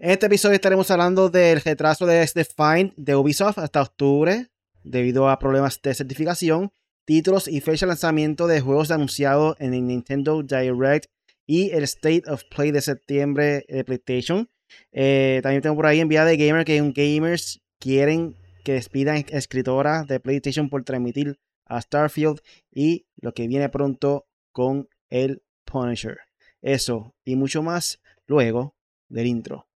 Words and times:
En 0.00 0.10
este 0.10 0.26
episodio 0.26 0.54
estaremos 0.54 0.92
hablando 0.92 1.28
del 1.28 1.60
retraso 1.60 2.06
de 2.06 2.22
este 2.22 2.44
Find 2.44 2.94
de 2.96 3.16
Ubisoft 3.16 3.58
hasta 3.58 3.82
octubre 3.82 4.46
debido 4.84 5.28
a 5.28 5.40
problemas 5.40 5.82
de 5.82 5.92
certificación, 5.92 6.70
títulos 7.04 7.48
y 7.48 7.60
fecha 7.60 7.84
de 7.84 7.88
lanzamiento 7.88 8.46
de 8.46 8.60
juegos 8.60 8.92
anunciados 8.92 9.56
en 9.58 9.74
el 9.74 9.84
Nintendo 9.88 10.44
Direct 10.44 11.06
y 11.48 11.70
el 11.72 11.82
State 11.82 12.22
of 12.28 12.44
Play 12.44 12.70
de 12.70 12.80
septiembre 12.80 13.64
de 13.68 13.82
PlayStation. 13.82 14.48
Eh, 14.92 15.40
también 15.42 15.62
tengo 15.62 15.74
por 15.74 15.86
ahí 15.86 15.98
enviada 15.98 16.28
de 16.28 16.36
Gamer 16.36 16.64
que 16.64 16.80
un 16.80 16.92
gamers 16.92 17.60
quieren 17.80 18.36
que 18.62 18.74
despidan 18.74 19.24
escritora 19.30 20.04
de 20.04 20.20
PlayStation 20.20 20.68
por 20.68 20.84
transmitir 20.84 21.40
a 21.64 21.80
Starfield 21.80 22.38
y 22.70 23.08
lo 23.16 23.34
que 23.34 23.48
viene 23.48 23.68
pronto 23.68 24.28
con 24.52 24.88
el 25.10 25.42
Punisher. 25.64 26.18
Eso 26.62 27.16
y 27.24 27.34
mucho 27.34 27.64
más 27.64 28.00
luego 28.28 28.76
del 29.08 29.26
intro. 29.26 29.67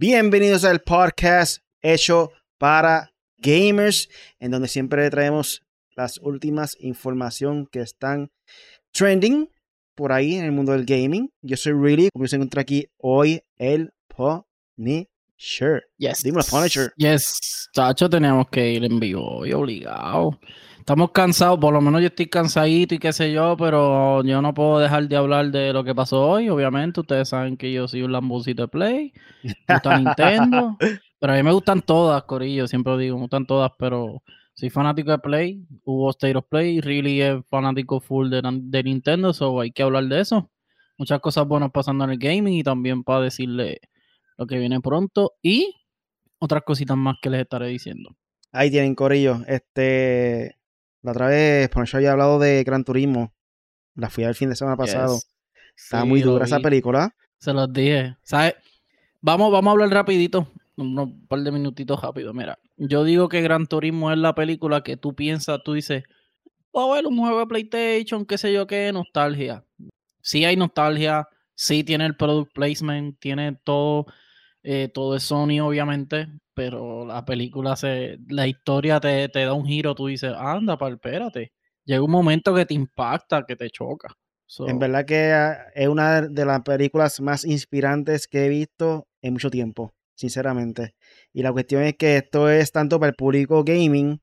Bienvenidos 0.00 0.64
al 0.64 0.80
podcast 0.80 1.58
hecho 1.82 2.32
para 2.56 3.12
gamers, 3.36 4.08
en 4.38 4.50
donde 4.50 4.66
siempre 4.66 5.10
traemos 5.10 5.62
las 5.94 6.16
últimas 6.22 6.74
información 6.80 7.66
que 7.66 7.80
están 7.80 8.30
trending 8.92 9.50
por 9.94 10.12
ahí 10.12 10.36
en 10.36 10.46
el 10.46 10.52
mundo 10.52 10.72
del 10.72 10.86
gaming. 10.86 11.30
Yo 11.42 11.58
soy 11.58 11.74
Really, 11.74 12.08
como 12.14 12.26
se 12.26 12.36
encuentra 12.36 12.62
aquí 12.62 12.86
hoy 12.96 13.42
el 13.58 13.92
Punisher. 14.08 15.84
Yes. 15.98 16.22
Dímelo, 16.22 16.44
Punisher. 16.50 16.94
Yes. 16.96 17.68
Chacho, 17.74 18.08
teníamos 18.08 18.48
que 18.48 18.72
ir 18.72 18.82
en 18.82 18.98
vivo 18.98 19.40
hoy, 19.40 19.52
obligado. 19.52 20.40
Estamos 20.90 21.12
cansados, 21.12 21.60
por 21.60 21.72
lo 21.72 21.80
menos 21.80 22.00
yo 22.00 22.08
estoy 22.08 22.26
cansadito 22.26 22.96
y 22.96 22.98
qué 22.98 23.12
sé 23.12 23.30
yo, 23.30 23.56
pero 23.56 24.24
yo 24.24 24.42
no 24.42 24.52
puedo 24.52 24.80
dejar 24.80 25.06
de 25.06 25.14
hablar 25.14 25.52
de 25.52 25.72
lo 25.72 25.84
que 25.84 25.94
pasó 25.94 26.28
hoy, 26.28 26.48
obviamente. 26.48 26.98
Ustedes 26.98 27.28
saben 27.28 27.56
que 27.56 27.70
yo 27.70 27.86
soy 27.86 28.02
un 28.02 28.10
lambucito 28.10 28.62
de 28.62 28.68
Play. 28.68 29.12
Me 29.44 29.54
gusta 29.68 29.96
Nintendo. 29.96 30.76
Pero 31.20 31.32
a 31.32 31.36
mí 31.36 31.44
me 31.44 31.52
gustan 31.52 31.80
todas, 31.82 32.24
Corillo, 32.24 32.66
siempre 32.66 32.98
digo, 32.98 33.14
me 33.14 33.20
gustan 33.20 33.46
todas, 33.46 33.70
pero 33.78 34.24
soy 34.54 34.68
fanático 34.68 35.12
de 35.12 35.18
Play. 35.20 35.64
Hubo 35.84 36.10
State 36.10 36.36
of 36.36 36.46
Play, 36.48 36.80
Really 36.80 37.22
es 37.22 37.36
fanático 37.48 38.00
full 38.00 38.28
de, 38.28 38.42
de 38.42 38.82
Nintendo, 38.82 39.32
so 39.32 39.60
hay 39.60 39.70
que 39.70 39.84
hablar 39.84 40.06
de 40.06 40.20
eso. 40.20 40.50
Muchas 40.98 41.20
cosas 41.20 41.46
buenas 41.46 41.70
pasando 41.70 42.02
en 42.02 42.10
el 42.10 42.18
gaming 42.18 42.54
y 42.54 42.62
también 42.64 43.04
para 43.04 43.20
decirle 43.20 43.80
lo 44.36 44.46
que 44.46 44.58
viene 44.58 44.80
pronto 44.80 45.34
y 45.40 45.72
otras 46.40 46.64
cositas 46.64 46.96
más 46.96 47.14
que 47.22 47.30
les 47.30 47.42
estaré 47.42 47.68
diciendo. 47.68 48.16
Ahí 48.50 48.72
tienen, 48.72 48.96
Corillo. 48.96 49.44
Este, 49.46 50.56
la 51.02 51.12
otra 51.12 51.28
vez, 51.28 51.68
por 51.68 51.86
yo 51.86 51.98
había 51.98 52.12
hablado 52.12 52.38
de 52.38 52.62
Gran 52.64 52.84
Turismo. 52.84 53.32
La 53.94 54.10
fui 54.10 54.24
al 54.24 54.34
fin 54.34 54.50
de 54.50 54.56
semana 54.56 54.76
pasado. 54.76 55.14
Yes. 55.14 55.28
Está 55.76 56.02
Sí, 56.02 56.08
muy 56.08 56.20
dura 56.20 56.44
esa 56.44 56.60
película. 56.60 57.14
Se 57.38 57.52
los 57.52 57.72
dije. 57.72 58.16
¿Sabes? 58.22 58.54
Vamos, 59.20 59.50
vamos 59.50 59.68
a 59.68 59.72
hablar 59.72 59.90
rapidito. 59.90 60.48
Unos 60.76 61.10
par 61.28 61.40
de 61.40 61.52
minutitos 61.52 62.00
rápido. 62.00 62.32
Mira, 62.32 62.58
yo 62.76 63.04
digo 63.04 63.28
que 63.28 63.42
Gran 63.42 63.66
Turismo 63.66 64.10
es 64.10 64.18
la 64.18 64.34
película 64.34 64.82
que 64.82 64.96
tú 64.96 65.14
piensas, 65.14 65.60
tú 65.64 65.74
dices, 65.74 66.04
a 66.72 66.94
ver 66.94 67.06
un 67.06 67.18
juego 67.18 67.40
de 67.40 67.46
PlayStation, 67.46 68.24
qué 68.24 68.38
sé 68.38 68.52
yo 68.52 68.66
qué, 68.66 68.90
nostalgia. 68.92 69.64
Sí 70.22 70.44
hay 70.44 70.56
nostalgia, 70.56 71.28
sí 71.54 71.84
tiene 71.84 72.06
el 72.06 72.16
product 72.16 72.52
placement, 72.54 73.18
tiene 73.18 73.58
todo, 73.64 74.06
eh, 74.62 74.90
todo 74.92 75.16
es 75.16 75.22
Sony 75.22 75.60
obviamente, 75.60 76.28
pero 76.54 77.06
la 77.06 77.24
película 77.24 77.76
se, 77.76 78.18
la 78.28 78.46
historia 78.46 79.00
te, 79.00 79.28
te 79.28 79.44
da 79.44 79.54
un 79.54 79.66
giro, 79.66 79.94
tú 79.94 80.06
dices, 80.06 80.32
anda, 80.36 80.76
pal, 80.76 80.94
espérate. 80.94 81.52
Llega 81.84 82.02
un 82.02 82.10
momento 82.10 82.54
que 82.54 82.66
te 82.66 82.74
impacta, 82.74 83.44
que 83.46 83.56
te 83.56 83.70
choca. 83.70 84.08
So, 84.46 84.68
En 84.68 84.78
verdad 84.78 85.04
que 85.04 85.32
ah, 85.32 85.66
es 85.74 85.88
una 85.88 86.22
de 86.22 86.44
las 86.44 86.62
películas 86.62 87.20
más 87.20 87.44
inspirantes 87.44 88.26
que 88.26 88.46
he 88.46 88.48
visto 88.48 89.06
en 89.22 89.34
mucho 89.34 89.50
tiempo, 89.50 89.94
sinceramente. 90.14 90.94
Y 91.32 91.42
la 91.42 91.52
cuestión 91.52 91.82
es 91.84 91.96
que 91.96 92.16
esto 92.16 92.50
es 92.50 92.72
tanto 92.72 92.98
para 92.98 93.10
el 93.10 93.16
público 93.16 93.64
gaming 93.64 94.20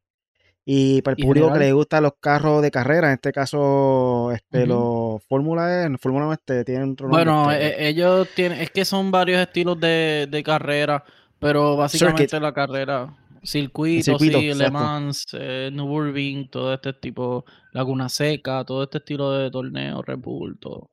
y 0.70 1.02
para 1.02 1.16
el 1.18 1.24
público 1.24 1.54
que 1.54 1.60
le 1.60 1.72
gustan 1.72 2.04
los 2.04 2.14
carros 2.20 2.62
de 2.62 2.72
carrera. 2.72 3.08
En 3.08 3.14
este 3.14 3.32
caso, 3.32 4.34
este, 4.34 4.66
Ujú. 4.66 4.68
los 4.68 5.24
Fórmula 5.26 5.86
E, 5.86 5.98
Fórmula 5.98 6.26
1 6.26 6.34
este, 6.34 6.66
tienen 6.66 6.92
otro 6.92 7.08
Bueno, 7.08 7.50
este, 7.54 7.86
eh, 7.86 7.88
ellos 7.88 8.28
tienen, 8.36 8.60
es 8.60 8.72
que 8.72 8.84
son 8.84 9.10
varios 9.10 9.40
estilos 9.40 9.80
de, 9.80 10.28
de 10.30 10.44
carrera, 10.44 11.06
pero 11.40 11.78
básicamente 11.78 12.28
Circuit. 12.28 12.42
la 12.42 12.54
carrera, 12.54 13.18
circuito, 13.44 14.04
circuito, 14.04 14.40
sí, 14.40 14.54
Le. 14.56 14.70
Mans, 14.70 15.26
eh, 15.32 15.70
Nürburgring, 15.72 16.50
todo 16.50 16.74
este 16.74 16.92
tipo, 16.92 17.46
Laguna 17.72 18.10
Seca, 18.10 18.66
todo 18.66 18.84
este 18.84 18.98
estilo 18.98 19.32
de 19.32 19.50
torneo, 19.50 20.02
Red 20.02 20.18
Bull, 20.20 20.60
todo. 20.60 20.90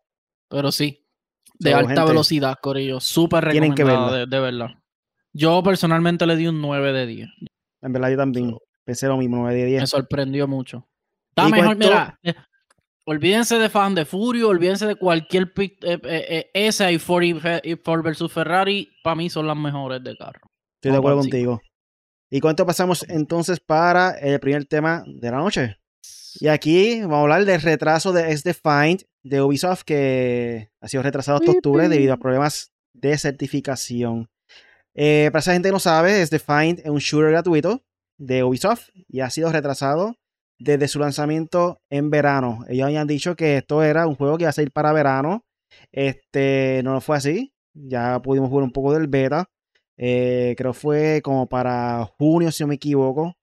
Pero 0.49 0.71
sí, 0.71 1.05
de 1.59 1.73
So, 1.73 1.77
alta 1.79 1.89
gente, 1.95 2.05
velocidad, 2.05 2.59
Corillo, 2.63 3.01
súper 3.01 3.51
tienen 3.51 3.75
que 3.75 3.83
verla. 3.83 4.13
de, 4.13 4.27
de 4.27 4.39
verdad. 4.41 4.69
Yo 5.33 5.65
personalmente 5.65 6.27
le 6.27 6.37
di 6.37 6.47
un 6.47 6.61
9 6.61 6.93
de 6.93 7.07
10, 7.07 7.29
En 7.83 7.93
verdad 7.93 8.11
yo 8.11 8.17
también 8.19 8.57
pensé 8.85 9.07
lo 9.07 9.17
mismo, 9.17 9.37
9 9.39 9.55
de 9.57 9.65
10. 9.67 9.83
me 9.83 9.87
sorprendió 9.87 10.47
mucho. 10.49 10.87
Está 11.31 11.49
mejor, 11.49 11.67
cuento- 11.77 11.87
mira, 11.89 12.19
eh, 12.23 12.35
olvídense 13.07 13.57
de 13.59 13.69
Fan 13.69 13.95
de 13.95 14.05
Furio, 14.05 14.49
olvídense 14.49 14.87
de 14.87 14.97
cualquier 14.97 15.53
pic- 15.53 15.79
eh, 15.83 15.99
eh, 16.05 16.25
eh, 16.29 16.51
esa 16.55 16.91
y 16.93 16.99
Ford, 16.99 17.23
y 17.25 17.77
Ford 17.77 18.03
versus 18.03 18.33
Ferrari, 18.33 18.89
para 19.03 19.17
mí 19.17 19.29
son 19.31 19.47
las 19.47 19.57
mejores 19.57 20.03
de 20.03 20.17
carro. 20.17 20.41
Estoy 20.77 20.93
de 20.93 20.99
acuerdo 20.99 21.19
contigo. 21.19 21.61
¿Y 22.31 22.41
cuánto 22.41 22.67
pasamos 22.67 23.05
entonces 23.09 23.61
para 23.61 24.11
el 24.13 24.41
primer 24.41 24.65
tema 24.65 25.05
de 25.07 25.31
la 25.31 25.39
noche? 25.39 25.77
Y 26.41 26.49
aquí 26.49 27.01
vamos 27.03 27.17
a 27.19 27.21
hablar 27.23 27.45
del 27.45 27.61
retraso 27.61 28.13
de 28.13 28.31
X-Defined 28.33 29.03
de 29.23 29.41
Ubisoft 29.41 29.83
que 29.85 30.69
ha 30.81 30.89
sido 30.89 31.03
retrasado 31.03 31.39
hasta 31.39 31.53
octubre 31.53 31.89
debido 31.89 32.13
a 32.13 32.17
problemas 32.17 32.73
de 32.93 33.17
certificación. 33.19 34.29
Eh, 34.95 35.29
para 35.33 35.41
esa 35.41 35.53
gente 35.53 35.69
que 35.69 35.73
no 35.73 35.79
sabe, 35.79 36.21
X-Defined 36.23 36.81
es 36.81 36.91
un 36.91 36.99
shooter 36.99 37.31
gratuito 37.31 37.83
de 38.19 38.45
Ubisoft 38.45 38.89
y 39.09 39.21
ha 39.21 39.31
sido 39.31 39.51
retrasado 39.53 40.17
desde 40.59 40.89
su 40.89 40.99
lanzamiento 40.99 41.81
en 41.91 42.11
verano. 42.11 42.65
Ellos 42.69 42.87
habían 42.87 43.07
dicho 43.07 43.37
que 43.37 43.59
esto 43.59 43.83
era 43.83 44.07
un 44.07 44.15
juego 44.15 44.37
que 44.37 44.45
iba 44.45 44.51
a 44.51 44.53
salir 44.53 44.73
para 44.73 44.93
verano. 44.93 45.45
Este 45.93 46.81
no 46.85 47.01
fue 47.01 47.17
así. 47.17 47.53
Ya 47.75 48.21
pudimos 48.23 48.49
jugar 48.51 48.65
un 48.65 48.73
poco 48.73 48.93
del 48.93 49.09
beta. 49.09 49.51
Eh, 49.97 50.55
creo 50.57 50.73
fue 50.73 51.21
como 51.23 51.49
para 51.49 52.05
junio, 52.19 52.51
si 52.53 52.63
no 52.63 52.69
me 52.69 52.77
equivoco. 52.77 53.37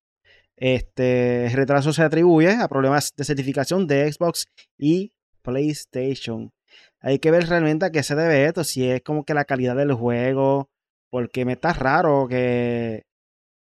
Este 0.55 1.49
retraso 1.53 1.91
se 1.91 2.03
atribuye 2.03 2.51
a 2.51 2.67
problemas 2.67 3.13
de 3.15 3.23
certificación 3.23 3.87
de 3.87 4.11
Xbox 4.11 4.47
y 4.77 5.13
PlayStation. 5.41 6.51
Hay 6.99 7.19
que 7.19 7.31
ver 7.31 7.47
realmente 7.47 7.85
a 7.85 7.91
qué 7.91 8.03
se 8.03 8.15
debe 8.15 8.45
esto, 8.45 8.63
si 8.63 8.89
es 8.89 9.01
como 9.01 9.25
que 9.25 9.33
la 9.33 9.45
calidad 9.45 9.75
del 9.75 9.93
juego, 9.93 10.69
porque 11.09 11.45
me 11.45 11.53
está 11.53 11.73
raro 11.73 12.27
que, 12.29 13.05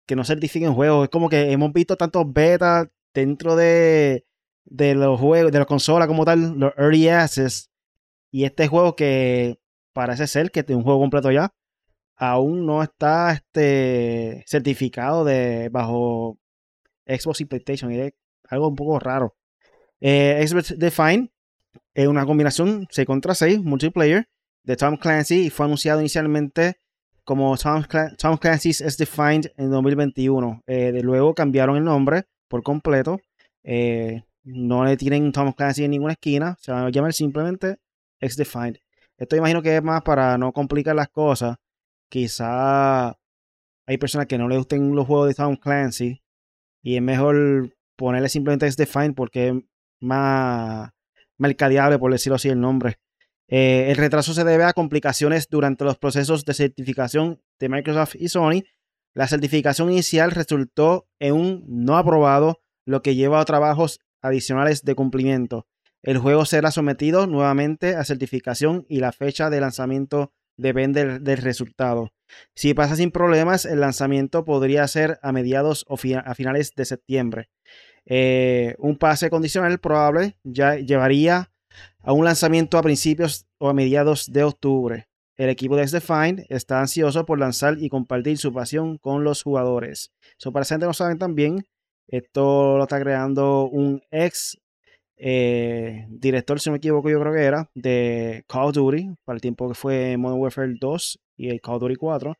que 0.07 0.16
no 0.16 0.23
certifiquen 0.23 0.73
juegos. 0.73 1.03
Es 1.06 1.09
como 1.09 1.29
que 1.29 1.51
hemos 1.51 1.72
visto 1.73 1.97
tantos 1.97 2.25
betas 2.34 2.88
dentro 3.13 3.56
de, 3.56 4.25
de 4.66 4.95
los 4.95 5.19
juegos, 5.19 5.51
de 5.51 5.59
la 5.59 5.66
consola 5.66 6.07
como 6.07 6.25
tal, 6.25 6.57
los 6.57 6.73
early 6.78 7.09
access, 7.09 7.69
y 8.31 8.45
este 8.45 8.68
juego 8.68 8.95
que 8.95 9.59
parece 9.94 10.28
ser 10.28 10.51
que 10.51 10.62
es 10.62 10.69
un 10.69 10.84
juego 10.84 11.00
completo 11.00 11.31
ya, 11.31 11.53
aún 12.16 12.66
no 12.66 12.84
está 12.84 13.34
este, 13.34 14.44
certificado 14.47 15.25
de 15.25 15.69
bajo 15.69 16.39
Xbox 17.06 17.41
y 17.41 17.45
PlayStation. 17.45 17.91
Y 17.91 18.00
es 18.00 18.13
algo 18.50 18.68
un 18.68 18.75
poco 18.75 19.00
raro. 19.00 19.35
Eh, 20.00 20.44
Xbox 20.47 20.78
Define 20.78 21.31
es 21.94 22.07
una 22.07 22.25
combinación 22.25 22.88
6 22.91 23.07
contra 23.07 23.34
6 23.35 23.62
multiplayer 23.62 24.29
de 24.63 24.75
Tom 24.75 24.97
Clancy 24.97 25.47
y 25.47 25.50
fue 25.50 25.66
anunciado 25.66 26.00
inicialmente 26.00 26.79
como 27.28 27.58
Tom, 27.58 27.84
Cla- 27.84 28.16
Tom 28.16 28.38
Clancy's 28.38 28.80
S 28.80 28.96
Defined 28.98 29.52
en 29.58 29.70
2021. 29.70 30.64
Eh, 30.66 30.94
de 30.94 31.04
luego 31.04 31.34
cambiaron 31.36 31.76
el 31.76 31.84
nombre 31.84 32.24
por 32.48 32.64
completo. 32.64 33.20
Eh, 33.64 34.24
no 34.46 34.86
le 34.86 34.96
tienen 34.96 35.34
Tom 35.34 35.51
Clancy 35.51 35.84
en 35.84 35.92
ninguna 35.92 36.13
esquina. 36.13 36.56
Se 36.62 36.72
va 36.72 36.86
a 36.86 36.90
llamar 36.90 37.12
simplemente 37.12 37.80
X 38.22 38.38
Defined. 38.38 38.78
Esto 39.18 39.36
imagino 39.36 39.62
que 39.62 39.75
es 39.75 39.84
más 39.84 40.04
para 40.04 40.38
no 40.38 40.54
complicar 40.54 40.96
las 40.96 41.10
cosas. 41.10 41.57
Quizá 42.10 43.10
hay 43.10 43.98
personas 44.00 44.28
que 44.28 44.38
no 44.38 44.48
les 44.48 44.57
gusten 44.60 44.96
los 44.96 45.06
juegos 45.06 45.28
de 45.28 45.34
Tom 45.34 45.57
Clancy 45.57 46.22
y 46.81 46.96
es 46.96 47.01
mejor 47.01 47.74
ponerle 47.98 48.30
simplemente 48.30 48.66
X 48.68 48.78
Defined 48.78 49.16
porque 49.16 49.50
es 49.50 49.54
más 50.01 50.92
mercadeable, 51.38 52.00
por 52.00 52.12
decirlo 52.13 52.38
así, 52.38 52.48
el 52.48 52.62
nombre. 52.62 53.00
Eh, 53.50 53.88
el 53.90 53.98
retraso 53.98 54.34
se 54.34 54.44
debe 54.44 54.66
a 54.66 54.74
complicaciones 54.74 55.48
durante 55.50 55.86
los 55.86 55.98
procesos 55.98 56.46
de 56.46 56.54
certificación 56.54 57.42
de 57.60 57.70
Microsoft 57.70 58.16
y 58.16 58.30
Sony. 58.30 58.64
La 59.14 59.28
certificación 59.28 59.92
inicial 59.92 60.32
resultó 60.32 61.08
en 61.20 61.34
un 61.34 61.64
no 61.68 61.98
aprobado, 61.98 62.62
lo 62.86 63.02
que 63.02 63.16
lleva 63.16 63.42
a 63.42 63.46
trabajos 63.46 64.00
adicionales 64.22 64.84
de 64.84 64.96
cumplimiento. 64.96 65.68
El 66.04 66.20
juego 66.20 66.46
será 66.46 66.72
sometido 66.72 67.28
nuevamente 67.28 67.96
a 67.96 68.04
certificación 68.06 68.86
y 68.88 69.00
la 69.00 69.12
fecha 69.12 69.50
de 69.50 69.60
lanzamiento 69.60 70.32
depende 70.58 71.20
del, 71.20 71.38
resultado. 71.38 72.12
Si 72.56 72.74
pasa 72.74 72.96
sin 72.96 73.12
problemas, 73.12 73.66
el 73.66 73.80
lanzamiento 73.80 74.44
podría 74.46 74.88
ser 74.88 75.20
a 75.22 75.32
mediados 75.32 75.86
o 75.88 75.96
a 75.96 76.36
finales 76.36 76.74
de 76.76 76.86
septiembre. 76.86 77.50
Eh, 78.06 78.76
un 78.80 78.98
pase 78.98 79.30
condicional 79.30 79.80
probable 79.80 80.38
ya 80.44 80.76
llevaría 80.76 81.52
a 82.01 82.13
un 82.13 82.25
lanzamiento 82.25 82.77
a 82.77 82.83
principios 82.83 83.47
o 83.57 83.69
a 83.69 83.74
mediados 83.74 84.31
de 84.31 84.44
octubre. 84.44 85.07
El 85.35 85.50
equipo 85.50 85.75
de 85.75 85.83
X-Defined 85.83 86.45
está 86.50 86.79
ansioso 86.79 87.25
por 87.25 87.39
lanzar 87.39 87.77
y 87.79 87.89
compartir 87.89 88.38
su 88.38 88.51
pasión 88.51 88.97
con 88.97 89.24
los 89.24 89.44
jugadores. 89.44 90.12
Eso 90.39 90.51
para 90.51 90.65
gente 90.65 90.85
no 90.85 90.94
saben 90.94 91.19
también, 91.19 91.65
esto 92.07 92.77
lo 92.77 92.83
está 92.83 93.00
creando 93.00 93.68
un 93.68 94.01
ex 94.09 94.57
eh, 95.18 96.06
director, 96.09 96.59
si 96.59 96.69
no 96.69 96.74
me 96.74 96.77
equivoco, 96.77 97.09
yo 97.09 97.19
creo 97.19 97.33
que 97.33 97.44
era, 97.44 97.69
de 97.74 98.45
Call 98.47 98.65
of 98.65 98.74
Duty, 98.74 99.15
para 99.25 99.35
el 99.35 99.41
tiempo 99.41 99.68
que 99.68 99.74
fue 99.74 100.15
Modern 100.18 100.39
Warfare 100.41 100.75
2 100.79 101.19
y 101.38 101.50
el 101.50 101.59
Call 101.62 101.75
of 101.75 101.81
Duty 101.81 101.95
4. 101.95 102.35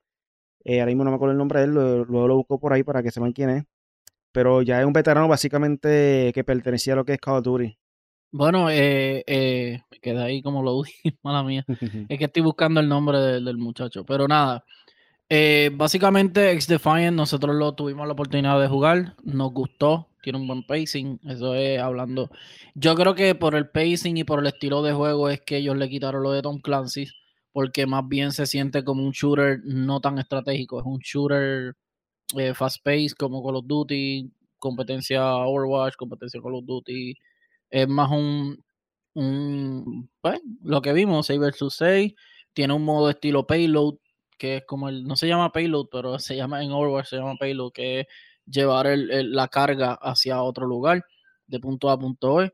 Eh, 0.66 0.80
ahora 0.80 0.88
mismo 0.88 1.04
no 1.04 1.12
me 1.12 1.16
acuerdo 1.16 1.32
el 1.34 1.38
nombre 1.38 1.60
de 1.60 1.66
él, 1.66 1.72
luego 1.74 2.28
lo, 2.28 2.36
busco 2.36 2.60
por 2.60 2.74
ahí 2.74 2.84
para 2.84 3.04
que 3.04 3.12
sepan 3.12 3.34
quién 3.34 3.50
es. 3.50 3.64
Pero 4.32 4.62
ya 4.62 4.80
es 4.80 4.86
un 4.86 4.94
veterano 4.94 5.28
básicamente 5.28 6.32
que 6.34 6.44
pertenecía 6.44 6.94
a 6.94 6.98
lo 6.98 7.06
que 7.06 7.14
es 7.14 7.20
Call 7.20 7.38
of 7.38 7.44
Duty. 7.44 7.78
Bueno, 8.38 8.70
eh, 8.70 9.24
eh, 9.26 9.82
me 9.90 10.00
quedé 10.00 10.22
ahí 10.22 10.44
como 10.44 10.62
lo 10.62 10.84
dije, 10.84 11.18
mala 11.24 11.42
mía. 11.44 11.66
es 12.10 12.20
que 12.20 12.26
estoy 12.26 12.44
buscando 12.44 12.80
el 12.80 12.88
nombre 12.88 13.18
del 13.18 13.58
muchacho. 13.58 14.06
Pero 14.06 14.28
nada, 14.28 14.64
eh, 15.28 15.72
básicamente 15.74 16.52
X 16.52 16.68
Defiant 16.68 17.18
nosotros 17.18 17.56
lo 17.56 17.74
tuvimos 17.74 18.06
la 18.06 18.14
oportunidad 18.14 18.62
de 18.62 18.68
jugar, 18.68 19.16
nos 19.24 19.52
gustó, 19.54 20.10
tiene 20.22 20.38
un 20.38 20.48
buen 20.48 20.64
pacing, 20.68 21.20
eso 21.28 21.56
es 21.56 21.80
hablando. 21.80 22.30
Yo 22.76 22.94
creo 22.94 23.16
que 23.16 23.34
por 23.34 23.56
el 23.56 23.70
pacing 23.70 24.18
y 24.18 24.24
por 24.24 24.40
el 24.40 24.48
estilo 24.48 24.84
de 24.84 24.94
juego 24.94 25.30
es 25.30 25.42
que 25.42 25.58
ellos 25.58 25.76
le 25.76 25.90
quitaron 25.90 26.22
lo 26.22 26.32
de 26.32 26.44
Tom 26.44 26.60
Clancy, 26.62 27.08
porque 27.52 27.88
más 27.88 28.08
bien 28.08 28.32
se 28.34 28.46
siente 28.46 28.84
como 28.84 29.04
un 29.04 29.14
shooter 29.14 29.62
no 29.66 30.00
tan 30.00 30.20
estratégico, 30.20 30.80
es 30.80 30.86
un 30.86 31.00
shooter 31.00 31.76
eh, 32.38 32.54
fast 32.54 32.84
paced 32.84 33.14
como 33.18 33.44
Call 33.44 33.56
of 33.56 33.66
Duty, 33.66 34.32
competencia 34.60 35.26
Overwatch, 35.38 35.96
competencia 35.96 36.40
Call 36.40 36.56
of 36.56 36.66
Duty, 36.66 37.16
es 37.70 37.88
más 37.88 38.12
un, 38.12 38.64
un 39.14 40.10
pues, 40.22 40.40
lo 40.64 40.82
que 40.82 40.94
vimos, 40.94 41.28
6 41.28 41.40
vs 41.40 41.74
6, 41.74 42.14
tiene 42.54 42.74
un 42.74 42.84
modo 42.84 43.10
estilo 43.10 43.48
payload, 43.48 43.96
que 44.38 44.58
es 44.58 44.66
como 44.66 44.90
el, 44.90 45.04
no 45.04 45.16
se 45.16 45.28
llama 45.28 45.52
payload, 45.52 45.88
pero 45.92 46.20
se 46.20 46.36
llama 46.36 46.64
en 46.64 46.72
Overwatch, 46.72 47.08
se 47.08 47.18
llama 47.18 47.36
payload, 47.40 47.72
que 47.72 48.02
es 48.02 48.08
llevar 48.46 48.88
el, 48.88 49.32
la 49.32 49.48
carga 49.48 49.94
hacia 49.94 50.42
otro 50.42 50.68
lugar, 50.68 51.06
de 51.48 51.60
punto 51.60 51.90
A 51.90 51.94
a 51.94 52.00
punto 52.00 52.36
B. 52.36 52.54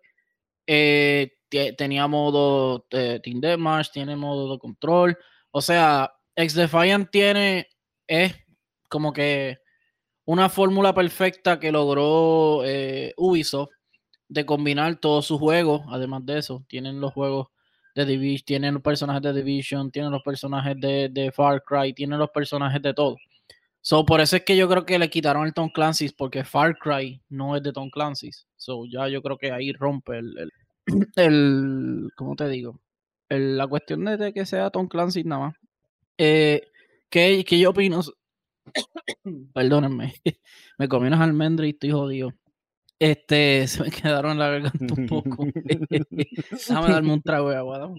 Eh, 0.68 1.32
tenía 1.78 2.08
modo 2.08 2.86
de 2.90 3.20
Team 3.20 3.40
Deathmatch, 3.40 3.92
tiene 3.92 4.16
modo 4.16 4.54
de 4.54 4.60
control. 4.60 5.18
O 5.52 5.62
sea, 5.62 6.12
X 6.36 6.56
Defiant 6.56 7.10
tiene, 7.12 7.68
es 8.08 8.36
como 8.90 9.14
que 9.14 9.58
una 10.26 10.50
fórmula 10.50 10.94
perfecta 10.94 11.60
que 11.60 11.72
logró 11.72 12.64
eh, 12.66 13.14
Ubisoft 13.18 13.72
de 14.34 14.46
combinar 14.46 14.96
todos 14.96 15.26
sus 15.26 15.40
juegos. 15.40 15.82
Además 15.90 16.26
de 16.26 16.40
eso, 16.40 16.66
tienen 16.68 17.00
los 17.00 17.14
juegos 17.14 17.48
de 17.96 18.06
Division, 18.06 18.46
tienen 18.46 18.74
los 18.74 18.84
personajes 18.84 19.22
de 19.22 19.34
Division, 19.34 19.92
tienen 19.92 20.12
los 20.12 20.24
personajes 20.24 20.76
de, 20.80 21.32
Far 21.34 21.64
Cry, 21.64 21.94
tienen 21.94 22.20
los 22.20 22.32
personajes 22.32 22.82
de 22.82 22.94
todo. 22.94 23.18
So, 23.82 24.06
por 24.06 24.22
eso 24.22 24.38
es 24.38 24.44
que 24.44 24.58
yo 24.58 24.68
creo 24.70 24.86
que 24.86 24.98
le 24.98 25.10
quitaron 25.10 25.46
el 25.46 25.54
Tom 25.54 25.70
Clancy's 25.70 26.14
porque 26.14 26.44
Far 26.44 26.78
Cry 26.78 27.22
no 27.30 27.56
es 27.56 27.64
de 27.64 27.74
Tom 27.74 27.90
Clancy's. 27.90 28.48
So, 28.56 28.86
ya 28.86 29.08
yo 29.10 29.22
creo 29.22 29.38
que 29.38 29.52
ahí 29.52 29.74
rompe 29.74 30.18
el, 30.18 30.52
el, 31.16 32.10
¿cómo 32.16 32.36
te 32.36 32.48
digo? 32.50 32.80
la 33.30 33.66
cuestión 33.66 34.06
de 34.06 34.32
que 34.32 34.46
sea 34.46 34.70
Tom 34.70 34.88
Clancy 34.88 35.24
nada 35.24 35.48
más. 35.48 35.56
Eh, 36.20 36.62
¿qué, 37.10 37.44
yo 37.44 37.72
opino? 37.72 38.02
Perdónenme, 39.54 40.14
me 40.78 40.88
comí 40.88 41.08
unas 41.08 41.22
almendras 41.22 41.68
y 41.68 41.72
estoy 41.72 41.92
jodido. 41.92 42.34
Este, 43.04 43.68
se 43.68 43.84
me 43.84 43.92
quedaron 43.92 44.40
la 44.40 44.48
garganta 44.48 44.94
un 44.98 45.08
poco. 45.08 45.46
Déjame 46.10 46.90
darme 46.90 47.14
un 47.14 47.22
trago 47.22 47.50
de 47.50 47.58
agua. 47.58 47.94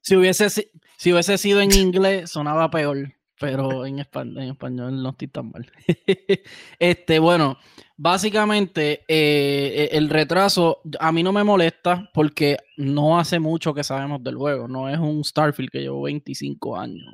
Si 0.00 0.16
hubiese, 0.16 0.48
si 0.48 1.12
hubiese 1.12 1.36
sido 1.36 1.60
en 1.60 1.72
inglés, 1.74 2.30
sonaba 2.30 2.70
peor, 2.70 3.12
pero 3.38 3.84
en, 3.84 3.98
español, 3.98 4.38
en 4.38 4.50
español 4.50 5.02
no 5.02 5.10
estoy 5.10 5.28
tan 5.28 5.50
mal. 5.50 5.70
este, 6.78 7.18
bueno, 7.18 7.58
básicamente 7.98 9.04
eh, 9.08 9.90
e, 9.92 9.96
el 9.96 10.08
retraso 10.08 10.80
a 10.98 11.12
mí 11.12 11.22
no 11.22 11.32
me 11.32 11.44
molesta 11.44 12.10
porque 12.14 12.56
no 12.78 13.18
hace 13.18 13.38
mucho 13.38 13.74
que 13.74 13.84
sabemos 13.84 14.24
del 14.24 14.36
juego. 14.36 14.68
No 14.68 14.88
es 14.88 14.98
un 14.98 15.22
Starfield 15.22 15.70
que 15.70 15.82
llevo 15.82 16.00
25 16.02 16.78
años, 16.78 17.04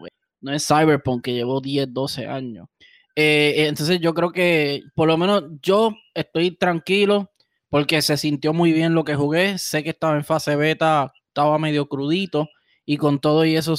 No 0.41 0.53
es 0.53 0.64
Cyberpunk 0.64 1.25
que 1.25 1.35
llevo 1.35 1.61
10, 1.61 1.93
12 1.93 2.26
años. 2.29 2.69
Eh, 3.14 3.55
eh, 3.56 3.67
entonces 3.67 4.00
yo 4.00 4.14
creo 4.14 4.32
que 4.32 4.82
por 4.94 5.06
lo 5.06 5.19
menos 5.19 5.44
yo 5.61 5.94
estoy 6.14 6.56
tranquilo 6.56 7.31
porque 7.69 8.00
se 8.00 8.17
sintió 8.17 8.53
muy 8.53 8.73
bien 8.73 8.94
lo 8.94 9.05
que 9.05 9.14
jugué. 9.14 9.59
Sé 9.59 9.82
que 9.82 9.91
estaba 9.91 10.17
en 10.17 10.25
fase 10.25 10.56
beta, 10.56 11.12
estaba 11.29 11.59
medio 11.59 11.88
crudito 11.88 12.49
y 12.85 12.97
con 12.97 13.20
todo 13.20 13.44
y 13.44 13.56
eso 13.56 13.75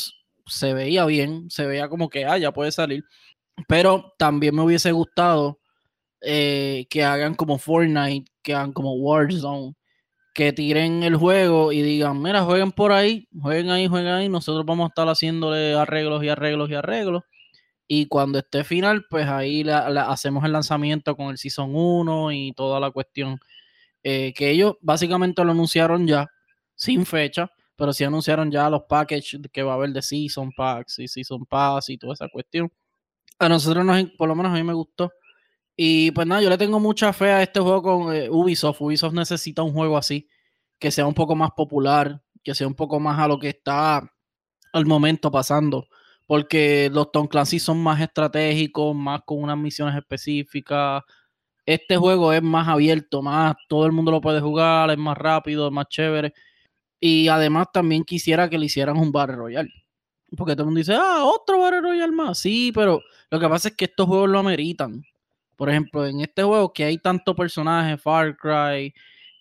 se 0.48 0.74
veía 0.74 1.06
bien, 1.06 1.50
se 1.50 1.66
veía 1.66 1.90
como 1.90 2.10
que 2.10 2.26
ah, 2.26 2.38
ya 2.38 2.52
puede 2.54 2.72
salir. 2.72 3.04
Pero 3.68 4.14
también 4.18 4.56
me 4.56 4.64
hubiese 4.64 4.92
gustado 4.92 5.60
eh, 6.22 6.88
que 6.90 7.04
hagan 7.04 7.36
como 7.36 7.58
Fortnite, 7.60 8.32
que 8.44 8.56
hagan 8.56 8.74
como 8.74 8.96
Warzone, 8.96 9.76
que 10.34 10.54
tiren 10.54 11.04
el 11.04 11.16
juego 11.18 11.72
y 11.72 11.82
digan, 11.84 12.22
mira, 12.22 12.44
jueguen 12.44 12.72
por 12.72 12.92
ahí, 12.92 13.28
jueguen 13.42 13.70
ahí, 13.72 13.88
jueguen 13.88 14.14
ahí, 14.14 14.30
nosotros 14.30 14.66
vamos 14.66 14.86
a 14.86 14.90
estar 14.90 15.08
haciéndole 15.08 15.76
arreglos 15.76 16.24
y 16.24 16.30
arreglos 16.30 16.70
y 16.70 16.76
arreglos 16.76 17.24
y 17.95 18.07
cuando 18.07 18.40
esté 18.40 18.63
final, 18.63 19.06
pues 19.07 19.28
ahí 19.28 19.63
la, 19.63 19.86
hacemos 20.10 20.44
el 20.45 20.51
lanzamiento 20.51 21.16
con 21.16 21.28
el 21.28 21.38
Season 21.38 21.69
1 21.75 22.31
y 22.31 22.51
toda 22.54 22.80
la 22.80 22.90
cuestión. 22.90 23.40
Eh, 24.01 24.34
que 24.36 24.50
ellos 24.50 24.78
básicamente 24.81 25.45
lo 25.45 25.51
anunciaron 25.51 26.07
ya, 26.07 26.28
sin 26.75 27.06
fecha, 27.06 27.51
pero 27.75 27.94
sí 27.94 28.04
anunciaron 28.04 28.51
ya 28.51 28.68
los 28.69 28.84
packages 28.90 29.40
que 29.51 29.62
va 29.62 29.74
a 29.74 29.75
haber 29.75 29.92
de 29.92 30.01
Season 30.01 30.51
Packs 30.51 31.00
y 31.00 31.07
Season 31.07 31.45
Pass 31.45 31.90
y 31.90 31.98
toda 32.00 32.13
esa 32.13 32.28
cuestión. 32.30 32.72
A 33.38 33.48
nosotros, 33.48 33.86
nos, 33.86 34.04
por 34.18 34.28
lo 34.28 34.36
menos 34.36 34.51
a 34.51 34.56
mí 34.56 34.63
me 34.63 34.74
gustó. 34.74 35.12
Y 35.75 36.10
pues 36.12 36.25
nada, 36.25 36.42
yo 36.42 36.50
le 36.50 36.57
tengo 36.57 36.80
mucha 36.80 37.13
fe 37.13 37.30
a 37.31 37.44
este 37.44 37.60
juego 37.60 37.84
con 37.84 38.16
eh, 38.16 38.28
Ubisoft. 38.28 38.81
Ubisoft 38.81 39.13
necesita 39.13 39.62
un 39.62 39.74
juego 39.74 39.98
así, 39.98 40.28
que 40.80 40.89
sea 40.89 41.06
un 41.06 41.13
poco 41.13 41.36
más 41.36 41.51
popular, 41.51 42.24
que 42.44 42.56
sea 42.56 42.66
un 42.66 42.75
poco 42.75 43.00
más 43.00 43.19
a 43.19 43.28
lo 43.28 43.38
que 43.38 43.50
está 43.50 44.12
al 44.74 44.86
momento 44.88 45.30
pasando 45.30 45.88
porque 46.25 46.90
los 46.92 47.12
Tom 47.12 47.28
Clancy 47.28 47.60
son 47.60 47.81
más 47.81 48.02
estratégicos, 48.02 48.96
más 48.96 49.22
con 49.25 49.44
unas 49.44 49.58
misiones 49.58 49.96
específicas. 49.96 51.04
Este 51.66 51.98
juego 51.98 52.34
es 52.34 52.42
más 52.44 52.68
abierto, 52.68 53.22
más 53.22 53.56
todo 53.70 53.86
el 53.86 53.92
mundo 53.92 54.12
lo 54.12 54.22
puede 54.22 54.42
jugar, 54.42 54.92
es 54.92 54.98
más 54.98 55.18
rápido, 55.18 55.68
es 55.68 55.74
más 55.74 55.88
chévere. 55.89 56.34
Y 57.00 57.27
además 57.27 57.68
también 57.74 58.03
quisiera 58.03 58.50
que 58.50 58.58
le 58.58 58.68
hicieran 58.68 58.98
un 58.98 59.12
Battle 59.12 59.36
Royale. 59.36 59.70
Porque 60.38 60.53
todo 60.53 60.63
el 60.63 60.68
mundo 60.68 60.80
dice, 60.80 60.96
ah, 60.96 61.24
otro 61.25 61.60
Battle 61.60 61.82
Royale 61.82 62.12
más. 62.12 62.39
Sí, 62.39 62.72
pero 62.74 63.01
lo 63.30 63.39
que 63.39 63.50
pasa 63.50 63.70
es 63.70 63.75
que 63.75 63.86
estos 63.86 64.08
juegos 64.08 64.30
lo 64.30 64.39
ameritan. 64.39 65.03
Por 65.56 65.70
ejemplo, 65.70 66.06
en 66.06 66.22
este 66.22 66.44
juego 66.44 66.74
que 66.74 66.86
hay 66.86 66.98
tantos 66.98 67.36
personajes, 67.36 68.01
Far 68.01 68.36
Cry, 68.38 68.94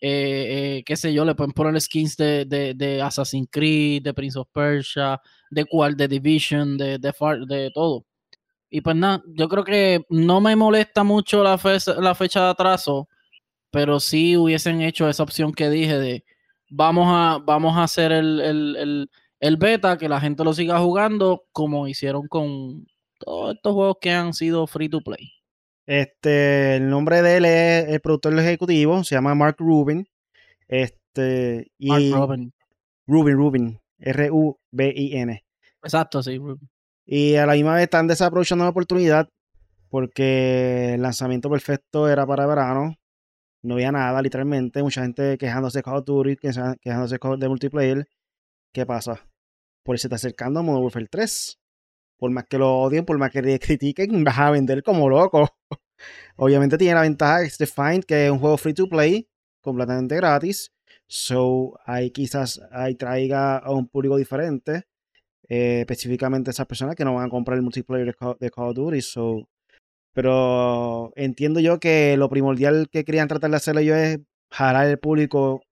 eh, 0.05 0.79
eh, 0.79 0.83
qué 0.85 0.97
sé 0.97 1.15
yo, 1.15 1.25
le 1.25 1.35
pueden 1.37 1.53
poner 1.53 1.81
skins 1.81 2.17
de, 2.17 3.01
Assassin's 3.03 3.49
Creed, 3.51 4.03
de 4.03 4.13
Prince 4.13 4.39
of 4.39 4.49
Persia, 4.53 5.21
de 5.53 5.67
cual, 5.67 5.97
de 5.97 6.09
Division, 6.09 6.79
de, 6.79 6.99
de, 6.99 7.13
de 7.47 7.71
todo. 7.75 8.07
Y 8.71 8.81
pues 8.81 8.97
nada, 8.97 9.23
yo 9.27 9.49
creo 9.49 9.65
que 9.65 10.01
no 10.09 10.41
me 10.41 10.57
molesta 10.57 11.05
mucho 11.05 11.43
la, 11.43 11.61
la 11.99 12.15
fecha 12.15 12.45
de 12.45 12.51
atraso, 12.51 13.07
pero 13.71 14.01
sí 14.01 14.35
hubiesen 14.37 14.81
hecho 14.81 15.09
esa 15.09 15.23
opción 15.23 15.53
que 15.53 15.69
dije 15.69 15.99
de 15.99 16.25
vamos 16.71 17.07
a, 17.09 17.39
vamos 17.45 17.77
a 17.77 17.83
hacer 17.83 18.13
el, 18.13 19.09
beta, 19.59 19.99
que 19.99 20.09
la 20.09 20.21
gente 20.21 20.43
lo 20.43 20.55
siga 20.55 20.79
jugando, 20.79 21.45
como 21.53 21.87
hicieron 21.87 22.29
con 22.29 22.87
todos 23.19 23.55
estos 23.55 23.75
juegos 23.75 23.97
que 24.01 24.11
han 24.11 24.33
sido 24.33 24.67
free 24.67 24.89
to 24.89 25.03
play. 25.03 25.33
Este, 25.87 26.77
el 26.77 26.89
nombre 26.89 27.21
de 27.21 27.37
él 27.37 27.45
es 27.45 27.89
el 27.89 28.01
productor 28.01 28.39
ejecutivo, 28.39 29.05
se 29.05 29.17
llama 29.17 29.35
Mark 29.35 29.57
Rubin. 29.59 30.09
Este, 30.67 31.71
y 31.77 31.89
Mark 31.89 32.05
Rubin. 32.11 32.53
Rubin, 33.07 33.37
Rubin. 33.37 33.82
R-U-B-I-N. 34.03 35.45
Exacto, 35.83 36.23
sí. 36.23 36.41
Y 37.07 37.37
a 37.37 37.47
la 37.47 37.55
misma 37.55 37.75
vez 37.75 37.85
están 37.85 38.07
desaprovechando 38.07 38.65
la 38.65 38.71
oportunidad 38.71 39.29
porque 39.89 40.95
el 40.95 41.03
lanzamiento 41.03 41.51
perfecto 41.51 42.09
era 42.09 42.27
para 42.27 42.47
verano. 42.47 42.97
No 43.63 43.75
había 43.75 43.93
nada, 43.93 44.23
literalmente. 44.23 44.83
Mucha 44.83 45.03
gente 45.03 45.37
quejándose 45.39 45.79
de 45.79 45.83
Call 45.83 45.99
of 45.99 46.05
Duty, 46.05 46.37
quejándose 46.37 47.19
de 47.39 47.49
multiplayer. 47.49 48.09
¿Qué 48.73 48.87
pasa? 48.87 49.29
Por 49.85 49.99
se 49.99 50.07
está 50.07 50.17
acercando 50.17 50.61
a 50.61 50.63
Modern 50.63 50.85
Warfare 50.85 51.09
3. 51.11 51.59
Por 52.17 52.31
más 52.31 52.47
que 52.49 52.57
lo 52.57 52.81
odien, 52.81 53.05
por 53.05 53.19
más 53.19 53.31
que 53.31 53.43
le 53.43 53.59
critiquen, 53.59 54.25
vas 54.25 54.39
a 54.39 54.51
vender 54.51 54.83
como 54.83 55.09
loco. 55.11 55.49
Obviamente 56.37 56.79
tiene 56.79 56.95
la 56.95 57.03
ventaja 57.03 57.41
de 57.41 57.67
Find, 57.67 58.05
que 58.05 58.27
es 58.27 58.31
un 58.33 58.39
juego 58.39 58.57
free 58.57 58.75
to 58.75 58.89
play, 58.89 59.29
completamente 59.61 60.17
gratis. 60.17 60.73
So, 61.15 61.79
ahí 61.85 62.11
quizás 62.11 62.59
ahí 62.71 62.95
traiga 62.95 63.59
a 63.59 63.71
un 63.71 63.87
público 63.87 64.17
diferente. 64.17 64.85
Eh, 65.49 65.81
específicamente 65.81 66.51
esas 66.51 66.67
personas 66.67 66.97
que 66.97 67.05
no 67.05 67.15
van 67.15 67.27
a 67.27 67.31
comprar 67.31 67.59
el 67.59 67.63
multiplayer 67.63 68.07
de 68.41 68.51
Call, 68.51 68.69
of 68.71 68.75
Duty. 68.75 69.03
So, 69.03 69.49
Pero 70.15 71.13
entiendo 71.17 71.61
yo 71.61 71.79
que 71.81 72.17
lo 72.17 72.31
primordial 72.31 72.89
que 72.91 73.05
querían 73.05 73.29
tratar 73.29 73.51
de 73.51 73.57
hacer 73.59 73.79
ellos 73.79 73.97
es 73.99 74.21
jalar 74.51 74.89
el 74.89 74.99
público 74.99 75.63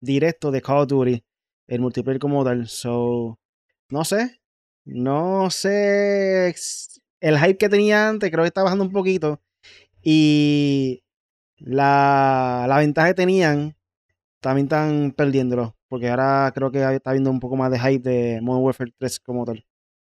directo 0.00 0.50
de 0.50 0.62
Call 0.62 0.78
of 0.78 0.88
Duty, 0.88 1.24
el 1.68 1.80
multiplayer 1.80 2.20
como 2.20 2.44
tal. 2.44 2.68
So, 2.68 3.38
no 3.90 4.04
sé. 4.04 4.40
No 4.86 5.50
sé. 5.50 6.54
El 7.20 7.38
hype 7.38 7.58
que 7.58 7.68
tenía 7.68 8.08
antes 8.08 8.30
creo 8.30 8.44
que 8.44 8.48
está 8.48 8.62
bajando 8.62 8.84
un 8.84 8.92
poquito. 8.92 9.42
Y 10.02 11.02
la, 11.58 12.66
la 12.68 12.78
ventaja 12.78 13.08
que 13.08 13.14
tenían 13.14 13.76
también 14.46 14.66
están 14.66 15.12
perdiéndolo. 15.12 15.76
Porque 15.88 16.08
ahora 16.08 16.52
creo 16.54 16.70
que 16.70 16.78
está 16.94 17.10
habiendo 17.10 17.30
un 17.30 17.40
poco 17.40 17.56
más 17.56 17.70
de 17.70 17.78
hype 17.78 18.08
de 18.08 18.40
Modern 18.40 18.64
Warfare 18.64 18.92
3 18.96 19.20
como 19.20 19.44
tal. 19.44 19.64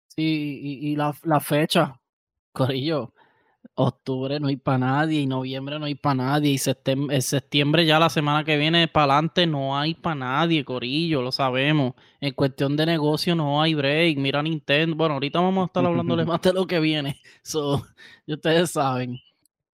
Sí, 0.08 0.60
y, 0.62 0.92
y 0.92 0.96
la, 0.96 1.14
la 1.24 1.40
fecha, 1.40 2.00
Corillo, 2.52 3.12
octubre 3.74 4.38
no 4.38 4.48
hay 4.48 4.56
para 4.56 4.78
nadie 4.78 5.20
y 5.20 5.26
noviembre 5.26 5.78
no 5.78 5.86
hay 5.86 5.94
para 5.94 6.14
nadie 6.14 6.52
y 6.52 6.58
septiembre, 6.58 7.20
septiembre 7.20 7.84
ya 7.84 7.98
la 7.98 8.08
semana 8.08 8.44
que 8.44 8.56
viene 8.56 8.88
para 8.88 9.14
adelante 9.14 9.46
no 9.46 9.78
hay 9.78 9.94
para 9.94 10.14
nadie, 10.14 10.64
Corillo, 10.64 11.22
lo 11.22 11.32
sabemos. 11.32 11.94
En 12.20 12.32
cuestión 12.34 12.76
de 12.76 12.86
negocio 12.86 13.34
no 13.34 13.60
hay 13.60 13.74
break. 13.74 14.18
Mira 14.18 14.42
Nintendo. 14.42 14.96
Bueno, 14.96 15.14
ahorita 15.14 15.40
vamos 15.40 15.64
a 15.64 15.66
estar 15.66 15.84
hablándole 15.86 16.26
más 16.26 16.42
de 16.42 16.52
lo 16.52 16.66
que 16.66 16.78
viene. 16.80 17.20
So, 17.42 17.82
ustedes 18.26 18.70
saben. 18.70 19.18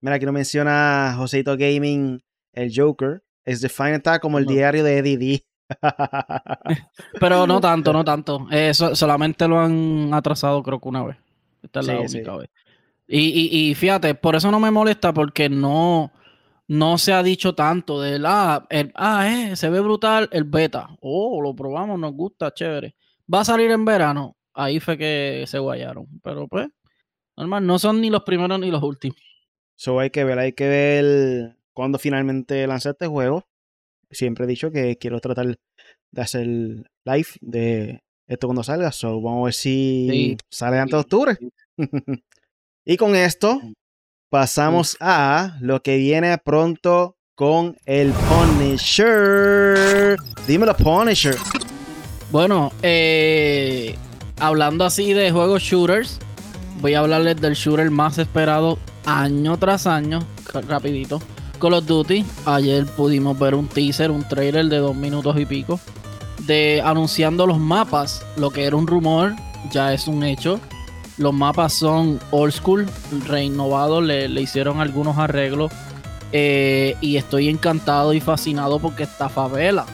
Mira, 0.00 0.16
aquí 0.16 0.25
nos 0.25 0.35
menciona 0.35 1.14
Joseito 1.16 1.57
Gaming, 1.57 2.23
el 2.52 2.73
Joker. 2.75 3.23
Es 3.45 3.61
Define 3.61 3.97
está 3.97 4.19
como 4.19 4.39
el 4.39 4.45
No. 4.47 4.53
diario 4.53 4.85
de 4.85 4.99
Eddie 4.99 5.19
D. 5.19 5.45
Pero 7.21 7.47
no 7.47 7.61
tanto, 7.61 7.93
no 7.93 8.05
tanto. 8.05 8.47
Eh, 8.51 8.75
so- 8.75 8.95
solamente 8.95 9.47
lo 9.49 9.59
han 9.59 10.13
atrasado 10.13 10.63
creo 10.63 10.81
que 10.81 10.89
una 10.89 11.05
vez. 11.05 11.17
Esta 11.63 11.81
es 11.81 11.87
la 11.87 11.93
Sí, 12.09 12.17
única 12.17 12.33
sí. 12.33 12.39
vez. 12.39 12.51
Y, 13.09 13.19
y, 13.21 13.71
y 13.71 13.75
fíjate, 13.75 14.15
por 14.15 14.37
eso 14.37 14.51
no 14.51 14.59
me 14.61 14.71
molesta 14.71 15.13
porque 15.13 15.49
no, 15.49 16.13
no 16.69 16.99
se 16.99 17.13
ha 17.13 17.23
dicho 17.23 17.55
tanto 17.55 18.01
de 18.01 18.21
ah, 18.25 18.65
el, 18.71 18.93
ah, 18.95 19.29
eh, 19.29 19.57
se 19.57 19.69
ve 19.71 19.81
brutal 19.81 20.29
el 20.33 20.45
beta. 20.45 20.89
Oh, 21.01 21.41
lo 21.43 21.55
probamos, 21.55 21.99
nos 21.99 22.13
gusta, 22.13 22.53
chévere. 22.53 22.95
Va 23.33 23.41
a 23.41 23.45
salir 23.45 23.71
en 23.71 23.85
verano. 23.85 24.37
Ahí 24.55 24.81
fue 24.81 24.97
que 24.99 25.45
se 25.47 25.59
guayaron. 25.59 26.07
Pero 26.23 26.47
pues, 26.49 26.69
normal, 27.37 27.67
no 27.67 27.79
son 27.79 28.01
ni 28.01 28.09
los 28.11 28.23
primeros 28.23 28.59
ni 28.61 28.71
los 28.71 28.83
últimos. 28.83 29.19
So 29.77 29.99
hay 29.99 30.11
que 30.11 30.25
ver, 30.25 30.39
hay 30.39 30.53
que 30.53 30.69
ver 30.69 31.57
cuándo 31.75 31.99
finalmente 31.99 32.67
lanza 32.67 32.91
este 32.91 33.07
juego. 33.07 33.45
Siempre 34.11 34.45
he 34.45 34.49
dicho 34.49 34.71
que 34.71 34.97
quiero 34.97 35.21
tratar 35.21 35.59
de 36.11 36.23
hacer 36.23 36.47
live 36.47 37.29
de 37.41 38.00
esto 38.26 38.47
cuando 38.47 38.62
salga. 38.62 38.93
So 38.93 39.21
vamos 39.21 39.43
a 39.43 39.45
ver 39.47 39.55
si 39.55 40.09
Sí. 40.11 40.37
sale 40.50 40.79
antes 40.79 40.93
de 40.93 40.99
octubre. 41.00 41.38
y 42.85 42.97
con 42.97 43.17
esto 43.17 43.61
pasamos 44.31 44.97
a 45.00 45.57
lo 45.61 45.83
que 45.83 45.97
viene 45.97 46.37
pronto 46.38 47.17
con 47.35 47.76
el 47.87 48.12
Punisher. 48.12 50.17
Dímelo, 50.47 50.76
Punisher. 50.76 51.37
Bueno, 52.31 52.73
eh, 52.83 53.95
hablando 54.38 54.85
así 54.85 55.12
de 55.12 55.31
juegos 55.31 55.62
shooters, 55.62 56.19
voy 56.81 56.95
a 56.95 57.00
hablarles 57.00 57.41
del 57.41 57.55
shooter 57.55 57.91
más 57.91 58.19
esperado 58.19 58.79
año 59.05 59.59
tras 59.59 59.87
año, 59.87 60.21
rapidito. 60.69 61.21
Call 61.62 61.75
of 61.75 61.87
Duty. 61.87 62.25
Ayer 62.45 62.85
pudimos 62.87 63.38
ver 63.38 63.54
un 63.54 63.69
teaser, 63.69 64.11
un 64.11 64.26
trailer 64.26 64.66
de 64.66 64.78
dos 64.78 64.97
minutos 64.97 65.38
y 65.38 65.47
pico, 65.47 65.78
de 66.40 66.83
anunciando 66.85 67.47
los 67.47 67.59
mapas. 67.59 68.26
Lo 68.37 68.50
que 68.50 68.64
era 68.64 68.75
un 68.75 68.88
rumor 68.88 69.37
ya 69.71 69.95
es 69.95 70.09
un 70.09 70.25
hecho. 70.25 70.59
Los 71.19 71.33
mapas 71.33 71.73
son 71.73 72.19
old 72.33 72.52
school, 72.52 72.87
renovados, 73.28 74.02
le, 74.02 74.28
le 74.28 74.40
hicieron 74.42 74.81
algunos 74.81 75.16
arreglos. 75.19 75.71
eh, 76.33 76.97
y 77.00 77.16
estoy 77.16 77.49
encantado 77.49 78.12
y 78.12 78.21
fascinado 78.21 78.81
porque 78.81 79.04
está 79.04 79.28
favela. 79.28 79.87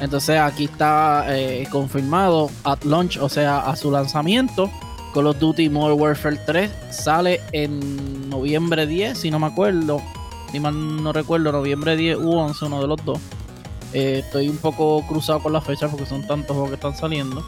Entonces 0.00 0.40
aquí 0.40 0.64
está 0.64 1.26
eh, 1.28 1.68
confirmado 1.70 2.50
at 2.64 2.82
launch, 2.82 3.16
o 3.18 3.28
sea, 3.28 3.58
a 3.60 3.76
su 3.76 3.92
lanzamiento. 3.92 4.72
Call 5.14 5.28
of 5.28 5.38
Duty 5.38 5.68
Modern 5.68 6.00
Warfare 6.00 6.40
3 6.46 6.70
sale 6.90 7.40
en 7.52 8.28
noviembre 8.28 8.88
10, 8.88 9.16
si 9.16 9.30
no 9.30 9.38
me 9.38 9.46
acuerdo. 9.46 10.02
Si 10.52 10.60
mal 10.60 11.02
no 11.02 11.12
recuerdo, 11.12 11.52
noviembre 11.52 11.96
10 11.96 12.18
u 12.18 12.32
11, 12.32 12.64
uno 12.64 12.80
de 12.80 12.86
los 12.88 13.04
dos. 13.04 13.18
Eh, 13.92 14.22
estoy 14.24 14.48
un 14.48 14.58
poco 14.58 15.04
cruzado 15.06 15.40
con 15.40 15.52
las 15.52 15.64
fechas 15.64 15.90
porque 15.90 16.06
son 16.06 16.26
tantos 16.26 16.50
juegos 16.50 16.70
que 16.70 16.74
están 16.74 16.96
saliendo. 16.96 17.44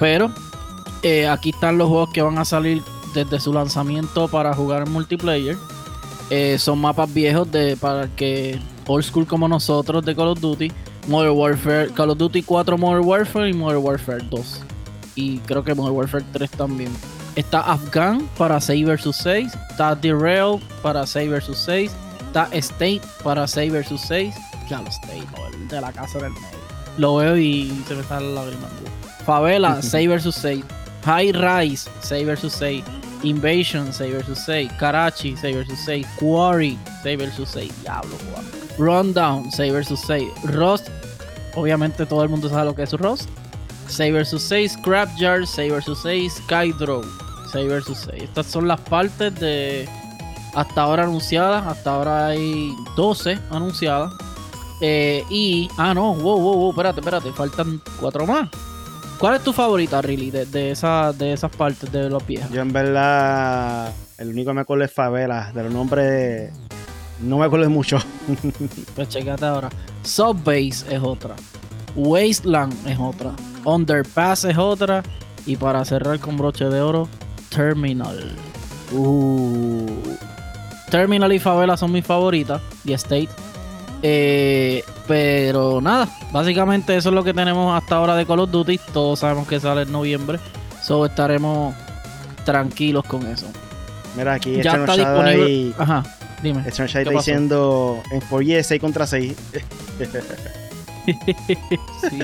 Pero 0.00 0.32
eh, 1.02 1.28
aquí 1.28 1.50
están 1.50 1.78
los 1.78 1.88
juegos 1.88 2.10
que 2.12 2.22
van 2.22 2.38
a 2.38 2.44
salir 2.44 2.82
desde 3.14 3.38
su 3.40 3.52
lanzamiento 3.52 4.28
para 4.28 4.54
jugar 4.54 4.86
en 4.86 4.92
multiplayer. 4.92 5.56
Eh, 6.30 6.58
son 6.58 6.80
mapas 6.80 7.12
viejos 7.12 7.50
de 7.52 7.76
para 7.76 8.08
que 8.08 8.58
old 8.86 9.04
school 9.04 9.26
como 9.26 9.46
nosotros 9.46 10.04
de 10.04 10.14
Call 10.14 10.28
of 10.28 10.40
Duty. 10.40 10.72
Modern 11.06 11.36
Warfare, 11.36 11.90
Call 11.90 12.10
of 12.10 12.18
Duty 12.18 12.42
4 12.42 12.78
Modern 12.78 13.04
Warfare 13.04 13.50
y 13.50 13.52
Modern 13.52 13.84
Warfare 13.84 14.24
2. 14.30 14.62
Y 15.16 15.38
creo 15.40 15.62
que 15.62 15.74
Modern 15.74 15.96
Warfare 15.96 16.24
3 16.32 16.50
también. 16.52 16.90
Está 17.36 17.60
Afghan 17.60 18.28
para 18.38 18.60
6 18.60 18.86
vs 18.86 19.16
6. 19.16 19.52
Está 19.70 19.94
Derail 19.94 20.60
para 20.82 21.06
6 21.06 21.30
vs 21.30 21.58
6. 21.58 21.90
Está 22.34 22.48
State 22.56 23.00
para 23.22 23.46
6 23.46 23.72
vs 23.72 24.00
6. 24.08 24.34
Ya 24.68 24.80
lo 24.80 24.88
State, 24.88 25.22
no, 25.36 25.46
el 25.46 25.68
de 25.68 25.80
la 25.80 25.92
casa 25.92 26.18
del 26.18 26.32
medio. 26.32 26.58
Lo 26.98 27.14
veo 27.14 27.36
y 27.36 27.70
se 27.86 27.94
me 27.94 28.02
sale 28.02 28.26
la 28.34 28.42
lágrima. 28.42 28.66
Favela 29.24 29.80
6 29.80 30.08
vs 30.08 30.34
6. 30.34 30.64
High 31.04 31.30
Rise 31.30 31.88
6 32.00 32.26
vs 32.26 32.52
6. 32.52 32.84
Invasion 33.22 33.92
6 33.92 34.14
vs 34.14 34.44
6. 34.46 34.72
Karachi 34.80 35.36
6 35.36 35.56
vs 35.58 35.78
6. 35.84 36.06
Quarry 36.18 36.76
6 37.04 37.18
vs 37.18 37.48
6. 37.50 37.72
Diablo, 37.82 38.16
Juan. 38.32 38.44
Rundown 38.78 39.52
6 39.52 39.72
vs 39.72 40.00
6. 40.04 40.28
Rust. 40.42 40.88
Obviamente 41.54 42.04
todo 42.04 42.24
el 42.24 42.30
mundo 42.30 42.48
sabe 42.48 42.64
lo 42.64 42.74
que 42.74 42.82
es 42.82 42.92
Rust. 42.94 43.28
6 43.86 44.12
vs 44.12 44.42
6. 44.42 44.72
Scrapyard 44.72 45.46
6 45.46 45.72
vs 45.72 45.98
6. 46.02 46.32
Skydraw 46.46 47.04
6 47.52 47.68
vs 47.68 48.08
6. 48.10 48.22
Estas 48.24 48.46
son 48.46 48.66
las 48.66 48.80
partes 48.80 49.32
de 49.38 49.88
hasta 50.54 50.82
ahora 50.82 51.04
anunciadas. 51.04 51.66
Hasta 51.66 51.94
ahora 51.94 52.26
hay 52.28 52.74
12 52.96 53.38
anunciadas. 53.50 54.12
Eh, 54.80 55.24
y. 55.30 55.68
Ah, 55.78 55.94
no, 55.94 56.14
wow, 56.14 56.38
wow, 56.40 56.54
wow. 56.56 56.70
Espérate, 56.70 57.00
espérate. 57.00 57.32
Faltan 57.32 57.80
4 58.00 58.26
más. 58.26 58.48
¿Cuál 59.18 59.36
es 59.36 59.42
tu 59.42 59.52
favorita, 59.52 60.02
Riley, 60.02 60.30
de, 60.30 60.44
de, 60.46 60.72
esa- 60.72 61.12
de 61.12 61.32
esas 61.32 61.50
partes 61.54 61.90
de 61.92 62.10
los 62.10 62.26
viejos? 62.26 62.50
Yo 62.50 62.60
en 62.62 62.72
verdad, 62.72 63.92
el 64.18 64.28
único 64.28 64.50
que 64.50 64.54
me 64.54 64.60
acuerdo 64.62 64.84
es 64.84 64.92
Favela. 64.92 65.52
De 65.54 65.62
los 65.62 65.72
nombres, 65.72 66.52
no 67.20 67.38
me 67.38 67.44
acuerdo 67.46 67.70
mucho. 67.70 67.98
Pues 68.96 69.08
checate 69.08 69.44
ahora. 69.46 69.70
Subbase 70.02 70.84
es 70.94 71.00
otra. 71.02 71.36
Wasteland 71.94 72.74
es 72.88 72.98
otra. 72.98 73.30
Underpass 73.64 74.44
es 74.44 74.58
otra. 74.58 75.02
Y 75.46 75.56
para 75.56 75.84
cerrar 75.84 76.18
con 76.18 76.36
broche 76.36 76.64
de 76.66 76.80
oro, 76.80 77.08
Terminal. 77.50 78.32
Uh. 78.92 79.86
Terminal 80.94 81.32
y 81.32 81.40
Favela 81.40 81.76
son 81.76 81.90
mis 81.90 82.06
favoritas. 82.06 82.60
Y 82.84 82.92
State. 82.92 83.28
Eh, 84.00 84.84
pero 85.08 85.80
nada, 85.80 86.08
básicamente 86.30 86.94
eso 86.96 87.08
es 87.08 87.14
lo 87.16 87.24
que 87.24 87.34
tenemos 87.34 87.76
hasta 87.76 87.96
ahora 87.96 88.14
de 88.14 88.24
Call 88.24 88.38
of 88.38 88.50
Duty. 88.52 88.78
Todos 88.92 89.18
sabemos 89.18 89.48
que 89.48 89.58
sale 89.58 89.82
en 89.82 89.90
noviembre. 89.90 90.38
So 90.84 91.04
estaremos 91.04 91.74
tranquilos 92.44 93.02
con 93.06 93.26
eso. 93.26 93.46
Mira, 94.16 94.34
aquí 94.34 94.62
ya 94.62 94.74
está 94.76 94.94
disponible. 94.96 95.50
y- 95.50 95.74
Ajá, 95.76 96.04
dime. 96.44 96.62
Echano 96.64 96.86
Shada 96.86 97.02
¿Qué 97.02 97.08
está 97.08 97.12
pasó? 97.12 97.18
diciendo 97.18 98.02
en 98.12 98.20
4 98.30 98.62
6 98.62 98.80
contra 98.80 99.06
6. 99.08 99.34
Sí. 101.06 102.18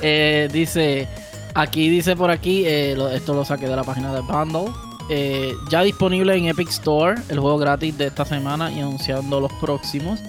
Eh, 0.00 0.48
dice, 0.52 1.08
aquí 1.54 1.88
dice 1.88 2.14
por 2.14 2.30
aquí, 2.30 2.64
eh, 2.66 2.94
lo- 2.96 3.08
esto 3.10 3.34
lo 3.34 3.44
saqué 3.44 3.66
de 3.66 3.74
la 3.74 3.82
página 3.82 4.14
de 4.14 4.20
Bundle. 4.20 4.70
Eh, 5.08 5.54
ya 5.68 5.82
disponible 5.82 6.34
en 6.36 6.46
Epic 6.46 6.68
Store, 6.68 7.20
el 7.28 7.38
juego 7.38 7.58
gratis 7.58 7.96
de 7.96 8.06
esta 8.06 8.24
semana 8.24 8.70
y 8.72 8.80
anunciando 8.80 9.40
los 9.40 9.52
próximos. 9.54 10.20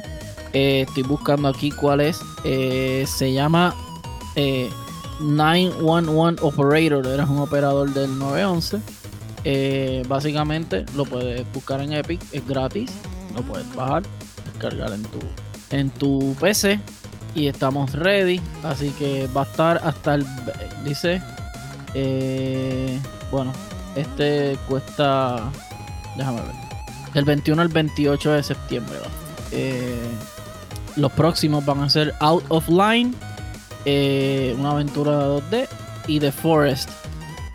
Eh, 0.53 0.85
estoy 0.87 1.03
buscando 1.03 1.47
aquí 1.47 1.71
cuál 1.71 2.01
es. 2.01 2.19
eh, 2.43 3.05
se 3.07 3.33
llama 3.33 3.75
eh, 4.35 4.69
911 5.19 6.43
Operator. 6.43 7.05
Eres 7.07 7.27
un 7.27 7.39
operador 7.39 7.93
del 7.93 8.17
911. 8.17 8.79
Eh, 9.43 10.03
básicamente 10.07 10.85
lo 10.95 11.05
puedes 11.05 11.51
buscar 11.53 11.81
en 11.81 11.93
Epic, 11.93 12.21
es 12.31 12.45
gratis. 12.47 12.91
Lo 13.35 13.41
puedes 13.43 13.73
bajar, 13.75 14.03
descargar 14.45 14.91
en 14.93 15.03
tu, 15.03 15.19
en 15.71 15.89
tu 15.91 16.35
PC 16.39 16.79
y 17.35 17.47
estamos 17.47 17.93
ready. 17.93 18.41
Así 18.63 18.89
que 18.91 19.27
va 19.35 19.41
a 19.41 19.45
estar 19.45 19.81
hasta 19.83 20.15
el. 20.15 20.25
Dice. 20.85 21.21
bueno, 23.31 23.51
este 23.97 24.57
cuesta. 24.67 25.51
Déjame 26.15 26.41
ver. 26.41 26.55
Del 27.13 27.25
21 27.25 27.61
al 27.61 27.67
28 27.67 28.31
de 28.31 28.43
septiembre. 28.43 28.97
Eh, 29.51 30.09
los 30.95 31.11
próximos 31.11 31.65
van 31.65 31.81
a 31.81 31.89
ser 31.89 32.13
Out 32.19 32.43
of 32.49 32.67
Line, 32.69 33.13
eh, 33.85 34.55
una 34.57 34.71
aventura 34.71 35.11
2D, 35.27 35.67
y 36.07 36.19
The 36.19 36.31
Forest, 36.31 36.89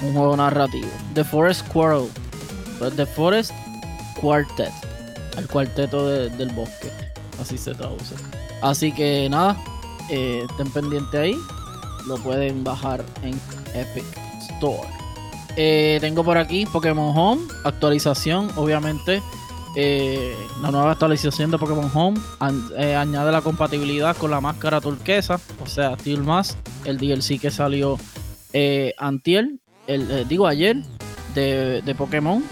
un 0.02 0.12
juego 0.12 0.36
narrativo. 0.36 0.88
The 1.14 1.24
Forest 1.24 1.66
Quarrel. 1.68 2.08
Pues 2.78 2.96
The 2.96 3.06
Forest 3.06 3.52
Quartet, 4.20 4.72
al 5.36 5.46
cuarteto 5.48 6.08
del 6.08 6.50
bosque, 6.52 6.90
así 7.40 7.56
se 7.58 7.74
traduce. 7.74 8.14
Así 8.60 8.92
que 8.92 9.28
nada, 9.28 9.56
eh, 10.10 10.44
estén 10.48 10.70
pendientes 10.72 11.20
ahí, 11.20 11.36
lo 12.06 12.16
pueden 12.18 12.64
bajar 12.64 13.04
en 13.22 13.40
Epic 13.74 14.04
Store. 14.54 15.01
Eh, 15.56 15.98
tengo 16.00 16.24
por 16.24 16.38
aquí 16.38 16.66
Pokémon 16.66 17.16
Home, 17.16 17.42
actualización, 17.64 18.50
obviamente. 18.56 19.22
Eh, 19.74 20.36
la 20.60 20.70
nueva 20.70 20.92
actualización 20.92 21.50
de 21.50 21.58
Pokémon 21.58 21.90
Home 21.94 22.20
añade 22.38 23.32
la 23.32 23.40
compatibilidad 23.40 24.16
con 24.16 24.30
la 24.30 24.40
máscara 24.40 24.80
turquesa, 24.82 25.40
o 25.62 25.66
sea, 25.66 25.96
Steel 25.98 26.22
Mask, 26.22 26.58
el 26.84 26.98
DLC 26.98 27.40
que 27.40 27.50
salió 27.50 27.98
antier, 28.98 29.48
el, 29.86 30.28
digo 30.28 30.46
ayer, 30.46 30.76
de, 31.34 31.80
de, 31.80 31.94
Pokémon, 31.94 32.44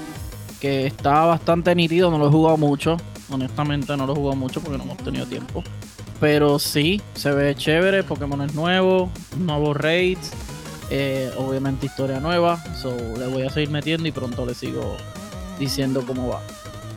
que 0.61 0.87
está 0.87 1.26
bastante 1.26 1.75
nítido, 1.75 2.11
no 2.11 2.16
lo 2.16 2.28
he 2.28 2.30
jugado 2.30 2.57
mucho, 2.57 2.97
honestamente 3.30 3.97
no 3.97 4.07
lo 4.07 4.12
he 4.12 4.16
jugado 4.16 4.37
mucho 4.37 4.61
porque 4.61 4.78
no 4.78 4.85
hemos 4.85 4.99
tenido 4.99 5.26
tiempo. 5.26 5.62
Pero 6.21 6.59
sí, 6.59 7.00
se 7.14 7.33
ve 7.33 7.54
chévere, 7.54 8.02
Pokémon 8.02 8.42
es 8.42 8.54
nuevo, 8.54 9.11
nuevos 9.38 9.76
raids, 9.76 10.33
eh, 10.90 11.30
obviamente 11.37 11.87
historia 11.87 12.20
nueva. 12.20 12.62
So 12.75 12.94
le 13.16 13.26
voy 13.26 13.42
a 13.42 13.50
seguir 13.50 13.70
metiendo 13.70 14.09
y 14.09 14.12
pronto 14.12 14.44
le 14.44 14.54
sigo 14.54 14.97
diciendo 15.59 16.04
cómo 16.06 16.28
va. 16.28 16.40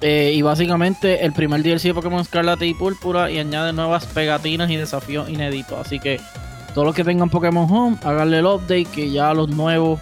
Eh, 0.02 0.34
y 0.36 0.42
básicamente 0.42 1.24
el 1.24 1.32
primer 1.32 1.64
DLC 1.64 1.84
de 1.84 1.94
Pokémon 1.94 2.26
Scarlet 2.26 2.62
y 2.64 2.74
Púrpura 2.74 3.32
y 3.32 3.40
añade 3.40 3.72
nuevas 3.72 4.06
pegatinas 4.08 4.70
y 4.70 4.76
desafíos 4.76 5.30
inéditos. 5.30 5.80
Así 5.80 6.00
que 6.00 6.20
todos 6.74 6.88
los 6.88 6.96
que 6.96 7.04
tengan 7.04 7.30
Pokémon 7.30 7.72
Home, 7.72 7.98
háganle 8.04 8.40
el 8.40 8.46
update 8.46 8.86
que 8.86 9.12
ya 9.12 9.34
los 9.34 9.50
nuevos 9.50 10.00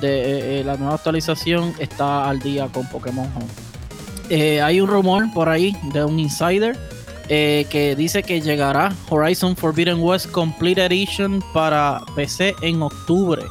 de 0.00 0.60
eh, 0.60 0.64
la 0.64 0.76
nueva 0.76 0.94
actualización 0.94 1.74
está 1.78 2.28
al 2.28 2.40
día 2.40 2.68
con 2.68 2.86
Pokémon 2.88 3.28
Home. 3.34 4.60
hay 4.60 4.80
un 4.80 4.88
rumor 4.88 5.24
por 5.32 5.48
ahí 5.48 5.76
de 5.92 6.04
un 6.04 6.18
insider 6.18 6.76
eh, 7.28 7.66
que 7.70 7.96
dice 7.96 8.22
que 8.22 8.40
llegará 8.40 8.92
Horizon 9.08 9.56
Forbidden 9.56 10.00
West 10.00 10.30
Complete 10.30 10.84
Edition 10.84 11.42
para 11.52 12.00
PC 12.14 12.54
en 12.62 12.82
octubre. 12.82 13.42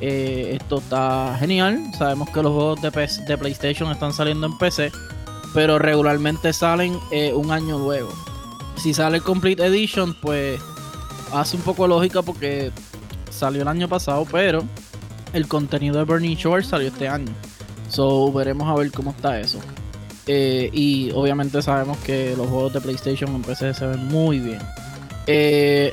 Eh, 0.00 0.56
esto 0.60 0.78
está 0.78 1.36
genial. 1.38 1.80
Sabemos 1.96 2.30
que 2.30 2.42
los 2.42 2.52
juegos 2.52 2.82
de, 2.82 2.90
de, 3.26 3.38
PlayStation 3.38 3.90
están 3.90 4.12
saliendo 4.12 4.46
en 4.46 4.56
PC, 4.58 4.92
pero 5.54 5.78
regularmente 5.78 6.52
salen 6.52 6.98
eh, 7.10 7.32
un 7.32 7.50
año 7.50 7.78
luego. 7.78 8.10
Si 8.76 8.94
sale 8.94 9.20
Complete 9.20 9.66
Edition, 9.66 10.14
pues 10.20 10.60
hace 11.32 11.56
un 11.56 11.62
poco 11.62 11.86
lógica 11.86 12.22
porque 12.22 12.70
salió 13.30 13.62
el 13.62 13.68
año 13.68 13.88
pasado, 13.88 14.26
pero 14.30 14.64
el 15.32 15.48
contenido 15.48 15.98
de 15.98 16.04
Burning 16.04 16.36
Shore 16.36 16.62
salió 16.62 16.88
este 16.88 17.08
año. 17.08 17.32
So 17.88 18.32
veremos 18.32 18.68
a 18.68 18.74
ver 18.74 18.92
cómo 18.92 19.10
está 19.10 19.40
eso. 19.40 19.58
Eh, 20.30 20.68
y 20.74 21.10
obviamente 21.14 21.62
sabemos 21.62 21.96
que 21.98 22.34
los 22.36 22.46
juegos 22.48 22.74
de 22.74 22.82
PlayStation 22.82 23.34
en 23.34 23.40
PC 23.40 23.72
se 23.72 23.86
ven 23.86 24.06
muy 24.08 24.38
bien. 24.38 24.60
Eh, 25.26 25.90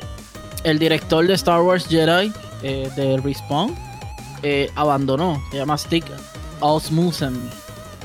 el 0.62 0.78
director 0.78 1.26
de 1.26 1.32
Star 1.32 1.62
Wars 1.62 1.86
Jedi 1.88 2.30
eh, 2.62 2.90
de 2.94 3.16
Respawn 3.16 3.74
abandonó. 4.76 5.42
Se 5.50 5.56
llama 5.56 5.76
Stick 5.78 6.04
Osmusen. 6.60 7.34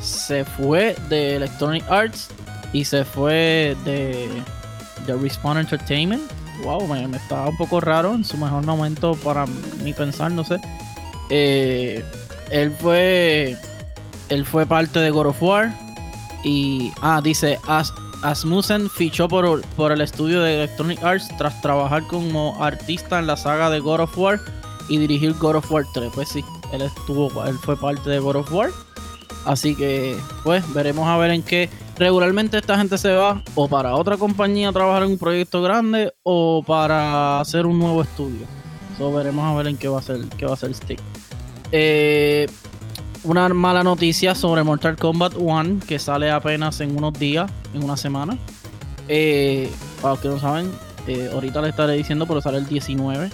Se 0.02 0.46
fue 0.46 0.96
de 1.10 1.36
Electronic 1.36 1.84
Arts 1.90 2.30
y 2.74 2.86
se 2.86 3.04
fue 3.04 3.76
de, 3.84 4.30
de 5.06 5.16
Respawn 5.18 5.58
Entertainment. 5.58 6.24
Wow, 6.64 6.88
me, 6.88 7.18
estaba 7.18 7.50
un 7.50 7.58
poco 7.58 7.82
raro 7.82 8.16
en 8.16 8.24
su 8.24 8.38
mejor 8.38 8.66
momento 8.66 9.16
para 9.16 9.46
mi 9.84 9.94
pensar, 9.94 10.32
no 10.32 10.46
sé. 10.46 10.60
él 11.30 12.72
fue. 12.80 13.58
Él 14.30 14.46
fue 14.46 14.66
parte 14.66 15.00
de 15.00 15.10
God 15.10 15.28
of 15.28 15.44
War. 15.44 15.81
Y, 16.44 16.92
ah, 17.02 17.22
dice, 17.24 17.60
As 17.68 17.94
Asmussen 18.22 18.90
fichó 18.90 19.28
por, 19.28 19.62
por 19.76 19.92
el 19.92 20.02
estudio 20.02 20.42
de 20.42 20.56
Electronic 20.56 21.04
Arts 21.04 21.28
tras 21.38 21.60
trabajar 21.62 22.06
como 22.08 22.56
artista 22.64 23.18
en 23.20 23.28
la 23.28 23.36
saga 23.36 23.70
de 23.70 23.80
God 23.80 24.02
of 24.02 24.18
War 24.18 24.40
y 24.90 24.98
dirigir 24.98 25.34
God 25.34 25.56
of 25.56 25.72
War 25.72 25.86
3. 25.94 26.12
Pues 26.14 26.30
sí, 26.30 26.44
él 26.72 26.82
estuvo, 26.84 27.44
él 27.46 27.58
fue 27.58 27.76
parte 27.78 28.10
de 28.10 28.20
God 28.20 28.38
of 28.38 28.52
War. 28.52 28.70
Así 29.46 29.76
que, 29.76 30.16
pues, 30.44 30.72
veremos 30.74 31.08
a 31.08 31.18
ver 31.18 31.32
en 31.32 31.42
qué. 31.42 31.70
Regularmente 31.98 32.58
esta 32.58 32.78
gente 32.78 32.98
se 32.98 33.12
va 33.12 33.42
o 33.56 33.68
para 33.68 33.96
otra 33.96 34.18
compañía 34.18 34.70
a 34.70 34.74
trabajar 34.74 35.04
en 35.04 35.12
un 35.12 35.18
proyecto 35.18 35.62
grande 35.62 36.14
o 36.24 36.64
para 36.66 37.40
hacer 37.40 37.66
un 37.66 37.80
nuevo 37.80 38.02
estudio. 38.04 38.46
So, 38.98 39.12
veremos 39.12 39.44
a 39.46 39.56
ver 39.56 39.68
en 39.68 39.78
qué 39.78 39.88
va 39.88 40.00
a 40.00 40.02
ser, 40.02 40.20
qué 40.38 40.46
va 40.46 40.54
a 40.54 40.58
ser 40.58 40.74
Stick. 40.74 41.00
Eh, 41.72 42.48
una 43.24 43.50
mala 43.50 43.84
noticia 43.84 44.36
sobre 44.36 44.64
Mortal 44.64 44.96
Kombat 44.96 45.34
1 45.38 45.82
que 45.88 46.00
sale 46.00 46.32
apenas 46.32 46.82
en 46.82 46.98
unos 46.98 47.14
días, 47.14 47.52
en 47.74 47.84
una 47.84 47.98
semana. 47.98 48.38
Eh, 49.08 49.70
para 50.02 50.14
los 50.14 50.22
que 50.22 50.28
no 50.30 50.40
saben, 50.40 50.72
eh, 51.08 51.30
ahorita 51.32 51.62
le 51.62 51.70
estaré 51.70 51.94
diciendo, 51.94 52.26
pero 52.26 52.42
sale 52.42 52.58
el 52.58 52.68
19 52.68 53.30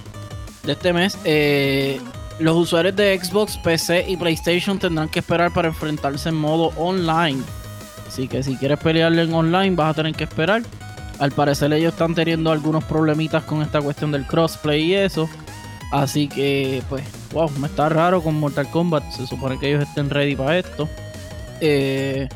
de 0.63 0.71
este 0.71 0.93
mes. 0.93 1.17
Eh, 1.23 1.99
los 2.39 2.55
usuarios 2.55 2.95
de 2.95 3.19
Xbox, 3.19 3.57
PC 3.57 4.05
y 4.07 4.17
PlayStation 4.17 4.77
tendrán 4.77 5.09
que 5.09 5.19
esperar 5.19 5.53
para 5.53 5.69
enfrentarse 5.69 6.29
en 6.29 6.35
modo 6.35 6.71
online. 6.77 7.41
Así 8.07 8.27
que 8.27 8.43
si 8.43 8.55
quieres 8.57 8.79
pelearle 8.79 9.23
en 9.23 9.33
online, 9.33 9.75
vas 9.75 9.91
a 9.91 9.93
tener 9.95 10.13
que 10.13 10.25
esperar. 10.25 10.63
Al 11.19 11.31
parecer 11.31 11.73
ellos 11.73 11.93
están 11.93 12.13
teniendo 12.13 12.51
algunos 12.51 12.83
problemitas 12.83 13.43
con 13.43 13.61
esta 13.61 13.81
cuestión 13.81 14.11
del 14.11 14.25
crossplay 14.25 14.83
y 14.83 14.93
eso. 14.95 15.29
Así 15.91 16.27
que, 16.27 16.83
pues, 16.89 17.03
wow, 17.33 17.49
me 17.59 17.67
está 17.67 17.89
raro 17.89 18.21
con 18.21 18.39
Mortal 18.39 18.69
Kombat. 18.69 19.11
Se 19.11 19.27
supone 19.27 19.59
que 19.59 19.69
ellos 19.69 19.83
estén 19.83 20.09
ready 20.09 20.35
para 20.35 20.57
esto. 20.57 20.87
Eh, 21.61 22.27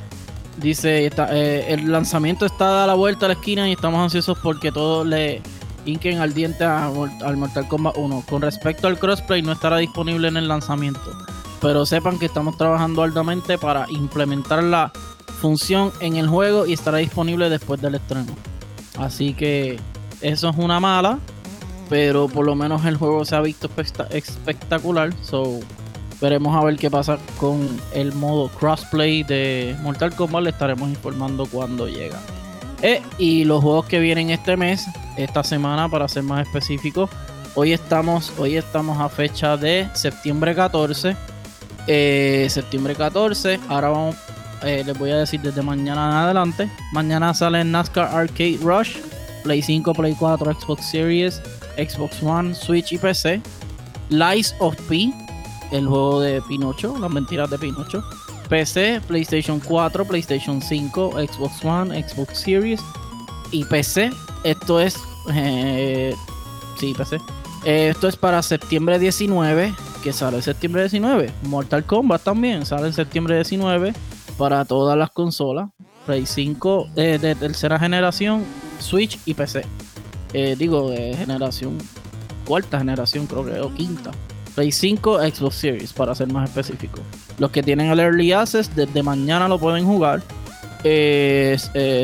dice, 0.57 1.05
eh, 1.07 1.65
el 1.69 1.91
lanzamiento 1.91 2.45
está 2.45 2.83
a 2.83 2.87
la 2.87 2.93
vuelta 2.93 3.25
a 3.25 3.29
la 3.29 3.33
esquina 3.33 3.69
y 3.69 3.73
estamos 3.73 3.99
ansiosos 4.01 4.37
porque 4.39 4.71
todos 4.71 5.05
le 5.05 5.41
inquen 5.85 6.19
al 6.19 6.33
diente 6.33 6.63
al 6.63 7.37
Mortal 7.37 7.67
Kombat 7.67 7.97
1. 7.97 8.23
Con 8.29 8.41
respecto 8.41 8.87
al 8.87 8.99
crossplay, 8.99 9.41
no 9.41 9.51
estará 9.51 9.77
disponible 9.77 10.27
en 10.27 10.37
el 10.37 10.47
lanzamiento. 10.47 11.11
Pero 11.61 11.85
sepan 11.85 12.17
que 12.17 12.25
estamos 12.25 12.57
trabajando 12.57 13.03
arduamente 13.03 13.57
para 13.57 13.85
implementar 13.89 14.63
la 14.63 14.91
función 15.41 15.91
en 15.99 16.17
el 16.17 16.27
juego 16.27 16.65
y 16.65 16.73
estará 16.73 16.99
disponible 16.99 17.49
después 17.49 17.81
del 17.81 17.95
estreno. 17.95 18.33
Así 18.97 19.33
que 19.33 19.79
eso 20.21 20.49
es 20.49 20.55
una 20.57 20.79
mala 20.79 21.19
pero 21.91 22.29
por 22.29 22.45
lo 22.45 22.55
menos 22.55 22.85
el 22.85 22.95
juego 22.95 23.25
se 23.25 23.35
ha 23.35 23.41
visto 23.41 23.69
espectacular. 24.11 25.13
So, 25.23 25.59
veremos 26.21 26.55
a 26.55 26.63
ver 26.63 26.77
qué 26.77 26.89
pasa 26.89 27.17
con 27.37 27.67
el 27.93 28.13
modo 28.13 28.47
crossplay 28.47 29.23
de 29.23 29.75
Mortal 29.81 30.15
Kombat. 30.15 30.43
Le 30.43 30.49
estaremos 30.51 30.89
informando 30.89 31.45
cuando 31.47 31.89
llega. 31.89 32.17
Eh, 32.81 33.01
y 33.17 33.43
los 33.43 33.61
juegos 33.61 33.87
que 33.87 33.99
vienen 33.99 34.29
este 34.29 34.55
mes, 34.55 34.85
esta 35.17 35.43
semana, 35.43 35.89
para 35.89 36.07
ser 36.07 36.23
más 36.23 36.47
específico. 36.47 37.09
Hoy 37.55 37.73
estamos, 37.73 38.31
hoy 38.39 38.55
estamos 38.55 38.97
a 38.97 39.09
fecha 39.09 39.57
de 39.57 39.89
septiembre 39.93 40.55
14. 40.55 41.17
Eh, 41.87 42.47
septiembre 42.49 42.95
14. 42.95 43.59
Ahora 43.67 43.89
vamos, 43.89 44.15
eh, 44.63 44.83
les 44.85 44.97
voy 44.97 45.11
a 45.11 45.17
decir 45.17 45.41
desde 45.41 45.61
mañana 45.61 46.09
en 46.09 46.15
adelante. 46.15 46.71
Mañana 46.93 47.33
sale 47.33 47.65
NASCAR 47.65 48.15
Arcade 48.15 48.59
Rush, 48.63 48.95
Play 49.43 49.61
5, 49.61 49.93
Play 49.93 50.15
4, 50.17 50.53
Xbox 50.53 50.89
Series, 50.89 51.41
Xbox 51.77 52.21
One, 52.23 52.55
Switch 52.55 52.91
y 52.91 52.97
PC. 52.97 53.41
Lies 54.09 54.53
of 54.59 54.75
P, 54.89 55.13
el 55.71 55.87
juego 55.87 56.19
de 56.19 56.41
Pinocho, 56.43 56.97
las 56.99 57.09
mentiras 57.09 57.49
de 57.49 57.57
Pinocho. 57.57 58.03
PC, 58.49 59.01
PlayStation 59.07 59.61
4, 59.61 60.03
PlayStation 60.05 60.61
5, 60.61 61.11
Xbox 61.13 61.63
One, 61.63 62.03
Xbox 62.03 62.39
Series 62.39 62.81
y 63.51 63.63
PC. 63.63 64.11
Esto 64.43 64.81
es. 64.81 64.97
Eh, 65.33 66.13
sí, 66.77 66.93
PC. 66.97 67.17
Esto 67.63 68.07
es 68.07 68.15
para 68.17 68.41
septiembre 68.41 68.99
19, 68.99 69.73
que 70.03 70.11
sale 70.11 70.41
septiembre 70.41 70.81
19. 70.81 71.31
Mortal 71.43 71.85
Kombat 71.85 72.23
también 72.23 72.65
sale 72.65 72.87
en 72.87 72.93
septiembre 72.93 73.35
19 73.35 73.93
para 74.37 74.65
todas 74.65 74.97
las 74.97 75.11
consolas. 75.11 75.69
Play 76.05 76.25
5 76.25 76.87
eh, 76.95 77.19
de 77.21 77.35
tercera 77.35 77.77
generación, 77.79 78.43
Switch 78.79 79.19
y 79.25 79.33
PC. 79.35 79.65
Eh, 80.33 80.55
digo, 80.57 80.91
generación, 81.17 81.77
cuarta 82.45 82.77
generación 82.79 83.27
creo 83.27 83.45
que, 83.45 83.59
o 83.59 83.73
quinta. 83.73 84.11
Play 84.55 84.71
5, 84.71 85.19
Xbox 85.19 85.55
Series, 85.55 85.93
para 85.93 86.13
ser 86.13 86.27
más 86.31 86.49
específico. 86.49 86.99
Los 87.37 87.51
que 87.51 87.63
tienen 87.63 87.89
el 87.89 87.99
Early 87.99 88.33
Access, 88.33 88.75
desde 88.75 89.01
mañana 89.01 89.47
lo 89.47 89.59
pueden 89.59 89.85
jugar. 89.85 90.21
Eh, 90.83 91.57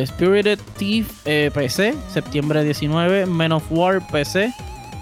Spirited 0.05 0.59
Thief 0.77 1.07
PC, 1.23 1.95
septiembre 2.13 2.63
19. 2.63 3.25
Men 3.25 3.51
of 3.51 3.63
War 3.69 4.05
PC, 4.11 4.53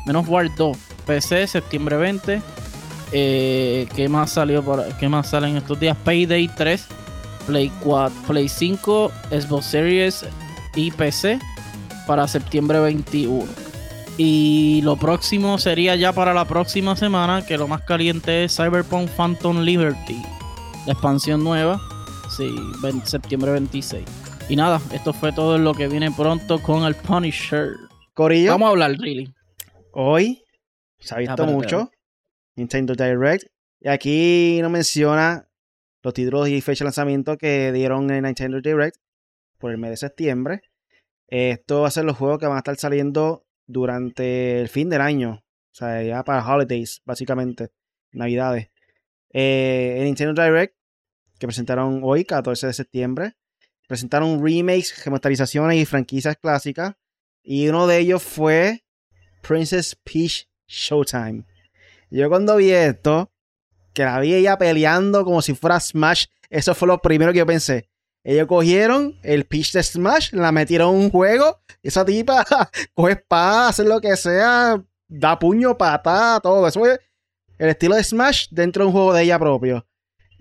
Men 0.05 0.15
of 0.15 0.29
War 0.29 0.47
2 0.55 0.77
PC, 1.05 1.47
septiembre 1.47 1.97
20. 1.97 2.41
Eh, 3.11 3.87
¿Qué 3.95 4.09
más 4.09 4.31
salió 4.31 4.63
por, 4.63 4.83
¿Qué 4.97 5.07
más 5.07 5.29
salen 5.29 5.55
estos 5.57 5.79
días? 5.79 5.95
Payday 6.03 6.47
3, 6.47 6.85
Play 7.47 7.71
4, 7.81 8.21
Play 8.27 8.49
5, 8.49 9.11
Xbox 9.29 9.65
Series 9.65 10.25
y 10.75 10.91
PC 10.91 11.39
para 12.05 12.27
septiembre 12.27 12.79
21. 12.79 13.45
Y 14.17 14.81
lo 14.83 14.95
próximo 14.95 15.57
sería 15.57 15.95
ya 15.95 16.13
para 16.13 16.33
la 16.33 16.45
próxima 16.45 16.95
semana, 16.95 17.45
que 17.45 17.57
lo 17.57 17.67
más 17.67 17.81
caliente 17.81 18.45
es 18.45 18.55
Cyberpunk 18.55 19.09
Phantom 19.09 19.61
Liberty, 19.61 20.21
la 20.85 20.93
expansión 20.93 21.43
nueva. 21.43 21.81
Sí, 22.29 22.49
septiembre 23.03 23.51
26. 23.51 24.05
Y 24.47 24.55
nada, 24.55 24.79
esto 24.93 25.11
fue 25.11 25.33
todo 25.33 25.57
lo 25.57 25.73
que 25.73 25.87
viene 25.87 26.11
pronto 26.11 26.61
con 26.61 26.83
el 26.83 26.95
Punisher. 26.95 27.73
Corillo. 28.13 28.51
Vamos 28.51 28.67
a 28.67 28.69
hablar, 28.69 28.91
really. 28.91 29.33
Hoy 29.91 30.43
se 30.99 31.15
ha 31.15 31.17
visto 31.17 31.45
mucho. 31.45 31.91
Nintendo 32.55 32.93
Direct. 32.93 33.45
Y 33.81 33.89
aquí 33.89 34.59
no 34.61 34.69
menciona 34.69 35.47
los 36.01 36.13
títulos 36.13 36.47
y 36.47 36.61
fecha 36.61 36.83
de 36.83 36.85
lanzamiento 36.85 37.37
que 37.37 37.71
dieron 37.71 38.09
en 38.11 38.23
Nintendo 38.23 38.61
Direct 38.61 38.97
por 39.57 39.71
el 39.71 39.77
mes 39.77 39.91
de 39.91 39.97
septiembre. 39.97 40.61
Esto 41.27 41.81
va 41.81 41.87
a 41.87 41.91
ser 41.91 42.05
los 42.05 42.17
juegos 42.17 42.39
que 42.39 42.47
van 42.47 42.55
a 42.55 42.59
estar 42.59 42.75
saliendo 42.77 43.45
durante 43.67 44.61
el 44.61 44.69
fin 44.69 44.89
del 44.89 45.01
año. 45.01 45.43
O 45.71 45.75
sea, 45.75 46.01
ya 46.03 46.23
para 46.23 46.45
holidays, 46.45 47.01
básicamente. 47.05 47.69
Navidades. 48.11 48.69
Eh, 49.33 49.95
en 49.97 50.05
Nintendo 50.05 50.41
Direct, 50.41 50.75
que 51.37 51.47
presentaron 51.47 51.99
hoy, 52.03 52.23
14 52.23 52.67
de 52.67 52.73
septiembre, 52.73 53.33
presentaron 53.87 54.43
remakes, 54.43 55.03
remasterizaciones 55.03 55.77
y 55.77 55.85
franquicias 55.85 56.37
clásicas. 56.37 56.95
Y 57.43 57.67
uno 57.67 57.87
de 57.87 57.99
ellos 57.99 58.23
fue 58.23 58.85
Princess 59.41 59.95
Peach 59.95 60.47
Showtime. 60.67 61.45
Yo 62.09 62.29
cuando 62.29 62.55
vi 62.55 62.71
esto, 62.71 63.31
que 63.93 64.03
la 64.03 64.19
vi 64.19 64.33
ella 64.33 64.57
peleando 64.57 65.23
como 65.23 65.41
si 65.41 65.53
fuera 65.53 65.79
Smash, 65.79 66.25
eso 66.49 66.73
fue 66.73 66.87
lo 66.87 67.01
primero 67.01 67.31
que 67.33 67.39
yo 67.39 67.45
pensé. 67.45 67.89
Ellos 68.27 68.47
cogieron 68.47 69.19
el 69.21 69.45
Peach 69.45 69.71
de 69.71 69.83
Smash, 69.83 70.33
la 70.33 70.51
metieron 70.51 70.95
en 70.95 71.01
un 71.01 71.11
juego. 71.11 71.61
Esa 71.83 72.03
tipa 72.03 72.43
coge 72.95 73.11
espada, 73.11 73.69
hace 73.69 73.83
lo 73.83 74.01
que 74.01 74.17
sea, 74.17 74.83
da 75.07 75.37
puño, 75.37 75.77
patada, 75.77 76.39
todo. 76.39 76.67
Eso 76.67 76.83
el 76.87 77.69
estilo 77.69 77.95
de 77.95 78.03
Smash 78.03 78.47
dentro 78.49 78.83
de 78.83 78.87
un 78.87 78.93
juego 78.93 79.13
de 79.13 79.21
ella 79.21 79.37
propio. 79.37 79.85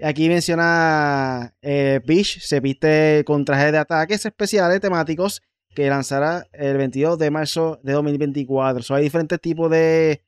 Aquí 0.03 0.31
menciona 0.31 1.55
eh, 1.61 2.01
Peach, 2.07 2.41
se 2.41 2.59
viste 2.61 3.23
con 3.27 3.45
trajes 3.45 3.71
de 3.71 3.79
ataques 3.79 4.25
especiales 4.25 4.81
temáticos 4.81 5.43
que 5.75 5.87
lanzará 5.91 6.47
el 6.53 6.79
22 6.79 7.19
de 7.19 7.31
marzo 7.31 7.81
de 7.83 7.93
2024. 7.93 8.83
So, 8.83 8.95
hay 8.95 9.03
diferentes 9.05 9.39
tipos 9.43 9.71
de 9.71 10.25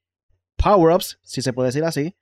power-ups, 0.56 1.20
si 1.22 1.40
se 1.40 1.54
puede 1.54 1.68
decir 1.68 1.84
así, 1.84 2.14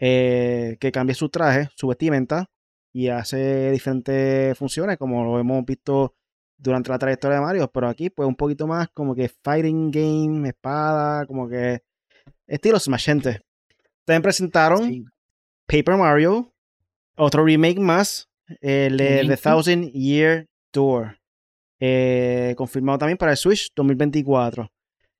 eh, 0.00 0.76
que 0.80 0.90
cambia 0.90 1.14
su 1.14 1.28
traje, 1.28 1.68
su 1.76 1.86
vestimenta 1.86 2.50
y 2.94 3.08
hace 3.08 3.72
diferentes 3.72 4.56
funciones, 4.56 4.96
como 4.98 5.24
lo 5.24 5.40
hemos 5.40 5.64
visto 5.64 6.14
durante 6.56 6.90
la 6.90 6.98
trayectoria 6.98 7.38
de 7.38 7.44
Mario. 7.44 7.70
Pero 7.72 7.88
aquí, 7.88 8.08
pues, 8.08 8.26
un 8.26 8.36
poquito 8.36 8.68
más 8.68 8.88
como 8.94 9.16
que 9.16 9.28
fighting 9.28 9.90
game, 9.90 10.48
espada, 10.48 11.26
como 11.26 11.48
que 11.48 11.82
estilo 12.46 12.78
Smash, 12.78 13.04
gente. 13.04 13.40
También 14.04 14.22
presentaron 14.22 15.12
Paper 15.66 15.96
Mario, 15.96 16.52
otro 17.16 17.44
remake 17.44 17.80
más, 17.80 18.30
el 18.60 18.96
de 18.96 19.24
The 19.26 19.36
Thousand 19.38 19.90
Year 19.90 20.46
Tour. 20.70 21.18
Eh, 21.80 22.54
confirmado 22.56 22.98
también 22.98 23.18
para 23.18 23.32
el 23.32 23.36
Switch 23.36 23.72
2024. 23.74 24.70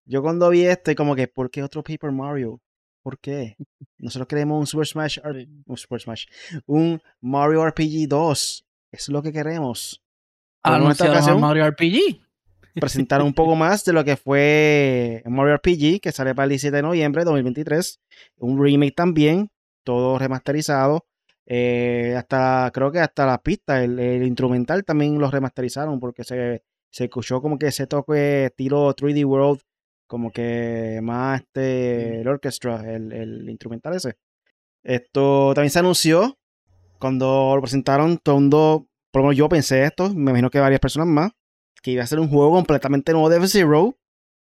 Yo 0.04 0.22
cuando 0.22 0.48
vi 0.48 0.64
este, 0.64 0.94
como 0.94 1.16
que, 1.16 1.26
¿por 1.26 1.50
qué 1.50 1.64
otro 1.64 1.82
Paper 1.82 2.12
Mario? 2.12 2.60
¿Por 3.04 3.18
qué? 3.18 3.58
Nosotros 3.98 4.26
queremos 4.26 4.58
un 4.58 4.66
Super 4.66 4.86
Smash, 4.86 5.18
un 5.66 5.76
Super 5.76 6.00
Smash, 6.00 6.24
un 6.64 7.02
Mario 7.20 7.66
RPG 7.68 8.08
2. 8.08 8.66
es 8.92 9.08
lo 9.10 9.22
que 9.22 9.30
queremos. 9.30 10.02
Anunciaron 10.62 11.38
Mario 11.38 11.68
RPG. 11.68 12.22
Presentaron 12.80 13.26
un 13.26 13.34
poco 13.34 13.56
más 13.56 13.84
de 13.84 13.92
lo 13.92 14.06
que 14.06 14.16
fue 14.16 15.22
Mario 15.26 15.54
RPG, 15.56 16.00
que 16.00 16.12
sale 16.12 16.34
para 16.34 16.44
el 16.44 16.50
17 16.50 16.76
de 16.76 16.82
noviembre 16.82 17.20
de 17.20 17.26
2023. 17.26 18.00
Un 18.38 18.58
remake 18.58 18.94
también, 18.94 19.50
todo 19.84 20.18
remasterizado. 20.18 21.04
Eh, 21.44 22.14
hasta, 22.16 22.70
creo 22.72 22.90
que 22.90 23.00
hasta 23.00 23.26
la 23.26 23.36
pista, 23.42 23.84
el, 23.84 24.22
instrumental 24.22 24.82
también 24.82 25.18
lo 25.18 25.30
remasterizaron 25.30 26.00
porque 26.00 26.24
se, 26.24 26.64
se 26.88 27.04
escuchó 27.04 27.42
como 27.42 27.58
que 27.58 27.66
ese 27.66 27.86
toque 27.86 28.46
estilo 28.46 28.96
3D 28.96 29.26
World, 29.26 29.60
como 30.06 30.30
que 30.30 31.00
más 31.02 31.40
este, 31.40 32.20
el 32.20 32.28
orchestra, 32.28 32.94
el, 32.94 33.12
el 33.12 33.50
instrumental 33.50 33.94
ese. 33.94 34.16
Esto 34.82 35.52
también 35.54 35.70
se 35.70 35.78
anunció 35.78 36.38
cuando 37.04 37.52
lo 37.54 37.60
presentaron, 37.60 38.18
todo 38.18 38.36
mundo, 38.36 38.88
por 39.10 39.20
lo 39.20 39.28
menos 39.28 39.36
yo 39.36 39.48
pensé 39.48 39.84
esto, 39.84 40.08
me 40.14 40.30
imagino 40.30 40.50
que 40.50 40.58
varias 40.58 40.80
personas 40.80 41.08
más, 41.08 41.32
que 41.82 41.90
iba 41.90 42.02
a 42.02 42.06
ser 42.06 42.18
un 42.18 42.28
juego 42.28 42.52
completamente 42.52 43.12
nuevo 43.12 43.28
de 43.28 43.36
F-Zero. 43.36 43.98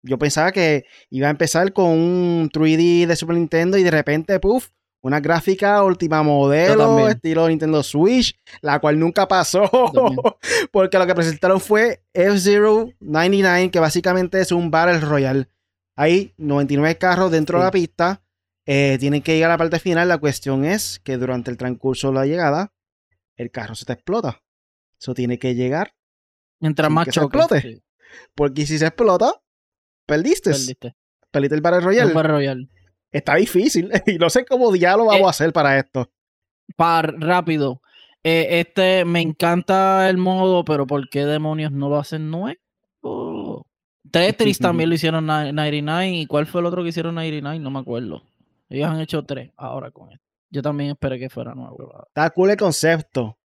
Yo 0.01 0.17
pensaba 0.17 0.51
que 0.51 0.85
iba 1.11 1.27
a 1.27 1.31
empezar 1.31 1.73
con 1.73 1.89
un 1.89 2.49
3D 2.51 3.05
de 3.05 3.15
Super 3.15 3.35
Nintendo 3.35 3.77
y 3.77 3.83
de 3.83 3.91
repente, 3.91 4.39
puff, 4.39 4.69
una 5.01 5.19
gráfica 5.19 5.83
última 5.83 6.23
modelo, 6.23 7.07
estilo 7.07 7.47
Nintendo 7.47 7.81
Switch, 7.83 8.37
la 8.61 8.79
cual 8.79 8.99
nunca 8.99 9.27
pasó. 9.27 9.69
porque 10.71 10.97
lo 10.97 11.07
que 11.07 11.15
presentaron 11.15 11.61
fue 11.61 12.03
F-Zero 12.13 12.89
99, 12.99 13.71
que 13.71 13.79
básicamente 13.79 14.41
es 14.41 14.51
un 14.51 14.71
Battle 14.71 14.99
Royale. 14.99 15.47
Hay 15.95 16.33
99 16.37 16.97
carros 16.97 17.31
dentro 17.31 17.59
de 17.59 17.65
la 17.65 17.71
pista. 17.71 18.21
Eh, 18.65 18.97
tienen 18.99 19.21
que 19.21 19.33
llegar 19.33 19.51
a 19.51 19.53
la 19.53 19.57
parte 19.57 19.79
final. 19.79 20.07
La 20.07 20.17
cuestión 20.17 20.65
es 20.65 20.99
que 20.99 21.17
durante 21.17 21.49
el 21.49 21.57
transcurso 21.57 22.09
de 22.09 22.13
la 22.13 22.25
llegada, 22.25 22.73
el 23.35 23.51
carro 23.51 23.75
se 23.75 23.85
te 23.85 23.93
explota. 23.93 24.41
Eso 24.99 25.13
tiene 25.13 25.39
que 25.39 25.55
llegar. 25.55 25.95
Mientras 26.59 26.91
más 26.91 27.07
choque. 27.07 27.37
explote. 27.37 27.83
Porque 28.35 28.65
si 28.65 28.77
se 28.77 28.87
explota, 28.87 29.41
perdiste. 30.05 30.51
Perdiste. 30.51 30.95
Perdiste 31.31 31.55
el 31.55 31.61
Battle 31.61 31.81
Royale. 31.81 32.09
El 32.09 32.15
Battle 32.15 32.31
Royale 32.31 32.69
está 33.11 33.35
difícil 33.35 33.91
y 34.05 34.17
no 34.17 34.29
sé 34.29 34.45
cómo 34.45 34.71
diálogo 34.71 35.09
vamos 35.09 35.23
a 35.23 35.27
eh, 35.27 35.29
hacer 35.29 35.53
para 35.53 35.77
esto. 35.77 36.09
Par, 36.75 37.15
rápido. 37.19 37.81
Eh, 38.23 38.59
este, 38.59 39.05
me 39.05 39.21
encanta 39.21 40.09
el 40.09 40.17
modo, 40.17 40.65
pero 40.65 40.85
¿por 40.85 41.09
qué 41.09 41.25
demonios 41.25 41.71
no 41.71 41.89
lo 41.89 41.97
hacen 41.97 42.29
nuevo? 42.29 43.65
Tetris 44.11 44.59
también 44.59 44.89
lo 44.89 44.95
hicieron 44.95 45.25
99. 45.25 46.09
¿Y 46.11 46.25
cuál 46.25 46.45
fue 46.45 46.61
el 46.61 46.67
otro 46.67 46.83
que 46.83 46.89
hicieron 46.89 47.15
99? 47.15 47.59
No 47.59 47.71
me 47.71 47.79
acuerdo. 47.79 48.23
Ellos 48.69 48.89
han 48.89 48.99
hecho 48.99 49.23
tres 49.23 49.51
ahora 49.55 49.91
con 49.91 50.11
esto. 50.11 50.25
Yo 50.51 50.61
también 50.61 50.91
esperé 50.91 51.19
que 51.19 51.29
fuera 51.29 51.53
nuevo. 51.53 52.05
Está 52.07 52.29
cool 52.31 52.49
el 52.49 52.57
concepto. 52.57 53.37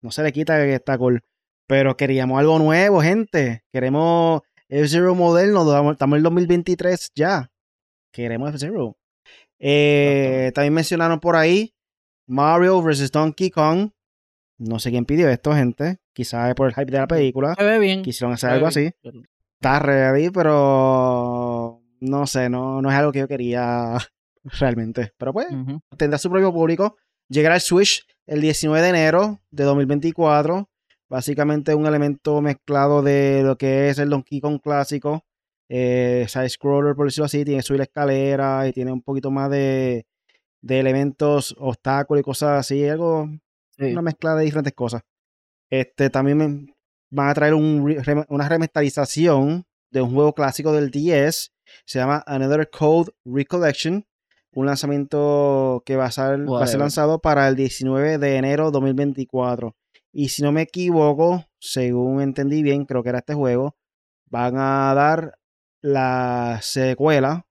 No 0.00 0.10
se 0.10 0.22
le 0.22 0.32
quita 0.32 0.56
que 0.56 0.74
está 0.74 0.96
cool. 0.96 1.22
Pero 1.66 1.96
queríamos 1.96 2.38
algo 2.38 2.58
nuevo, 2.58 3.00
gente. 3.02 3.64
Queremos 3.72 4.42
F-Zero 4.68 5.14
moderno. 5.14 5.90
Estamos 5.90 6.14
en 6.14 6.18
el 6.18 6.22
2023 6.22 7.12
ya. 7.14 7.50
Queremos 8.10 8.50
F-Zero. 8.50 8.96
Eh, 9.58 10.52
también 10.54 10.74
mencionaron 10.74 11.20
por 11.20 11.36
ahí 11.36 11.74
Mario 12.26 12.82
vs. 12.82 13.10
Donkey 13.10 13.50
Kong. 13.50 13.90
No 14.58 14.78
sé 14.78 14.90
quién 14.90 15.04
pidió 15.04 15.28
esto, 15.28 15.52
gente. 15.54 15.98
Quizás 16.12 16.54
por 16.54 16.68
el 16.68 16.74
hype 16.74 16.90
de 16.90 16.98
la 16.98 17.06
película. 17.06 17.54
Se 17.56 17.64
ve 17.64 17.78
bien. 17.78 18.02
Quisieron 18.02 18.34
hacer 18.34 18.50
algo 18.50 18.66
así. 18.66 18.90
Está 19.60 19.78
ready, 19.78 20.30
pero 20.30 21.82
no 22.00 22.26
sé, 22.26 22.48
no, 22.48 22.80
no 22.80 22.90
es 22.90 22.96
algo 22.96 23.12
que 23.12 23.20
yo 23.20 23.28
quería 23.28 23.96
realmente. 24.44 25.12
Pero 25.18 25.32
pues, 25.32 25.46
tendrá 25.96 26.18
su 26.18 26.30
propio 26.30 26.52
público. 26.52 26.96
Llegará 27.28 27.56
al 27.56 27.60
Switch 27.60 28.06
el 28.26 28.40
19 28.40 28.82
de 28.82 28.88
enero 28.88 29.40
de 29.50 29.64
2024. 29.64 30.68
Básicamente 31.08 31.74
un 31.74 31.86
elemento 31.86 32.40
mezclado 32.40 33.02
de 33.02 33.42
lo 33.44 33.56
que 33.56 33.90
es 33.90 33.98
el 33.98 34.10
Donkey 34.10 34.40
Kong 34.40 34.60
clásico 34.60 35.24
eh, 35.68 36.26
side 36.28 36.48
scroller, 36.48 36.94
por 36.94 37.06
decirlo 37.06 37.26
así, 37.26 37.44
tiene 37.44 37.62
subir 37.62 37.78
la 37.78 37.84
escalera 37.84 38.68
y 38.68 38.72
tiene 38.72 38.92
un 38.92 39.02
poquito 39.02 39.30
más 39.30 39.50
de, 39.50 40.06
elementos, 40.68 41.54
obstáculos 41.58 42.20
y 42.20 42.24
cosas 42.24 42.60
así, 42.60 42.86
algo, 42.88 43.28
una 43.78 44.02
mezcla 44.02 44.34
de 44.34 44.44
diferentes 44.44 44.74
cosas. 44.74 45.02
Este 45.70 46.10
también 46.10 46.74
van 47.10 47.28
a 47.28 47.34
traer 47.34 47.54
una 47.54 48.48
remasterización 48.48 49.64
de 49.90 50.02
un 50.02 50.12
juego 50.12 50.34
clásico 50.34 50.72
del 50.72 50.90
10, 50.90 51.52
se 51.84 51.98
llama 51.98 52.22
Another 52.26 52.68
Code 52.70 53.12
Recollection, 53.24 54.04
un 54.52 54.66
lanzamiento 54.66 55.82
que 55.84 55.96
va 55.96 56.06
a 56.06 56.10
ser, 56.10 56.48
va 56.50 56.64
a 56.64 56.66
ser 56.66 56.80
lanzado 56.80 57.20
para 57.20 57.46
el 57.48 57.56
19 57.56 58.18
de 58.18 58.36
enero 58.36 58.70
2024. 58.70 59.76
Y 60.12 60.30
si 60.30 60.42
no 60.42 60.50
me 60.50 60.62
equivoco, 60.62 61.44
según 61.58 62.22
entendí 62.22 62.62
bien, 62.62 62.86
creo 62.86 63.02
que 63.02 63.10
era 63.10 63.18
este 63.18 63.34
juego, 63.34 63.76
van 64.30 64.56
a 64.56 64.94
dar 64.94 65.38
la 65.86 66.58
secuela 66.62 67.46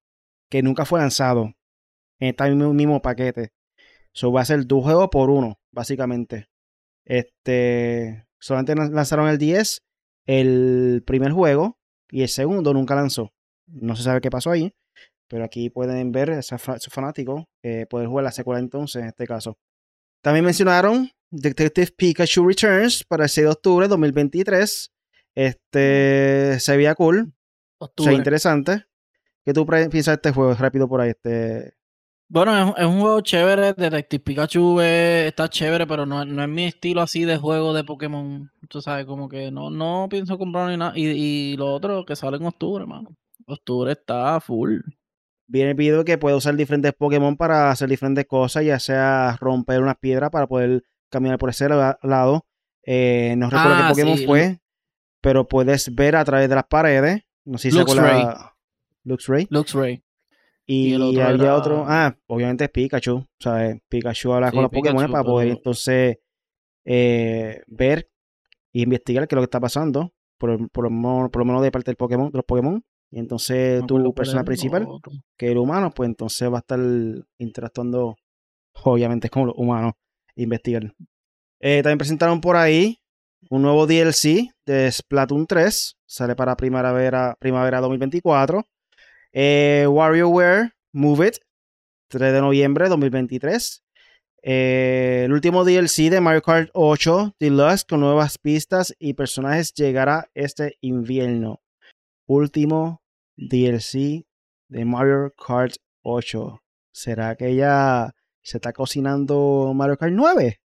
que 0.49 0.61
nunca 0.61 0.83
fue 0.85 0.99
lanzado 0.99 1.53
en 2.19 2.29
este 2.29 2.51
mismo, 2.51 3.01
paquete. 3.01 3.53
So 4.13 4.31
va 4.31 4.41
a 4.41 4.45
ser 4.45 4.65
dos 4.67 4.83
juegos 4.83 5.09
por 5.09 5.29
uno, 5.29 5.59
básicamente. 5.71 6.49
Este. 7.05 8.25
Solamente 8.39 8.75
lanzaron 8.75 9.29
el 9.29 9.37
10, 9.37 9.83
el 10.25 11.03
primer 11.05 11.31
juego, 11.31 11.79
y 12.09 12.21
el 12.21 12.29
segundo 12.29 12.73
nunca 12.73 12.93
lanzó. 12.93 13.33
No 13.67 13.95
se 13.95 14.03
sabe 14.03 14.21
qué 14.21 14.29
pasó 14.29 14.51
ahí. 14.51 14.73
Pero 15.27 15.43
aquí 15.43 15.69
pueden 15.69 16.11
ver, 16.11 16.29
ese 16.29 16.57
fanático, 16.57 17.49
eh, 17.63 17.87
poder 17.89 18.07
jugar 18.07 18.25
la 18.25 18.31
secuela 18.31 18.59
entonces, 18.59 19.01
en 19.01 19.07
este 19.07 19.25
caso. 19.25 19.57
También 20.21 20.45
mencionaron 20.45 21.09
Detective 21.31 21.91
Pikachu 21.97 22.47
Returns 22.47 23.03
para 23.03 23.23
el 23.23 23.29
6 23.29 23.45
de 23.45 23.51
octubre 23.51 23.85
de 23.85 23.89
2023. 23.89 24.91
Este 25.35 26.59
se 26.59 26.77
veía 26.77 26.95
cool. 26.95 27.34
O 27.97 28.03
sea, 28.03 28.13
interesante. 28.13 28.85
¿Qué 29.43 29.53
tú 29.53 29.65
piensas 29.65 30.05
de 30.07 30.13
este 30.13 30.31
juego? 30.31 30.53
Rápido 30.55 30.87
por 30.87 31.01
ahí, 31.01 31.11
este. 31.11 31.73
Bueno, 32.27 32.75
es, 32.75 32.85
un 32.85 32.99
juego 32.99 33.21
chévere. 33.21 33.73
Detective 33.73 34.23
Pikachu 34.23 34.81
está 34.81 35.47
chévere, 35.47 35.85
pero 35.85 36.05
no, 36.05 36.25
no, 36.25 36.43
es 36.43 36.49
mi 36.49 36.65
estilo 36.65 37.01
así 37.01 37.23
de 37.23 37.37
juego 37.37 37.73
de 37.73 37.83
Pokémon. 37.83 38.51
Tú 38.67 38.81
sabes, 38.81 39.05
como 39.05 39.29
que 39.29 39.51
no, 39.51 39.69
no 39.69 40.07
pienso 40.09 40.37
comprar 40.37 40.69
ni 40.69 40.77
nada. 40.77 40.93
Y, 40.95 41.05
y 41.05 41.57
lo 41.57 41.73
otro 41.73 42.05
que 42.05 42.15
sale 42.15 42.37
en 42.37 42.45
octubre, 42.45 42.83
hermano. 42.83 43.15
Octubre 43.45 43.91
está 43.91 44.39
full. 44.39 44.79
Viene 45.47 45.71
el 45.71 45.75
video 45.75 46.03
que 46.03 46.17
puede 46.17 46.35
usar 46.35 46.55
diferentes 46.55 46.93
Pokémon 46.93 47.37
para 47.37 47.69
hacer 47.69 47.87
diferentes 47.87 48.25
cosas, 48.25 48.65
ya 48.65 48.79
sea 48.79 49.37
romper 49.39 49.81
unas 49.81 49.97
piedras 49.97 50.31
para 50.31 50.47
poder 50.47 50.83
caminar 51.09 51.37
por 51.37 51.51
ese 51.51 51.69
lado. 51.69 52.45
Eh, 52.83 53.35
no 53.37 53.49
recuerdo 53.49 53.77
qué 53.77 53.83
ah, 53.83 53.89
Pokémon 53.89 54.17
fue, 54.25 54.59
pero 55.21 55.47
puedes 55.47 55.93
ver 55.93 56.15
a 56.15 56.25
través 56.25 56.49
de 56.49 56.55
las 56.55 56.65
paredes. 56.65 57.21
No 57.45 57.57
sé 57.57 57.71
si 57.71 57.77
Lux 57.77 57.95
Ray. 57.95 58.23
Lux 59.03 59.27
Ray. 59.27 59.47
Lux 59.49 59.73
Ray. 59.73 60.03
Y, 60.67 60.93
había 61.21 61.55
otro, 61.55 61.85
ah, 61.87 62.17
obviamente 62.25 62.63
es 62.63 62.71
Pikachu, 62.71 63.23
¿sabes? 63.39 63.79
Pikachu 63.87 64.33
habla 64.33 64.51
con 64.51 64.63
los 64.63 64.71
Pokémon 64.71 65.11
para 65.11 65.23
poder 65.23 65.49
entonces 65.49 66.17
eh, 66.83 67.61
ver 67.67 68.09
e 68.73 68.81
investigar 68.81 69.27
qué 69.27 69.35
es 69.35 69.37
lo 69.37 69.41
que 69.41 69.45
está 69.45 69.59
pasando, 69.59 70.13
por, 70.39 70.69
por, 70.71 70.89
lo 70.89 71.45
menos 71.45 71.61
de 71.61 71.71
parte 71.71 71.91
del 71.91 71.97
Pokémon, 71.97 72.31
de 72.31 72.37
los 72.37 72.45
Pokémon. 72.45 72.83
Y 73.11 73.19
entonces 73.19 73.85
tu 73.85 74.13
persona 74.13 74.43
principal, 74.43 74.87
que 75.37 75.45
es 75.45 75.51
el 75.51 75.59
humano, 75.59 75.91
pues 75.95 76.09
entonces 76.09 76.51
va 76.51 76.57
a 76.57 76.59
estar 76.59 76.79
interactuando, 77.37 78.17
obviamente, 78.83 79.29
con 79.29 79.45
los 79.45 79.55
humanos, 79.55 79.93
investigar. 80.35 80.93
Eh, 81.59 81.81
también 81.83 81.99
presentaron 81.99 82.41
por 82.41 82.55
ahí 82.55 82.99
un 83.49 83.61
nuevo 83.61 83.87
DLC 83.87 84.51
de 84.65 84.91
Splatoon 84.91 85.45
3, 85.47 85.97
sale 86.05 86.35
para 86.35 86.55
primavera, 86.55 87.35
primavera 87.39 87.79
2024. 87.81 88.65
Eh, 89.33 89.85
WarioWare 89.87 90.71
Move 90.93 91.27
It, 91.27 91.35
3 92.09 92.33
de 92.33 92.41
noviembre 92.41 92.85
de 92.85 92.89
2023. 92.89 93.83
Eh, 94.47 95.23
el 95.25 95.33
último 95.33 95.65
DLC 95.65 96.09
de 96.09 96.21
Mario 96.21 96.43
Kart 96.43 96.69
8 96.73 97.35
Deluxe 97.39 97.83
con 97.83 97.99
nuevas 97.99 98.37
pistas 98.37 98.93
y 98.99 99.15
personajes 99.15 99.73
llegará 99.73 100.29
este 100.35 100.77
invierno. 100.81 101.61
Último 102.27 103.01
DLC 103.37 104.25
de 104.69 104.85
Mario 104.85 105.33
Kart 105.35 105.75
8. 106.03 106.61
¿Será 106.91 107.35
que 107.35 107.55
ya 107.55 108.13
se 108.43 108.57
está 108.57 108.71
cocinando 108.71 109.73
Mario 109.75 109.97
Kart 109.97 110.13
9? 110.13 110.59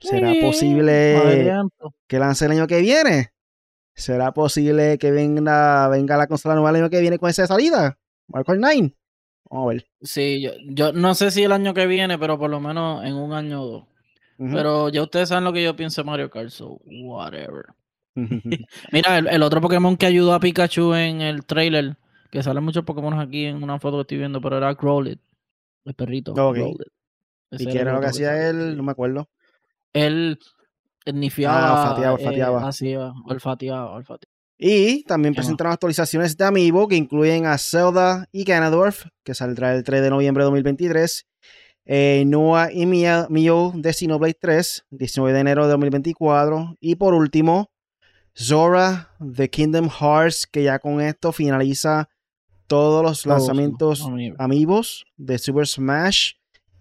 ¿Será 0.00 0.32
posible 0.40 1.52
que 2.06 2.18
lance 2.18 2.44
el 2.44 2.52
año 2.52 2.66
que 2.66 2.80
viene? 2.80 3.32
¿Será 3.94 4.32
posible 4.32 4.96
que 4.98 5.10
venga, 5.10 5.88
venga 5.88 6.16
la 6.16 6.28
consola 6.28 6.54
nueva 6.54 6.70
el 6.70 6.76
año 6.76 6.90
que 6.90 7.00
viene 7.00 7.18
con 7.18 7.30
esa 7.30 7.46
salida? 7.46 7.98
Kart 8.32 8.58
9. 8.58 8.94
Vamos 9.50 9.64
a 9.64 9.68
ver. 9.74 9.86
Sí, 10.02 10.40
yo, 10.40 10.52
yo, 10.66 10.92
no 10.92 11.14
sé 11.14 11.30
si 11.30 11.42
el 11.42 11.52
año 11.52 11.74
que 11.74 11.86
viene, 11.86 12.18
pero 12.18 12.38
por 12.38 12.50
lo 12.50 12.60
menos 12.60 13.04
en 13.04 13.14
un 13.14 13.32
año 13.32 13.62
o 13.62 13.66
dos. 13.66 13.84
Pero 14.38 14.88
ya 14.88 15.02
ustedes 15.02 15.30
saben 15.30 15.42
lo 15.42 15.52
que 15.52 15.64
yo 15.64 15.74
pienso 15.74 16.02
de 16.02 16.06
Mario 16.06 16.30
Kart, 16.30 16.50
so 16.50 16.80
whatever. 16.84 17.64
Mira, 18.92 19.18
el, 19.18 19.42
otro 19.42 19.60
Pokémon 19.60 19.96
que 19.96 20.06
ayudó 20.06 20.32
a 20.32 20.38
Pikachu 20.38 20.94
en 20.94 21.20
el 21.20 21.44
trailer, 21.44 21.96
que 22.30 22.42
salen 22.44 22.62
muchos 22.62 22.84
Pokémon 22.84 23.18
aquí 23.18 23.46
en 23.46 23.64
una 23.64 23.80
foto 23.80 23.96
que 23.96 24.02
estoy 24.02 24.18
viendo, 24.18 24.40
pero 24.40 24.58
era 24.58 24.74
Growlithe, 24.74 25.20
el 25.86 25.94
perrito. 25.94 26.34
¿Y 27.50 27.66
qué 27.66 27.78
era 27.78 27.94
lo 27.94 28.00
que 28.00 28.06
hacía 28.06 28.48
él? 28.48 28.76
No 28.76 28.84
me 28.84 28.92
acuerdo. 28.92 29.28
Él, 29.92 30.38
nifiaba. 31.12 31.68
Ah, 31.68 31.82
olfateaba, 31.82 32.14
olfateaba. 32.14 32.60
Eh, 32.60 32.64
así, 32.66 32.94
olfateaba, 32.96 33.90
olfateaba. 33.92 34.38
Y 34.60 35.04
también 35.04 35.34
presentaron 35.34 35.72
actualizaciones 35.72 36.36
de 36.36 36.44
Amiibo 36.44 36.88
que 36.88 36.96
incluyen 36.96 37.46
a 37.46 37.56
Zelda 37.58 38.26
y 38.32 38.42
Ganondorf, 38.42 39.06
que 39.22 39.32
saldrá 39.32 39.72
el 39.74 39.84
3 39.84 40.02
de 40.02 40.10
noviembre 40.10 40.42
de 40.42 40.46
2023. 40.46 41.26
Eh, 41.90 42.24
Noah 42.26 42.70
y 42.72 42.84
Mio 42.84 43.72
de 43.74 43.92
Xenoblade 43.92 44.34
3, 44.34 44.86
19 44.90 45.32
de 45.32 45.40
enero 45.40 45.64
de 45.64 45.70
2024. 45.70 46.76
Y 46.80 46.96
por 46.96 47.14
último, 47.14 47.70
Zora 48.36 49.14
de 49.20 49.48
Kingdom 49.48 49.88
Hearts, 49.88 50.46
que 50.46 50.64
ya 50.64 50.80
con 50.80 51.00
esto 51.00 51.32
finaliza 51.32 52.08
todos 52.66 53.02
los 53.02 53.26
lanzamientos 53.26 54.06
amigos 54.38 55.06
de 55.16 55.38
Super 55.38 55.66
Smash. 55.66 56.34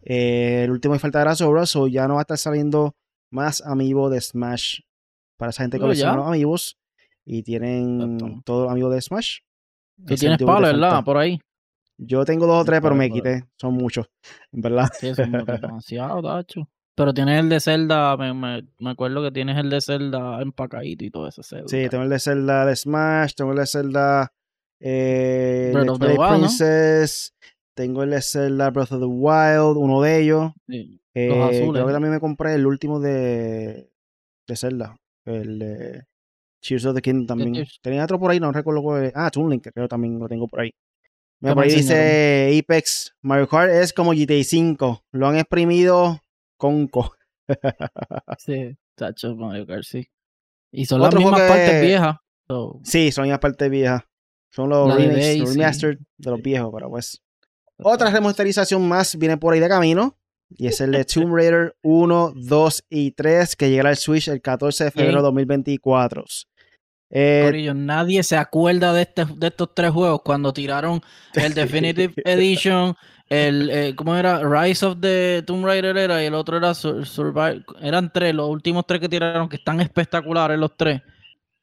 Eh, 0.04 0.64
el 0.64 0.72
último 0.72 0.94
que 0.94 1.00
falta 1.00 1.22
era 1.22 1.36
Zora, 1.36 1.64
o 1.76 1.88
ya 1.88 2.08
no 2.08 2.16
va 2.16 2.22
a 2.22 2.24
estar 2.24 2.38
saliendo 2.38 2.96
más 3.32 3.62
amigos 3.62 4.12
de 4.12 4.22
Smash 4.22 4.80
para 5.38 5.50
esa 5.50 5.64
gente 5.64 5.78
que 5.78 5.82
colecciona 5.82 6.16
los 6.16 6.28
amigos 6.28 6.78
y 7.26 7.44
tienen 7.44 8.42
todos 8.46 8.64
los 8.64 8.72
amigos 8.72 8.94
de 8.94 9.02
Smash. 9.02 9.40
Tú 10.06 10.16
tienes 10.16 10.38
palo, 10.40 10.68
¿verdad? 10.68 11.04
Por 11.04 11.18
ahí. 11.18 11.40
Yo 11.98 12.24
tengo 12.26 12.46
dos 12.46 12.62
o 12.62 12.66
tres, 12.66 12.80
pero 12.82 12.96
me 12.96 13.10
quité. 13.10 13.46
Son 13.58 13.74
muchos, 13.74 14.08
¿verdad? 14.52 14.88
Sí, 14.94 15.14
son 15.16 15.32
demasiado, 15.62 16.22
tacho. 16.22 16.70
Pero 16.96 17.14
tienes 17.14 17.40
el 17.40 17.50
de 17.50 17.60
Zelda, 17.60 18.18
me, 18.18 18.34
me, 18.34 18.90
acuerdo 18.90 19.22
que 19.22 19.32
tienes 19.32 19.58
el 19.58 19.70
de 19.70 19.82
Zelda 19.82 20.42
empacadito 20.42 21.06
y 21.06 21.12
todo 21.12 21.28
ese 21.28 21.44
Zelda. 21.44 21.68
Sí, 21.68 21.88
tengo 21.90 22.04
el 22.04 22.10
de 22.10 22.20
Zelda 22.20 22.66
de 22.66 22.76
Smash, 22.76 23.34
tengo 23.36 23.52
el 23.52 23.58
de 23.60 23.68
Zelda 23.68 24.34
eh, 24.80 25.72
Breath 25.74 25.90
of 25.90 26.00
the 26.00 26.14
Wild, 26.14 26.40
Princess, 26.40 27.36
tengo 27.78 28.02
el 28.02 28.22
Zelda 28.24 28.72
Breath 28.72 28.92
of 28.92 29.00
the 29.00 29.06
Wild, 29.06 29.78
uno 29.78 30.02
de 30.02 30.20
ellos. 30.20 30.52
Sí, 30.68 31.00
eh, 31.14 31.30
Creo 31.72 31.86
que 31.86 31.94
también 31.94 32.12
me 32.12 32.20
compré 32.20 32.56
el 32.56 32.66
último 32.66 33.00
de, 33.00 33.92
de 34.48 34.56
Zelda, 34.56 34.98
el 35.26 35.60
de 35.60 36.04
Cheers 36.62 36.86
of 36.86 36.96
the 36.96 37.02
Kingdom 37.02 37.28
también. 37.28 37.68
Tenía 37.82 38.04
otro 38.04 38.20
por 38.20 38.32
ahí, 38.32 38.40
no 38.40 38.52
recuerdo 38.52 38.82
cuál 38.82 39.12
Ah, 39.14 39.30
Toon 39.30 39.52
Link, 39.52 39.68
creo 39.72 39.86
que 39.86 39.90
también 39.90 40.18
lo 40.18 40.28
tengo 40.28 40.48
por 40.48 40.62
ahí. 40.62 40.72
Mira, 41.40 41.54
por 41.54 41.66
ahí 41.66 41.76
dice 41.76 42.60
Apex, 42.60 43.16
Mario 43.22 43.48
Kart 43.48 43.72
es 43.72 43.94
como 43.94 44.12
GTA 44.12 44.44
5, 44.44 45.04
lo 45.12 45.28
han 45.28 45.38
exprimido 45.38 46.20
con 46.58 46.88
co. 46.88 47.14
sí, 48.40 48.76
tacho, 48.96 49.36
Mario 49.36 49.68
Kart, 49.68 49.84
sí. 49.84 50.08
Y 50.72 50.86
son 50.86 51.00
las 51.00 51.14
mismas 51.14 51.42
partes 51.42 51.82
viejas. 51.82 52.18
Sí, 52.84 53.12
son 53.12 53.30
las 53.30 53.40
partes 53.40 53.70
viejas. 53.70 54.04
Son 54.50 54.70
los, 54.70 54.96
remastered 54.96 56.00
de 56.18 56.32
los 56.32 56.42
viejos, 56.42 56.72
pero 56.74 56.90
pues. 56.90 57.22
Otra 57.84 58.10
remasterización 58.10 58.88
más 58.88 59.18
viene 59.18 59.38
por 59.38 59.54
ahí 59.54 59.60
de 59.60 59.70
camino. 59.70 60.18
Y 60.50 60.68
es 60.68 60.82
el 60.82 60.92
de 60.92 61.06
Tomb 61.06 61.34
Raider 61.34 61.76
1, 61.82 62.34
2 62.36 62.84
y 62.90 63.12
3 63.12 63.56
que 63.56 63.70
llegará 63.70 63.90
al 63.90 63.98
Switch 63.98 64.28
el 64.28 64.42
14 64.42 64.86
de 64.86 64.92
febrero 64.92 65.18
de 65.18 65.24
2024. 65.24 66.24
Eh, 67.10 67.72
nadie 67.74 68.22
se 68.24 68.36
acuerda 68.36 68.92
de, 68.92 69.04
este, 69.04 69.26
de 69.26 69.48
estos 69.48 69.74
tres 69.74 69.92
juegos 69.92 70.22
cuando 70.24 70.52
tiraron 70.52 71.02
el 71.36 71.54
Definitive 71.54 72.14
Edition, 72.26 72.96
el, 73.30 73.70
eh, 73.70 73.96
¿cómo 73.96 74.16
era? 74.16 74.42
Rise 74.44 74.86
of 74.86 74.98
the 75.00 75.42
Tomb 75.46 75.66
Raider 75.66 75.98
era 75.98 76.22
y 76.22 76.26
el 76.26 76.34
otro 76.34 76.58
era 76.58 76.74
Survive. 76.74 77.64
Eran 77.82 78.12
tres, 78.12 78.34
los 78.34 78.50
últimos 78.50 78.86
tres 78.86 79.00
que 79.00 79.10
tiraron 79.10 79.48
que 79.48 79.58
están 79.58 79.80
espectaculares 79.80 80.60
los 80.60 80.76
tres. 80.76 81.02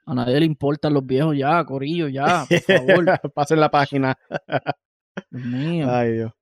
A 0.07 0.14
nadie 0.14 0.40
le 0.40 0.46
importan 0.46 0.92
los 0.92 1.05
viejos 1.05 1.37
ya, 1.37 1.64
Corillo, 1.64 2.09
ya, 2.09 2.46
por 2.48 2.61
favor. 2.62 3.33
Pasen 3.35 3.61
la 3.61 3.70
página. 3.70 4.16
Ay, 5.33 6.12
Dios. 6.12 6.33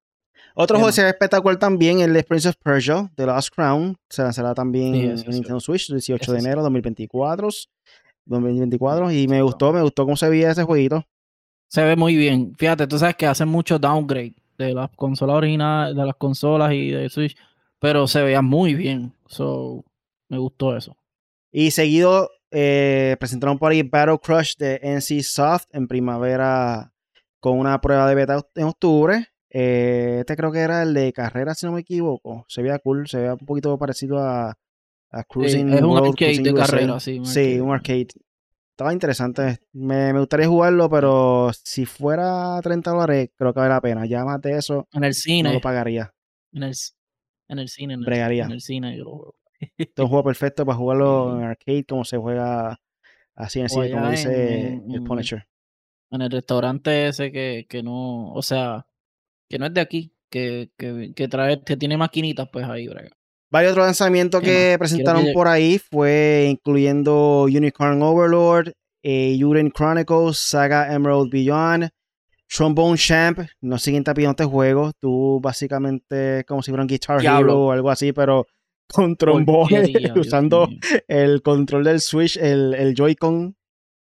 Otro 0.54 0.76
juego 0.76 0.88
que 0.88 0.92
se 0.92 1.02
ve 1.02 1.08
espectacular 1.08 1.58
también, 1.58 2.00
el 2.00 2.24
Prince 2.24 2.48
of 2.48 2.56
Persia, 2.62 3.10
The 3.14 3.26
Last 3.26 3.54
Crown. 3.54 3.96
Se 4.08 4.22
lanzará 4.22 4.54
también 4.54 4.94
en 4.94 5.14
Nintendo 5.26 5.60
Switch 5.60 5.88
el 5.88 5.96
18 5.96 6.32
de 6.32 6.38
enero 6.38 6.56
de 6.60 6.64
2024. 6.64 7.48
2024. 8.26 9.10
Y 9.12 9.28
me 9.28 9.40
gustó, 9.42 9.72
me 9.72 9.82
gustó 9.82 10.04
cómo 10.04 10.16
se 10.16 10.28
veía 10.28 10.50
ese 10.50 10.64
jueguito. 10.64 11.04
Se 11.68 11.82
ve 11.82 11.96
muy 11.96 12.16
bien. 12.16 12.54
Fíjate, 12.58 12.86
tú 12.86 12.98
sabes 12.98 13.16
que 13.16 13.26
hacen 13.26 13.48
mucho 13.48 13.78
downgrade 13.78 14.34
de 14.58 14.74
las 14.74 14.90
consolas 14.90 15.36
originales, 15.36 15.96
de 15.96 16.04
las 16.04 16.16
consolas 16.16 16.72
y 16.72 16.90
de 16.90 17.08
Switch. 17.08 17.36
Pero 17.78 18.06
se 18.06 18.22
veía 18.22 18.42
muy 18.42 18.74
bien. 18.74 19.14
So, 19.26 19.84
me 20.28 20.38
gustó 20.38 20.76
eso. 20.76 20.96
Y 21.50 21.70
seguido 21.70 22.30
eh, 22.50 23.16
presentaron 23.18 23.58
por 23.58 23.72
ahí 23.72 23.82
Battle 23.82 24.18
Crush 24.18 24.56
de 24.56 24.78
NC 24.82 25.22
Soft 25.22 25.64
en 25.72 25.88
primavera 25.88 26.92
con 27.42 27.58
una 27.58 27.80
prueba 27.80 28.08
de 28.08 28.14
beta 28.14 28.40
en 28.54 28.64
octubre. 28.64 29.26
Eh, 29.50 30.18
este 30.20 30.36
creo 30.36 30.52
que 30.52 30.60
era 30.60 30.84
el 30.84 30.94
de 30.94 31.12
carrera, 31.12 31.54
si 31.54 31.66
no 31.66 31.72
me 31.72 31.80
equivoco. 31.80 32.46
Se 32.48 32.62
veía 32.62 32.78
cool, 32.78 33.08
se 33.08 33.18
veía 33.18 33.32
un 33.32 33.44
poquito 33.44 33.76
parecido 33.76 34.18
a, 34.18 34.56
Cruising. 35.28 35.72
es 35.74 35.82
un 35.82 35.98
arcade 35.98 36.38
de 36.38 36.54
carrera, 36.54 37.00
sí. 37.00 37.20
sí, 37.24 37.58
un 37.58 37.72
arcade. 37.72 38.06
Estaba 38.70 38.92
interesante. 38.92 39.58
Me, 39.72 40.12
gustaría 40.12 40.46
jugarlo, 40.46 40.88
pero 40.88 41.50
si 41.64 41.84
fuera 41.84 42.60
30 42.62 42.90
dólares, 42.92 43.30
creo 43.36 43.52
que 43.52 43.58
vale 43.58 43.74
la 43.74 43.80
pena. 43.80 44.06
Ya 44.06 44.24
más 44.24 44.40
de 44.40 44.58
eso, 44.58 44.86
en 44.92 45.02
el 45.02 45.12
cine. 45.12 45.48
no 45.48 45.54
lo 45.56 45.60
pagaría. 45.60 46.14
En 46.52 46.62
el, 46.62 46.74
en 47.48 47.58
el 47.58 47.68
cine. 47.68 47.94
En 47.94 48.00
el, 48.00 48.06
Bregaría. 48.06 48.44
En 48.44 48.52
el 48.52 48.60
cine 48.60 48.96
yo 48.96 49.04
lo 49.04 49.10
juego. 49.10 49.34
Este 49.76 49.92
es 49.96 49.98
un 49.98 50.08
juego 50.08 50.24
perfecto 50.24 50.64
para 50.64 50.78
jugarlo 50.78 51.36
en 51.40 51.44
arcade, 51.44 51.84
como 51.84 52.04
se 52.04 52.18
juega 52.18 52.78
así 53.34 53.58
en 53.58 53.68
cine, 53.68 53.90
como 53.90 54.10
dice 54.10 54.80
el 54.88 55.02
Punisher. 55.02 55.44
En 56.12 56.22
el 56.22 56.30
restaurante 56.30 57.08
ese 57.08 57.32
que, 57.32 57.66
que 57.68 57.82
no, 57.82 58.32
o 58.32 58.42
sea, 58.42 58.86
que 59.48 59.58
no 59.58 59.66
es 59.66 59.74
de 59.74 59.80
aquí, 59.80 60.14
que, 60.30 60.70
que, 60.76 61.28
trae, 61.28 61.62
que 61.64 61.76
tiene 61.76 61.96
maquinitas, 61.96 62.48
pues 62.52 62.66
ahí, 62.66 62.86
brega. 62.86 63.10
Varios 63.50 63.72
otros 63.72 63.86
lanzamientos 63.86 64.40
que 64.40 64.76
presentaron 64.78 65.26
por 65.34 65.48
ahí 65.48 65.78
fue 65.78 66.48
incluyendo 66.50 67.42
Unicorn 67.42 68.00
Overlord, 68.02 68.72
eh, 69.02 69.38
Chronicles, 69.74 70.38
Saga 70.38 70.94
Emerald 70.94 71.30
Beyond, 71.30 71.90
Trombone 72.48 72.96
Champ, 72.96 73.40
no 73.60 73.78
siguen 73.78 74.04
pidiendo 74.04 74.30
este 74.30 74.44
juego. 74.44 74.92
Tú 74.98 75.40
básicamente 75.42 76.44
como 76.46 76.62
si 76.62 76.70
fuera 76.70 76.82
un 76.82 76.88
Guitar 76.88 77.20
Diablo. 77.20 77.52
Hero 77.52 77.60
o 77.66 77.72
algo 77.72 77.90
así, 77.90 78.12
pero 78.12 78.46
con 78.88 79.16
Dios 79.68 80.16
usando 80.16 80.68
el 81.08 81.42
control 81.42 81.84
del 81.84 82.00
Switch, 82.00 82.36
el, 82.36 82.74
el 82.74 82.94
Joy-Con. 82.94 83.56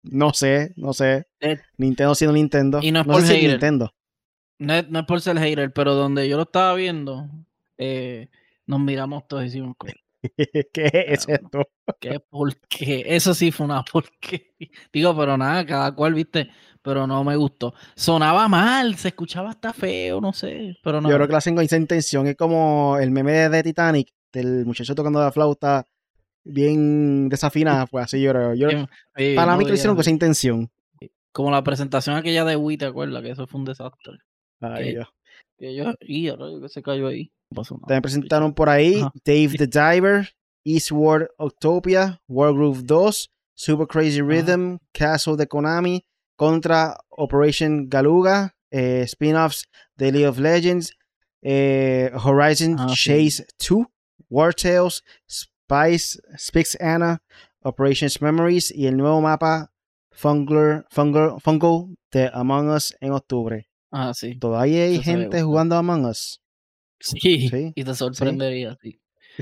No 0.03 0.33
sé, 0.35 0.73
no 0.77 0.93
sé. 0.93 1.27
Eh, 1.41 1.59
Nintendo 1.77 2.15
siendo 2.15 2.35
Nintendo. 2.35 2.81
Y 2.83 2.91
no 2.93 3.01
es 3.01 3.07
no 3.07 3.13
por 3.15 3.23
sé 3.23 3.39
si. 3.39 3.47
Nintendo. 3.47 3.95
No 4.59 4.75
es, 4.75 4.89
no 4.89 5.01
es 5.01 5.07
por 5.07 5.21
ser 5.21 5.39
hater, 5.39 5.73
pero 5.73 5.95
donde 5.95 6.29
yo 6.29 6.37
lo 6.37 6.45
estaba 6.45 6.75
viendo, 6.75 7.29
eh, 7.79 8.29
nos 8.67 8.81
miramos 8.81 9.27
todos 9.27 9.43
y 9.43 9.47
decimos, 9.47 9.75
"Co- 9.77 9.89
¿Qué 10.73 10.91
es 11.09 11.29
esto? 11.29 11.69
¿qué 12.01 12.21
por 12.21 12.55
qué? 12.69 13.05
Eso 13.07 13.35
sí 13.35 13.51
fue 13.51 13.67
una 13.67 13.83
porquería. 13.93 14.69
Digo, 14.93 15.17
pero 15.17 15.37
nada, 15.37 15.67
cada 15.67 15.93
cual, 15.95 16.15
viste, 16.15 16.49
pero 16.81 17.07
no 17.07 17.25
me 17.25 17.35
gustó. 17.37 17.75
Sonaba 17.97 18.47
mal, 18.49 18.97
se 18.97 19.09
escuchaba 19.09 19.51
hasta 19.51 19.73
feo, 19.73 20.21
no 20.21 20.33
sé, 20.33 20.77
pero 20.83 21.01
no. 21.01 21.09
Yo 21.11 21.17
creo 21.17 21.27
que 21.27 21.33
lo 21.33 21.39
hacen 21.39 21.55
con 21.57 21.65
esa 21.65 21.77
intención. 21.77 22.27
Es 22.29 22.37
como 22.37 22.99
el 23.01 23.11
meme 23.11 23.33
de, 23.33 23.49
de 23.49 23.63
Titanic, 23.65 24.11
del 24.33 24.65
muchacho 24.65 24.95
tocando 24.95 25.21
la 25.21 25.33
flauta 25.33 25.87
bien 26.45 27.29
desafinada. 27.29 27.87
Pues 27.87 28.05
así 28.07 28.21
yo 28.23 28.31
creo. 28.33 28.55
Yo, 28.55 28.69
Sí, 29.17 29.35
para 29.37 29.53
no 29.53 29.59
mí 29.59 29.65
que 29.65 29.71
lo 29.71 29.75
hicieron 29.75 29.97
con 29.97 30.01
esa 30.03 30.11
intención. 30.11 30.71
Como 31.33 31.51
la 31.51 31.63
presentación 31.65 32.17
aquella 32.17 32.45
de 32.45 32.57
Wii, 32.57 32.77
¿te 32.79 32.85
acuerdas? 32.87 33.23
Que 33.23 33.31
eso 33.31 33.47
fue 33.47 33.61
un 33.61 33.65
desastre. 33.67 34.19
Ay, 34.61 34.85
¿Qué? 34.85 34.91
Dios. 34.91 35.09
Que 35.59 35.75
yo, 35.75 35.95
y 36.01 36.29
ahora 36.29 36.47
que 36.61 36.69
se 36.69 36.83
cayó 36.83 37.07
ahí. 37.09 37.33
No 37.51 37.57
pasó 37.57 37.75
nada. 37.75 37.87
También 37.87 38.03
presentaron 38.03 38.55
por 38.55 38.69
ahí 38.69 39.01
Ajá. 39.01 39.13
Dave 39.25 39.53
the 39.59 39.67
Diver, 39.67 40.29
Eastward 40.65 41.29
Octopia, 41.39 42.21
Wargroove 42.29 42.83
2, 42.85 43.31
Super 43.55 43.87
Crazy 43.87 44.21
Rhythm, 44.21 44.79
Castle 44.93 45.37
de 45.37 45.47
Konami, 45.47 46.05
contra 46.37 46.97
Operation 47.11 47.89
Galuga, 47.89 48.55
eh, 48.71 49.03
spin-offs 49.07 49.67
de 49.97 50.13
League 50.13 50.27
of 50.27 50.39
Legends, 50.39 50.95
eh, 51.43 52.11
Horizon 52.15 52.77
Ah, 52.79 52.89
sí. 52.89 52.95
Chase 53.31 53.47
2, 53.59 53.87
War 54.31 54.55
Tales, 54.55 55.03
Spice, 55.73 56.21
Spix 56.37 56.77
Anna, 56.81 57.23
Operations 57.63 58.21
Memories 58.21 58.71
y 58.75 58.87
el 58.87 58.97
nuevo 58.97 59.21
mapa 59.21 59.73
Fungler, 60.11 60.85
Fungler, 60.91 61.31
Fungal 61.41 61.97
de 62.11 62.31
Among 62.33 62.69
Us 62.71 62.95
en 63.01 63.13
octubre. 63.13 63.69
Ah, 63.91 64.13
sí. 64.15 64.39
Todavía 64.39 64.85
hay 64.85 64.95
Eso 64.95 65.03
gente 65.03 65.43
jugando 65.43 65.77
Among 65.77 66.05
Us. 66.07 66.41
Sí, 67.01 67.49
Sí, 67.49 67.73
y 67.75 67.85
te 67.85 67.95
sorprendería, 67.95 68.77
sí. 68.81 69.01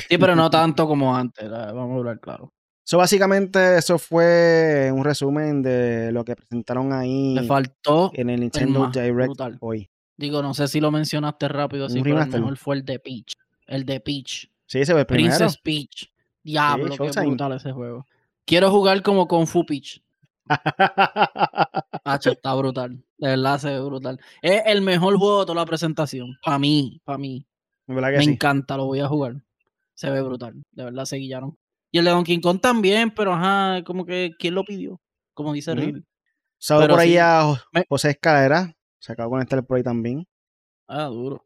Sí, 0.09 0.19
pero 0.19 0.37
no 0.37 0.49
tanto 0.51 0.87
como 0.87 1.15
antes, 1.17 1.49
la- 1.49 1.73
vamos 1.73 1.95
a 1.97 1.99
hablar 1.99 2.21
claro. 2.21 2.53
So, 2.85 2.99
básicamente, 2.99 3.77
eso 3.79 3.99
fue 3.99 4.91
un 4.93 5.05
resumen 5.05 5.63
de 5.63 6.11
lo 6.13 6.25
que 6.25 6.35
presentaron 6.37 6.93
ahí 6.93 7.35
Le 7.35 7.43
faltó, 7.45 8.11
en 8.15 8.31
el 8.31 8.41
Nintendo 8.41 8.81
más 8.81 8.93
Direct 8.93 9.15
brutal. 9.15 9.59
hoy. 9.61 9.91
digo, 10.17 10.43
no 10.43 10.55
sé 10.55 10.69
si 10.69 10.81
lo 10.81 10.91
mencionaste 10.91 11.49
rápido, 11.49 11.87
así, 11.87 12.03
pero 12.03 12.21
el 12.23 12.29
mejor 12.29 12.57
fue 12.57 12.77
el 12.77 12.85
de 12.85 12.99
Peach. 12.99 13.35
El 13.67 13.85
de 13.85 14.01
Peach. 14.01 14.51
Sí, 14.67 14.81
ese 14.81 14.93
fue 14.93 15.01
el 15.03 15.07
primero. 15.07 15.37
Princess 15.37 15.59
Peach. 15.59 16.10
Diablo, 16.43 16.91
qué 16.91 16.97
Showtime. 16.97 17.27
brutal 17.27 17.53
ese 17.53 17.73
juego. 17.73 18.07
Quiero 18.47 18.71
jugar 18.71 19.03
como 19.03 19.29
Kung 19.29 19.47
Fu 19.47 19.65
Peach. 19.65 20.03
Hacho, 22.05 22.33
está 22.33 22.55
brutal. 22.55 23.03
De 23.19 23.29
verdad 23.29 23.59
se 23.59 23.71
ve 23.71 23.81
brutal. 23.81 24.21
Es 24.43 24.63
el 24.67 24.83
mejor 24.83 25.17
juego 25.17 25.41
de 25.41 25.47
toda 25.47 25.61
la 25.61 25.67
presentación. 25.67 26.37
Para 26.45 26.59
mí, 26.59 27.01
para 27.05 27.19
mí. 27.19 27.47
¿Verdad 27.87 28.11
que 28.11 28.17
Me 28.19 28.25
sí? 28.25 28.31
encanta, 28.33 28.77
lo 28.77 28.87
voy 28.87 29.01
a 29.01 29.09
jugar. 29.09 29.37
Se 29.95 30.11
ve 30.11 30.21
brutal. 30.23 30.55
De 30.73 30.85
verdad 30.85 31.05
se 31.05 31.17
guillaron. 31.17 31.57
Y 31.93 31.99
el 31.99 32.05
de 32.05 32.11
Donkey 32.13 32.41
Kong 32.41 32.61
también, 32.61 33.11
pero 33.11 33.35
ajá, 33.35 33.83
como 33.85 34.05
que, 34.07 34.31
¿quién 34.39 34.55
lo 34.55 34.65
pidió? 34.65 35.01
Como 35.35 35.53
dice 35.53 35.73
Ujú. 35.73 35.81
Riddle. 35.81 36.05
Saludos 36.59 36.89
por 36.91 37.01
ahí 37.01 37.13
sí, 37.13 37.19
a 37.19 37.43
José 37.89 38.11
Escalera. 38.11 38.75
Se 38.99 39.13
acaba 39.13 39.27
de 39.27 39.31
conectar 39.31 39.65
por 39.65 39.77
ahí 39.77 39.83
también. 39.83 40.27
Ah, 40.87 41.05
duro. 41.05 41.45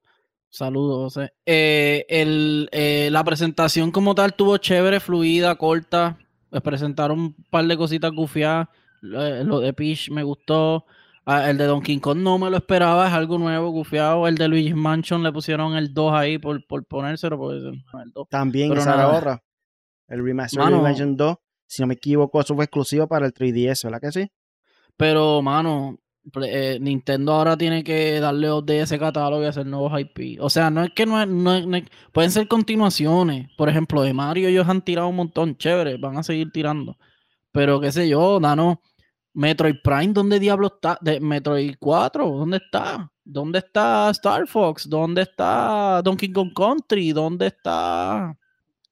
Saludos, 0.54 1.14
José. 1.14 1.32
Eh, 1.44 2.06
el, 2.08 2.68
eh, 2.70 3.08
la 3.10 3.24
presentación 3.24 3.90
como 3.90 4.14
tal 4.14 4.34
tuvo 4.34 4.56
chévere, 4.56 5.00
fluida, 5.00 5.56
corta. 5.56 6.16
Les 6.52 6.62
presentaron 6.62 7.18
un 7.18 7.34
par 7.50 7.64
de 7.66 7.76
cositas 7.76 8.12
gufiadas. 8.12 8.68
Eh, 9.02 9.42
Lo 9.44 9.58
de 9.58 9.72
Peach 9.72 10.10
me 10.12 10.22
gustó. 10.22 10.86
Ah, 11.26 11.50
el 11.50 11.58
de 11.58 11.64
Donkey 11.64 11.98
Kong 11.98 12.18
no 12.18 12.38
me 12.38 12.50
lo 12.50 12.56
esperaba, 12.58 13.08
es 13.08 13.12
algo 13.12 13.36
nuevo, 13.36 13.70
gufiado. 13.70 14.28
El 14.28 14.36
de 14.36 14.46
Luigi's 14.46 14.76
Mansion 14.76 15.24
le 15.24 15.32
pusieron 15.32 15.74
el 15.74 15.92
2 15.92 16.12
ahí 16.12 16.38
por, 16.38 16.64
por 16.68 16.84
ponérselo, 16.86 17.52
es 17.52 17.64
el 17.64 18.12
2. 18.12 18.28
También 18.28 18.68
Pero 18.68 18.80
esa 18.80 19.08
otra. 19.08 19.42
El 20.06 20.22
remaster 20.24 20.60
Mano. 20.62 20.84
de 20.84 20.88
Legend 20.88 21.16
2. 21.16 21.36
Si 21.66 21.82
no 21.82 21.88
me 21.88 21.94
equivoco, 21.94 22.40
eso 22.40 22.54
fue 22.54 22.66
exclusivo 22.66 23.08
para 23.08 23.26
el 23.26 23.34
3DS, 23.34 23.82
¿verdad 23.82 24.00
que 24.00 24.12
sí? 24.12 24.30
Pero, 24.96 25.42
mano, 25.42 25.98
eh, 26.42 26.78
Nintendo 26.80 27.32
ahora 27.32 27.56
tiene 27.56 27.84
que 27.84 28.18
darle 28.20 28.48
de 28.64 28.80
ese 28.80 28.98
catálogo 28.98 29.42
y 29.42 29.46
hacer 29.46 29.66
nuevos 29.66 29.92
IP. 30.00 30.38
O 30.40 30.48
sea, 30.50 30.70
no 30.70 30.82
es 30.82 30.90
que 30.94 31.04
no, 31.06 31.20
es- 31.20 31.28
no 31.28 31.54
es- 31.54 31.66
no 31.66 31.76
es- 31.76 31.84
pueden 32.12 32.30
ser 32.30 32.48
continuaciones. 32.48 33.48
Por 33.56 33.68
ejemplo, 33.68 34.02
de 34.02 34.14
Mario 34.14 34.48
ellos 34.48 34.68
han 34.68 34.82
tirado 34.82 35.08
un 35.08 35.16
montón, 35.16 35.56
chévere, 35.56 35.96
van 35.98 36.16
a 36.16 36.22
seguir 36.22 36.50
tirando. 36.52 36.96
Pero 37.52 37.80
qué 37.80 37.92
sé 37.92 38.08
yo, 38.08 38.40
Dano, 38.40 38.80
Metroid 39.34 39.76
Prime, 39.82 40.12
¿dónde 40.12 40.38
diablo 40.40 40.68
está? 40.74 40.98
De 41.00 41.20
Metroid 41.20 41.74
4, 41.78 42.28
¿dónde 42.30 42.56
está? 42.58 43.10
¿Dónde 43.24 43.58
está 43.60 44.10
Star 44.10 44.46
Fox? 44.46 44.88
¿Dónde 44.88 45.22
está 45.22 46.00
Donkey 46.02 46.30
Kong 46.32 46.52
Country? 46.54 47.12
¿Dónde 47.12 47.46
está? 47.48 48.37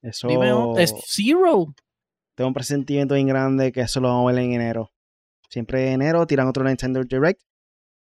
Eso. 0.01 0.27
Dime, 0.27 0.51
es 0.77 0.93
Zero. 1.05 1.73
Tengo 2.35 2.47
un 2.47 2.53
presentimiento 2.53 3.15
bien 3.15 3.27
grande 3.27 3.71
que 3.71 3.81
eso 3.81 3.99
lo 3.99 4.07
vamos 4.09 4.29
a 4.31 4.33
ver 4.35 4.43
en 4.43 4.53
enero. 4.53 4.91
Siempre 5.53 5.87
en 5.89 6.01
enero 6.01 6.25
tiran 6.25 6.47
otro 6.47 6.63
Nintendo 6.63 7.03
Direct. 7.03 7.39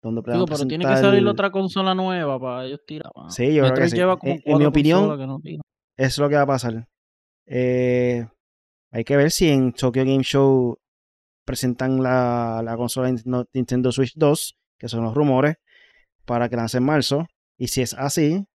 Donde 0.03 0.23
Digo, 0.33 0.47
pero 0.47 0.67
tiene 0.67 0.87
que 0.87 0.97
salir 0.97 1.27
otra 1.29 1.51
consola 1.51 1.95
nueva 1.95 2.41
para 2.41 2.65
ellos 2.65 2.81
tirar. 2.87 3.12
Sí, 3.29 3.55
yo 3.55 3.62
creo 3.65 3.75
que 3.75 3.91
sí. 3.91 3.97
lleva 3.97 4.17
como 4.17 4.33
En- 4.33 4.43
en 4.47 4.59
mi 4.59 4.65
opinión, 4.65 5.07
no 5.07 5.38
es 5.99 6.17
lo 6.19 6.29
que 6.31 6.35
va 6.37 6.43
a 6.43 6.47
pasar. 6.47 6.88
Eh, 7.47 8.27
hay 8.91 9.05
que 9.05 9.17
ver 9.19 9.31
si 9.31 9.51
en 9.51 9.75
Tokyo 9.75 10.03
Game 10.05 10.23
Show 10.25 10.79
presentan 11.45 12.03
la, 12.03 12.62
la 12.65 12.75
consola 12.79 13.09
Nintendo- 13.11 13.47
Nintendo 13.53 13.93
Switch 13.93 14.15
2, 14.17 14.57
que 14.79 14.88
son 14.88 15.05
los 15.05 15.15
rumores, 15.15 15.57
para 16.25 16.49
que 16.49 16.57
lance 16.57 16.79
en 16.79 16.85
marzo. 16.85 17.27
Y 17.59 17.69
si 17.69 17.83
es 17.83 17.93
así, 17.95 18.47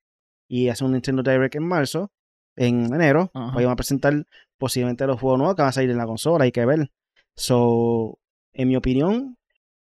y 0.49 0.69
hace 0.69 0.83
un 0.83 0.93
Nintendo 0.93 1.21
Direct 1.21 1.55
en 1.55 1.67
marzo, 1.67 2.11
en 2.55 2.91
enero, 2.93 3.29
Ajá. 3.35 3.53
pues 3.53 3.63
van 3.63 3.73
a 3.73 3.75
presentar 3.75 4.25
posiblemente 4.57 5.05
los 5.05 5.19
juegos 5.21 5.37
nuevos 5.37 5.55
que 5.55 5.61
van 5.61 5.69
a 5.69 5.73
salir 5.73 5.91
en 5.91 5.97
la 5.97 6.07
consola, 6.07 6.45
hay 6.45 6.51
que 6.51 6.65
ver. 6.65 6.89
So, 7.35 8.17
en 8.57 8.67
mi 8.67 8.75
opinión, 8.75 9.37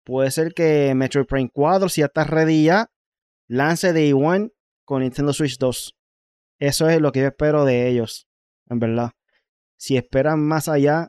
puede 0.05 0.31
ser 0.31 0.53
que 0.55 0.93
Metroid 0.95 1.27
Prime 1.27 1.51
4, 1.53 1.89
si 1.89 2.01
ya 2.01 2.07
está 2.07 2.25
ready 2.25 2.65
ya, 2.65 2.89
lance 3.49 3.93
Day 3.93 4.13
One 4.13 4.51
con 4.85 5.03
Nintendo 5.03 5.33
Switch 5.33 5.59
2. 5.59 5.95
Eso 6.59 6.89
es 6.89 7.01
lo 7.01 7.13
que 7.13 7.21
yo 7.21 7.27
espero 7.27 7.65
de 7.65 7.89
ellos, 7.89 8.27
en 8.69 8.79
verdad. 8.79 9.11
Si 9.79 9.97
esperan 9.97 10.41
más 10.41 10.69
allá, 10.69 11.09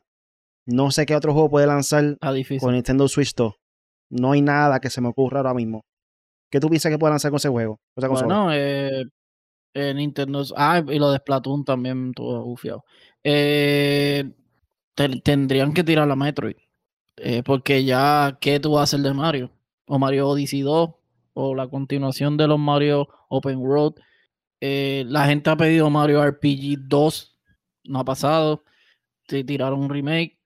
no 0.65 0.91
sé 0.91 1.05
qué 1.05 1.15
otro 1.15 1.33
juego 1.33 1.49
puede 1.49 1.67
lanzar 1.67 2.17
con 2.59 2.73
Nintendo 2.73 3.07
Switch 3.07 3.33
2. 3.35 3.53
No 4.11 4.31
hay 4.31 4.41
nada 4.41 4.79
que 4.79 4.89
se 4.89 5.01
me 5.01 5.09
ocurra 5.09 5.39
ahora 5.39 5.53
mismo. 5.53 5.81
¿Qué 6.51 6.59
tú 6.59 6.69
piensas 6.69 6.91
que 6.91 6.99
puede 6.99 7.11
lanzar 7.11 7.31
con 7.31 7.37
ese 7.37 7.49
juego? 7.49 7.77
con 7.95 8.01
esa 8.03 8.07
consola? 8.09 8.27
Bueno, 8.35 8.53
eh, 8.53 9.03
eh, 9.73 9.93
Nintendo. 9.93 10.43
Ah, 10.55 10.83
y 10.87 10.99
lo 10.99 11.11
de 11.11 11.17
Splatoon 11.17 11.63
también 11.65 12.13
todo 12.13 12.43
bufiado. 12.45 12.83
Eh, 13.23 14.23
te- 14.95 15.21
tendrían 15.21 15.73
que 15.73 15.83
tirar 15.83 16.07
la 16.07 16.15
Metroid. 16.15 16.55
Eh, 17.17 17.43
porque 17.43 17.83
ya, 17.85 18.37
¿qué 18.41 18.59
tú 18.59 18.71
vas 18.73 18.81
a 18.81 18.83
hacer 18.83 19.01
de 19.01 19.13
Mario? 19.13 19.51
O 19.85 19.99
Mario 19.99 20.29
Odyssey 20.29 20.61
2, 20.61 20.89
o 21.33 21.55
la 21.55 21.67
continuación 21.67 22.37
de 22.37 22.47
los 22.47 22.59
Mario 22.59 23.07
Open 23.29 23.57
World. 23.57 23.95
Eh, 24.61 25.05
la 25.07 25.25
gente 25.27 25.49
ha 25.49 25.57
pedido 25.57 25.89
Mario 25.89 26.23
RPG 26.25 26.87
2, 26.87 27.39
no 27.85 27.99
ha 27.99 28.05
pasado. 28.05 28.63
Te 29.27 29.43
tiraron 29.43 29.81
un 29.81 29.89
remake. 29.89 30.37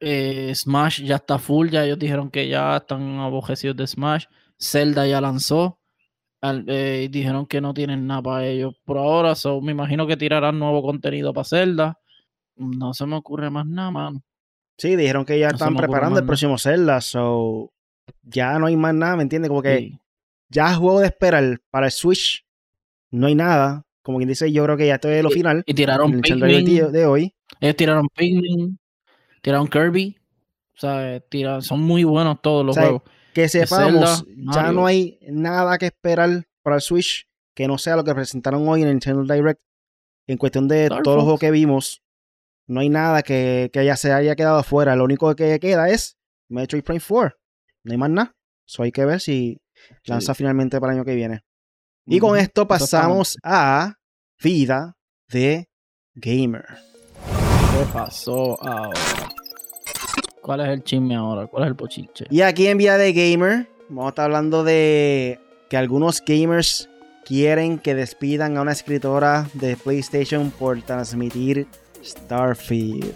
Eh, 0.00 0.54
Smash 0.54 1.02
ya 1.02 1.16
está 1.16 1.38
full, 1.38 1.70
ya 1.70 1.84
ellos 1.84 1.98
dijeron 1.98 2.30
que 2.30 2.48
ya 2.48 2.76
están 2.78 3.18
abojecidos 3.20 3.76
de 3.76 3.86
Smash. 3.86 4.26
Zelda 4.58 5.06
ya 5.06 5.20
lanzó. 5.20 5.80
Y 6.42 7.08
dijeron 7.08 7.46
que 7.46 7.60
no 7.62 7.72
tienen 7.72 8.06
nada 8.06 8.22
para 8.22 8.46
ellos 8.46 8.74
por 8.84 8.98
ahora. 8.98 9.34
So, 9.34 9.60
me 9.62 9.72
imagino 9.72 10.06
que 10.06 10.16
tirarán 10.16 10.58
nuevo 10.58 10.82
contenido 10.82 11.32
para 11.32 11.44
Zelda. 11.44 11.98
No 12.56 12.92
se 12.94 13.06
me 13.06 13.16
ocurre 13.16 13.50
más 13.50 13.66
nada, 13.66 13.90
mano. 13.90 14.22
Sí, 14.76 14.96
dijeron 14.96 15.24
que 15.24 15.38
ya 15.38 15.48
No 15.50 15.54
están 15.54 15.76
preparando 15.76 16.18
el 16.18 16.26
próximo 16.26 16.58
Zelda, 16.58 17.00
so 17.00 17.72
ya 18.22 18.58
no 18.58 18.66
hay 18.66 18.76
más 18.76 18.94
nada, 18.94 19.16
¿me 19.16 19.22
entiendes? 19.22 19.48
Como 19.48 19.62
que 19.62 19.78
Sí. 19.78 19.98
ya 20.48 20.74
juego 20.74 21.00
de 21.00 21.06
esperar 21.06 21.60
para 21.70 21.86
el 21.86 21.92
Switch, 21.92 22.44
no 23.10 23.26
hay 23.28 23.34
nada. 23.34 23.84
Como 24.02 24.18
quien 24.18 24.28
dice, 24.28 24.50
yo 24.52 24.64
creo 24.64 24.76
que 24.76 24.86
ya 24.86 24.96
esto 24.96 25.08
es 25.08 25.22
lo 25.22 25.30
Y- 25.30 25.34
final. 25.34 25.62
Y 25.66 25.74
tiraron 25.74 26.08
el 26.10 26.12
Nintendo 26.16 26.46
Direct 26.46 26.66
Pikmin. 26.66 26.92
de, 26.92 27.06
hoy. 27.06 27.34
Ellos 27.60 27.76
tiraron 27.76 28.08
Pikmin. 28.14 28.78
Tiraron 29.40 29.66
Kirby. 29.68 30.16
O 30.76 30.78
sea, 30.78 31.14
eh, 31.16 31.20
tira- 31.30 31.60
son 31.62 31.80
muy 31.80 32.04
buenos 32.04 32.42
todos 32.42 32.66
los 32.66 32.76
O 32.76 32.80
sea, 32.80 32.82
juegos. 32.90 33.02
Que 33.32 33.48
sepamos, 33.48 34.24
Zelda, 34.24 34.52
ya 34.54 34.72
no 34.72 34.86
hay 34.86 35.18
nada 35.28 35.78
que 35.78 35.86
esperar 35.86 36.44
para 36.62 36.76
el 36.76 36.82
Switch 36.82 37.26
que 37.54 37.66
no 37.68 37.78
sea 37.78 37.96
lo 37.96 38.04
que 38.04 38.14
presentaron 38.14 38.68
hoy 38.68 38.82
en 38.82 38.88
el 38.88 38.94
Nintendo 38.94 39.22
Direct. 39.32 39.60
En 40.26 40.36
cuestión 40.38 40.68
de 40.68 40.84
Star 40.84 41.02
todos 41.02 41.16
los 41.16 41.24
juegos 41.24 41.40
que 41.40 41.50
vimos, 41.50 42.02
no 42.66 42.80
hay 42.80 42.88
nada 42.88 43.22
que, 43.22 43.70
que 43.72 43.84
ya 43.84 43.96
se 43.96 44.12
haya 44.12 44.36
quedado 44.36 44.58
afuera. 44.58 44.96
Lo 44.96 45.04
único 45.04 45.34
que 45.34 45.58
queda 45.60 45.88
es 45.88 46.16
Metroid 46.48 46.82
Prime 46.82 47.00
4. 47.06 47.36
No 47.84 47.92
hay 47.92 47.98
más 47.98 48.10
nada. 48.10 48.34
So 48.66 48.82
hay 48.82 48.92
que 48.92 49.04
ver 49.04 49.20
si 49.20 49.60
Lanza 50.04 50.34
finalmente 50.34 50.80
para 50.80 50.92
el 50.92 50.98
año 50.98 51.04
que 51.04 51.14
viene. 51.14 51.42
Y 52.06 52.18
con 52.18 52.38
esto 52.38 52.66
pasamos 52.66 53.36
a 53.42 53.94
vida 54.42 54.96
de 55.28 55.68
gamer. 56.14 56.64
¿Qué 57.24 57.84
pasó 57.92 58.62
ahora? 58.62 59.00
¿Cuál 60.42 60.60
es 60.60 60.68
el 60.68 60.84
chisme 60.84 61.16
ahora? 61.16 61.46
¿Cuál 61.46 61.64
es 61.64 61.68
el 61.70 61.76
pochiche? 61.76 62.26
Y 62.30 62.42
aquí 62.42 62.66
en 62.66 62.76
Vida 62.76 62.98
de 62.98 63.14
Gamer, 63.14 63.66
vamos 63.88 64.06
a 64.06 64.08
estar 64.10 64.24
hablando 64.26 64.62
de 64.62 65.40
que 65.70 65.78
algunos 65.78 66.22
gamers 66.22 66.90
quieren 67.24 67.78
que 67.78 67.94
despidan 67.94 68.58
a 68.58 68.60
una 68.60 68.72
escritora 68.72 69.48
de 69.54 69.76
PlayStation 69.76 70.50
por 70.50 70.82
transmitir 70.82 71.66
Starfield. 72.04 73.14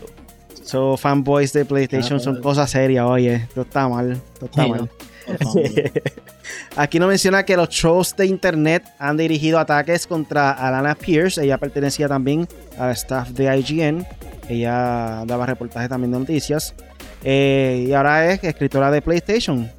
So, 0.64 0.96
fanboys 0.96 1.52
de 1.52 1.64
PlayStation 1.64 2.20
son 2.20 2.40
cosas 2.42 2.70
serias, 2.70 3.04
oye. 3.06 3.34
Esto 3.36 3.62
está 3.62 3.88
mal. 3.88 4.12
Esto 4.34 4.46
está 4.46 4.66
mal. 4.66 4.90
Aquí 6.76 6.98
nos 6.98 7.08
menciona 7.08 7.44
que 7.44 7.56
los 7.56 7.68
shows 7.68 8.14
de 8.16 8.26
internet 8.26 8.84
han 8.98 9.16
dirigido 9.16 9.58
ataques 9.58 10.06
contra 10.06 10.50
Alana 10.50 10.94
Pierce. 10.94 11.42
Ella 11.42 11.58
pertenecía 11.58 12.08
también 12.08 12.46
al 12.78 12.90
staff 12.92 13.30
de 13.30 13.56
IGN. 13.58 14.06
Ella 14.48 15.24
daba 15.26 15.46
reportajes 15.46 15.88
también 15.88 16.12
de 16.12 16.18
noticias. 16.18 16.74
Eh, 17.24 17.86
y 17.88 17.92
ahora 17.92 18.30
es 18.30 18.42
escritora 18.44 18.90
de 18.90 19.02
PlayStation. 19.02 19.70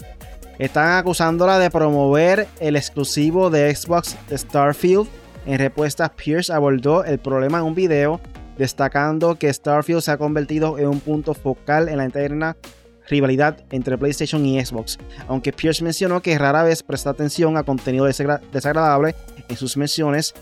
Están 0.57 0.97
acusándola 0.97 1.57
de 1.57 1.71
promover 1.71 2.47
el 2.59 2.75
exclusivo 2.75 3.49
de 3.49 3.73
Xbox 3.73 4.17
de 4.27 4.37
Starfield. 4.37 5.07
En 5.45 5.57
respuesta, 5.57 6.09
Pierce 6.09 6.51
abordó 6.51 7.03
el 7.05 7.17
problema 7.17 7.59
en 7.59 7.63
un 7.63 7.75
video, 7.75 8.19
destacando 8.59 9.35
que 9.35 9.51
Starfield 9.51 10.01
se 10.01 10.11
ha 10.11 10.17
convertido 10.17 10.77
en 10.77 10.87
un 10.87 10.99
punto 10.99 11.33
focal 11.33 11.89
en 11.89 11.97
la 11.97 12.05
interna 12.05 12.57
rivalidad 13.07 13.57
entre 13.71 13.97
PlayStation 13.97 14.45
y 14.45 14.63
Xbox, 14.63 14.99
aunque 15.27 15.51
Pierce 15.51 15.83
mencionó 15.83 16.21
que 16.21 16.37
rara 16.37 16.61
vez 16.61 16.83
presta 16.83 17.09
atención 17.09 17.57
a 17.57 17.63
contenido 17.63 18.05
desagradable 18.05 19.15
en 19.47 19.57
sus 19.57 19.77
menciones. 19.77 20.35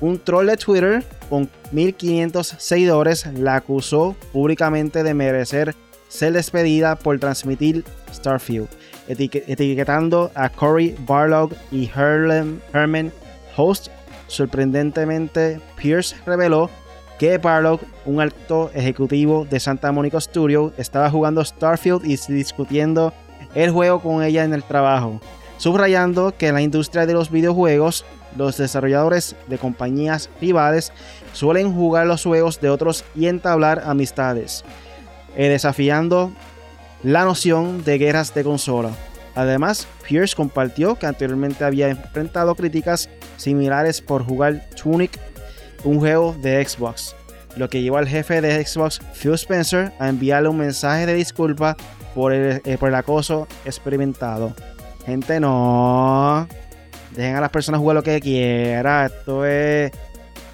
Un 0.00 0.18
troll 0.18 0.46
de 0.46 0.56
Twitter 0.56 1.04
con 1.28 1.50
1500 1.72 2.46
seguidores 2.58 3.26
la 3.34 3.56
acusó 3.56 4.16
públicamente 4.32 5.02
de 5.02 5.12
merecer 5.12 5.74
ser 6.08 6.32
despedida 6.32 6.96
por 6.96 7.18
transmitir 7.18 7.84
Starfield, 8.12 8.68
etiquetando 9.08 10.30
a 10.34 10.48
Cory 10.48 10.94
Barlog 11.00 11.52
y 11.72 11.90
Herman 11.94 13.12
Host. 13.56 13.88
Sorprendentemente, 14.28 15.60
Pierce 15.76 16.16
reveló 16.24 16.70
que 17.18 17.38
Barlow, 17.38 17.80
un 18.04 18.20
alto 18.20 18.70
ejecutivo 18.74 19.46
de 19.48 19.60
Santa 19.60 19.92
Monica 19.92 20.20
Studio, 20.20 20.72
estaba 20.76 21.10
jugando 21.10 21.44
Starfield 21.44 22.04
y 22.04 22.16
discutiendo 22.32 23.12
el 23.54 23.70
juego 23.70 24.00
con 24.00 24.22
ella 24.22 24.44
en 24.44 24.52
el 24.52 24.64
trabajo, 24.64 25.20
subrayando 25.58 26.34
que 26.36 26.48
en 26.48 26.54
la 26.54 26.62
industria 26.62 27.06
de 27.06 27.14
los 27.14 27.30
videojuegos, 27.30 28.04
los 28.36 28.56
desarrolladores 28.56 29.36
de 29.46 29.58
compañías 29.58 30.28
rivales 30.40 30.92
suelen 31.32 31.72
jugar 31.72 32.06
los 32.06 32.24
juegos 32.24 32.60
de 32.60 32.70
otros 32.70 33.04
y 33.14 33.26
entablar 33.26 33.82
amistades, 33.86 34.64
eh, 35.36 35.48
desafiando 35.48 36.32
la 37.04 37.24
noción 37.24 37.84
de 37.84 37.98
guerras 37.98 38.34
de 38.34 38.42
consola. 38.42 38.90
Además, 39.36 39.86
Pierce 40.06 40.34
compartió 40.34 40.96
que 40.96 41.06
anteriormente 41.06 41.64
había 41.64 41.88
enfrentado 41.88 42.54
críticas 42.54 43.08
similares 43.36 44.00
por 44.00 44.24
jugar 44.24 44.68
Tunic 44.80 45.18
un 45.84 46.00
juego 46.00 46.34
de 46.40 46.64
Xbox, 46.66 47.14
lo 47.56 47.68
que 47.68 47.82
llevó 47.82 47.98
al 47.98 48.08
jefe 48.08 48.40
de 48.40 48.64
Xbox, 48.64 49.00
Phil 49.14 49.34
Spencer, 49.34 49.92
a 49.98 50.08
enviarle 50.08 50.48
un 50.48 50.58
mensaje 50.58 51.06
de 51.06 51.14
disculpa 51.14 51.76
por 52.14 52.32
el, 52.32 52.60
eh, 52.64 52.78
por 52.78 52.88
el 52.88 52.94
acoso 52.94 53.46
experimentado. 53.64 54.54
Gente, 55.06 55.38
no. 55.38 56.48
Dejen 57.14 57.36
a 57.36 57.40
las 57.40 57.50
personas 57.50 57.80
jugar 57.80 57.96
lo 57.96 58.02
que 58.02 58.20
quieran. 58.20 59.06
Esto 59.06 59.44
es. 59.44 59.92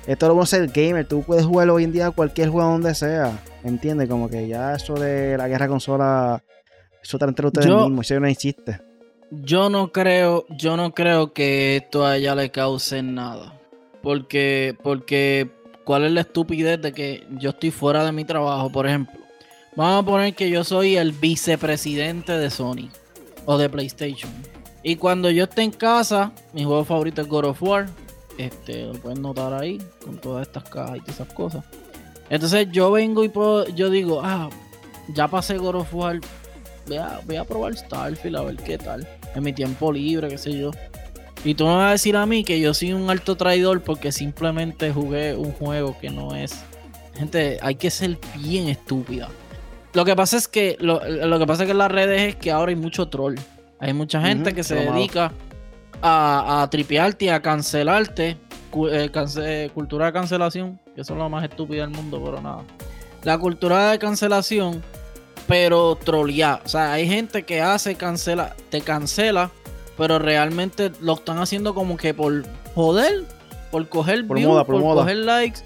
Esto 0.07 0.27
lo 0.27 0.35
vamos 0.35 0.53
a 0.53 0.57
ser 0.57 0.69
gamer. 0.69 1.07
Tú 1.07 1.23
puedes 1.23 1.47
jugar 1.47 1.71
hoy 1.71 1.85
en 1.85 1.93
día 1.93 2.11
cualquier 2.11 2.49
juego 2.49 2.71
donde 2.71 2.95
sea. 2.95 3.39
¿Entiendes? 3.63 4.09
Como 4.09 4.29
que 4.29 4.49
ya 4.49 4.75
eso 4.75 4.95
de 4.95 5.37
la 5.39 5.49
guerra 5.49 5.69
consola. 5.69 6.43
Eso 7.03 7.17
está 7.17 7.27
entre 7.27 7.47
ustedes 7.47 7.69
mismos. 7.69 8.11
Eso 8.11 8.21
no 8.21 8.27
existe. 8.27 8.81
Yo 9.31 9.71
no 9.71 9.93
creo. 9.93 10.47
Yo 10.51 10.77
no 10.77 10.93
creo 10.93 11.33
que 11.33 11.77
esto 11.77 12.05
a 12.05 12.17
ella 12.17 12.35
le 12.35 12.51
cause 12.51 13.03
nada. 13.03 13.60
Porque, 14.03 14.77
porque, 14.83 15.51
¿cuál 15.85 16.05
es 16.05 16.13
la 16.13 16.23
estupidez 16.23 16.81
de 16.81 16.93
que 16.93 17.27
yo 17.39 17.51
estoy 17.51 17.71
fuera 17.71 18.05
de 18.05 18.13
mi 18.13 18.25
trabajo? 18.25 18.71
Por 18.71 18.87
ejemplo, 18.87 19.19
vamos 19.77 20.03
a 20.03 20.07
poner 20.07 20.35
que 20.35 20.51
yo 20.51 20.65
soy 20.65 20.97
el 20.97 21.13
vicepresidente 21.13 22.33
de 22.33 22.51
Sony 22.51 22.89
o 23.45 23.59
de 23.59 23.69
PlayStation. 23.69 24.31
Y 24.83 24.97
cuando 24.97 25.31
yo 25.31 25.45
esté 25.45 25.63
en 25.63 25.73
casa, 25.73 26.33
mi 26.53 26.65
juego 26.65 26.85
favorito 26.85 27.21
es 27.21 27.29
God 27.29 27.45
of 27.45 27.63
War. 27.63 27.89
Este, 28.39 28.87
lo 28.87 28.95
pueden 28.95 29.21
notar 29.21 29.53
ahí, 29.53 29.79
con 30.03 30.19
todas 30.19 30.47
estas 30.47 30.65
cajas 30.65 30.97
y 30.97 31.01
todas 31.01 31.21
esas 31.21 31.35
cosas. 31.35 31.65
Entonces 32.31 32.69
yo 32.71 32.91
vengo 32.91 33.23
y 33.23 33.29
puedo, 33.29 33.69
yo 33.69 33.91
digo, 33.91 34.21
ah, 34.23 34.49
ya 35.15 35.29
pasé 35.29 35.59
God 35.59 35.75
of 35.75 35.95
War. 35.95 36.21
Voy 36.87 36.97
a, 36.97 37.21
voy 37.27 37.37
a 37.37 37.45
probar 37.45 37.77
Starfield 37.77 38.37
a 38.37 38.43
ver 38.43 38.57
qué 38.57 38.79
tal. 38.79 39.07
En 39.35 39.43
mi 39.43 39.53
tiempo 39.53 39.93
libre, 39.93 40.29
qué 40.29 40.39
sé 40.39 40.59
yo. 40.59 40.71
Y 41.45 41.55
tú 41.55 41.67
me 41.67 41.75
vas 41.75 41.89
a 41.89 41.93
decir 41.93 42.17
a 42.17 42.27
mí 42.27 42.45
que 42.45 42.61
yo 42.61 42.75
soy 42.75 42.93
un 42.93 43.09
alto 43.09 43.37
traidor 43.37 43.83
porque 43.83 44.13
simplemente 44.13 44.93
jugué 44.93 45.35
un 45.35 45.53
juego 45.53 45.97
que 45.99 46.11
no 46.11 46.35
es. 46.35 46.65
Gente, 47.15 47.59
hay 47.63 47.77
que 47.77 47.91
ser 47.91 48.19
bien 48.37 48.69
estúpida. 48.69 49.29
Lo 49.93 50.05
que 50.05 50.15
pasa 50.15 50.37
es 50.37 50.49
que 50.49 50.77
lo, 50.81 51.01
que 51.01 51.47
pasa 51.47 51.63
es 51.63 51.67
que 51.67 51.73
en 51.73 51.79
las 51.79 51.91
redes 51.91 52.21
es 52.21 52.37
que 52.37 52.51
ahora 52.51 52.71
hay 52.71 52.77
mucho 52.77 53.09
troll. 53.09 53.37
Hay 53.79 53.95
mucha 53.95 54.21
gente 54.21 54.55
que 54.55 54.63
se 54.63 54.75
dedica 54.75 55.33
a, 56.03 56.63
a 56.63 56.71
tripearte 56.71 57.27
y 57.27 57.29
a 57.29 57.41
cancelarte. 57.41 58.37
Eh, 58.73 59.71
cultura 59.75 60.07
de 60.07 60.13
cancelación, 60.13 60.79
que 60.95 61.01
eso 61.01 61.15
es 61.15 61.19
lo 61.19 61.29
más 61.29 61.43
estúpido 61.43 61.81
del 61.81 61.91
mundo, 61.91 62.23
pero 62.25 62.41
nada. 62.41 62.63
La 63.25 63.37
cultura 63.37 63.91
de 63.91 63.99
cancelación, 63.99 64.83
pero 65.49 65.97
trolear. 65.97 66.63
O 66.65 66.69
sea, 66.69 66.93
hay 66.93 67.09
gente 67.09 67.43
que 67.43 67.61
hace 67.61 67.97
cancela, 67.97 68.55
te 68.69 68.81
cancela 68.83 69.51
pero 70.01 70.19
realmente 70.19 70.91
lo 71.03 71.13
están 71.13 71.41
haciendo 71.41 71.75
como 71.75 71.99
que 71.99 72.15
por 72.15 72.47
joder, 72.75 73.27
por 73.71 73.87
coger 73.91 74.27
por 74.27 74.39
views, 74.39 74.65
por, 74.65 74.81
coger 74.81 75.19
likes. 75.19 75.61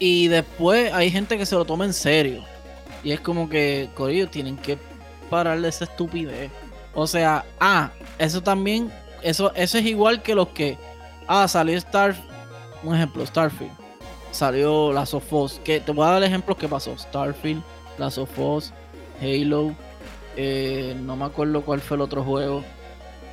Y 0.00 0.26
después 0.26 0.92
hay 0.92 1.12
gente 1.12 1.38
que 1.38 1.46
se 1.46 1.54
lo 1.54 1.64
toma 1.64 1.84
en 1.84 1.92
serio. 1.92 2.42
Y 3.04 3.12
es 3.12 3.20
como 3.20 3.48
que, 3.48 3.88
Corillo, 3.94 4.28
tienen 4.28 4.56
que 4.56 4.78
pararle 5.30 5.68
esa 5.68 5.84
estupidez. 5.84 6.50
O 6.92 7.06
sea, 7.06 7.44
ah, 7.60 7.92
eso 8.18 8.42
también, 8.42 8.92
eso, 9.22 9.52
eso 9.54 9.78
es 9.78 9.86
igual 9.86 10.22
que 10.22 10.34
los 10.34 10.48
que, 10.48 10.76
ah, 11.28 11.46
salió 11.46 11.78
Star, 11.78 12.16
un 12.82 12.96
ejemplo, 12.96 13.24
Starfield. 13.24 13.70
Salió 14.32 14.92
la 14.92 15.06
Sofos, 15.06 15.60
que 15.62 15.78
te 15.78 15.92
voy 15.92 16.04
a 16.04 16.10
dar 16.10 16.24
ejemplos 16.24 16.58
que 16.58 16.66
pasó. 16.66 16.98
Starfield, 16.98 17.62
la 17.96 18.10
Sofos, 18.10 18.72
Halo, 19.22 19.72
eh, 20.36 20.96
no 21.00 21.14
me 21.14 21.26
acuerdo 21.26 21.62
cuál 21.62 21.80
fue 21.80 21.96
el 21.96 22.00
otro 22.00 22.24
juego 22.24 22.64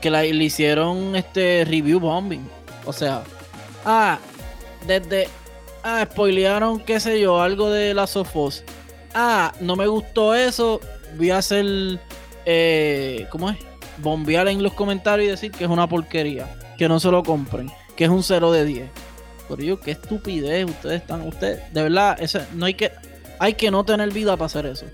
que 0.06 0.12
le 0.12 0.43
hicieron 0.43 1.16
este 1.16 1.66
review 1.66 1.99
bombing. 1.99 2.47
O 2.86 2.93
sea, 2.93 3.24
ah, 3.86 4.20
desde. 4.86 5.28
Ah, 5.84 6.08
spoilearon, 6.12 6.80
qué 6.80 6.99
sé 6.99 7.20
yo, 7.20 7.41
algo 7.41 7.72
de 7.72 7.95
la 7.95 8.06
Sofos. 8.06 8.64
Ah, 9.16 9.51
no 9.62 9.76
me 9.76 9.88
gustó 9.88 10.36
eso. 10.36 10.80
Voy 11.18 11.32
a 11.32 11.39
hacer. 11.39 11.99
Eh, 12.45 13.26
¿Cómo 13.32 13.49
es? 13.49 13.58
Bombear 13.97 14.47
en 14.47 14.62
los 14.62 14.74
comentarios 14.74 15.28
y 15.28 15.32
decir 15.32 15.51
que 15.51 15.64
es 15.64 15.70
una 15.72 15.89
porquería. 15.89 16.56
Que 16.78 16.88
no 16.88 16.99
se 16.99 17.10
lo 17.10 17.24
compren. 17.24 17.72
Que 17.95 18.03
es 18.03 18.12
un 18.12 18.22
0 18.22 18.51
de 18.51 18.64
10. 18.64 18.89
Por 19.47 19.60
ello, 19.60 19.80
qué 19.80 19.89
estupidez. 19.89 20.66
Ustedes 20.66 21.01
están. 21.01 21.28
Ustedes, 21.28 21.74
de 21.74 21.82
verdad, 21.82 22.16
ese, 22.22 22.45
no 22.53 22.68
hay 22.68 22.76
que. 22.76 22.91
Hay 23.39 23.56
que 23.56 23.72
no 23.72 23.84
tener 23.84 24.12
vida 24.12 24.38
para 24.38 24.45
hacer 24.45 24.68
eso. 24.68 24.86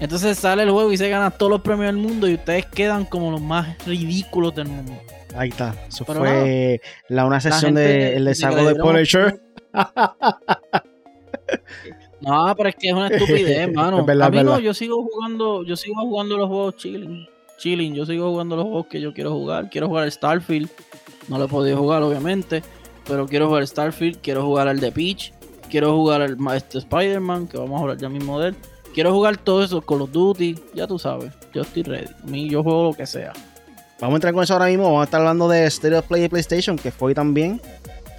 Entonces 0.00 0.38
sale 0.38 0.62
el 0.62 0.70
juego 0.70 0.92
y 0.92 0.96
se 0.96 1.08
gana 1.08 1.30
todos 1.30 1.50
los 1.50 1.60
premios 1.60 1.86
del 1.86 1.96
mundo 1.96 2.26
y 2.26 2.34
ustedes 2.34 2.66
quedan 2.66 3.04
como 3.04 3.30
los 3.30 3.40
más 3.40 3.84
ridículos 3.86 4.54
del 4.54 4.68
mundo. 4.68 4.92
Ahí 5.36 5.50
está. 5.50 5.74
Eso 5.88 6.04
fue 6.04 6.80
la, 7.08 7.26
una 7.26 7.40
sesión 7.40 7.74
del 7.74 8.24
de, 8.24 8.30
desarrollo 8.30 8.68
de 8.68 8.74
Punisher. 8.76 9.40
no, 12.20 12.54
pero 12.56 12.68
es 12.70 12.76
que 12.76 12.88
es 12.88 12.94
una 12.94 13.08
estupidez, 13.08 13.72
mano. 13.72 13.98
A 13.98 14.30
mí 14.30 14.42
no, 14.42 14.58
yo 14.58 14.74
sigo 14.74 15.04
jugando, 15.04 15.64
yo 15.64 15.76
sigo 15.76 16.00
jugando 16.00 16.36
los 16.36 16.48
juegos 16.48 16.76
chilling. 16.76 17.28
Chilling, 17.58 17.94
yo 17.94 18.06
sigo 18.06 18.30
jugando 18.30 18.56
los 18.56 18.64
juegos 18.64 18.86
que 18.86 19.00
yo 19.00 19.12
quiero 19.12 19.32
jugar. 19.32 19.68
Quiero 19.68 19.88
jugar 19.88 20.10
Starfield. 20.10 20.70
No 21.28 21.38
lo 21.38 21.44
he 21.44 21.48
podido 21.48 21.76
jugar, 21.76 22.02
obviamente. 22.02 22.62
Pero 23.06 23.26
quiero 23.26 23.48
jugar 23.48 23.66
Starfield, 23.66 24.18
quiero 24.22 24.44
jugar 24.44 24.68
al 24.68 24.80
de 24.80 24.92
Peach, 24.92 25.32
quiero 25.68 25.94
jugar 25.94 26.22
al 26.22 26.38
este 26.54 26.78
Spider-Man, 26.78 27.48
que 27.48 27.58
vamos 27.58 27.78
a 27.78 27.82
hablar 27.82 27.98
ya 27.98 28.08
mismo 28.08 28.40
de 28.40 28.48
él. 28.48 28.56
Quiero 28.94 29.12
jugar 29.12 29.36
todo 29.36 29.62
eso, 29.62 29.80
Call 29.80 30.02
of 30.02 30.10
Duty, 30.10 30.56
ya 30.74 30.86
tú 30.86 30.98
sabes. 30.98 31.32
Yo 31.54 31.62
estoy 31.62 31.84
ready. 31.84 32.12
A 32.22 32.26
mí 32.26 32.50
yo 32.50 32.62
juego 32.62 32.84
lo 32.90 32.92
que 32.92 33.06
sea. 33.06 33.32
Vamos 34.00 34.14
a 34.14 34.16
entrar 34.16 34.34
con 34.34 34.42
eso 34.42 34.54
ahora 34.54 34.66
mismo. 34.66 34.84
Vamos 34.84 35.02
a 35.02 35.04
estar 35.04 35.20
hablando 35.20 35.48
de 35.48 35.70
Stereo 35.70 36.02
Play 36.02 36.24
y 36.24 36.28
PlayStation, 36.28 36.76
que 36.76 36.90
fue 36.90 37.14
también. 37.14 37.60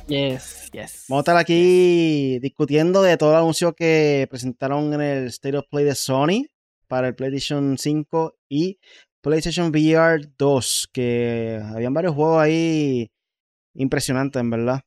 Yes, 0.08 0.70
yes. 0.72 1.06
Vamos 1.10 1.22
a 1.22 1.24
estar 1.24 1.38
aquí 1.38 2.40
discutiendo 2.40 3.02
de 3.02 3.18
todo 3.18 3.32
el 3.32 3.38
anuncio 3.38 3.74
que 3.74 4.28
presentaron 4.30 4.94
en 4.94 5.02
el 5.02 5.32
Stereo 5.32 5.64
Play 5.70 5.84
de 5.84 5.96
Sony 5.96 6.46
para 6.88 7.08
el 7.08 7.16
PlayStation 7.16 7.78
5 7.78 8.38
y 8.48 8.80
PlayStation 9.22 9.68
VR 9.68 10.26
2, 10.38 10.90
que 10.94 11.62
habían 11.74 11.94
varios 11.94 12.16
juegos 12.16 12.42
ahí 12.42 13.12
impresionantes, 13.74 14.40
en 14.40 14.50
verdad. 14.50 14.82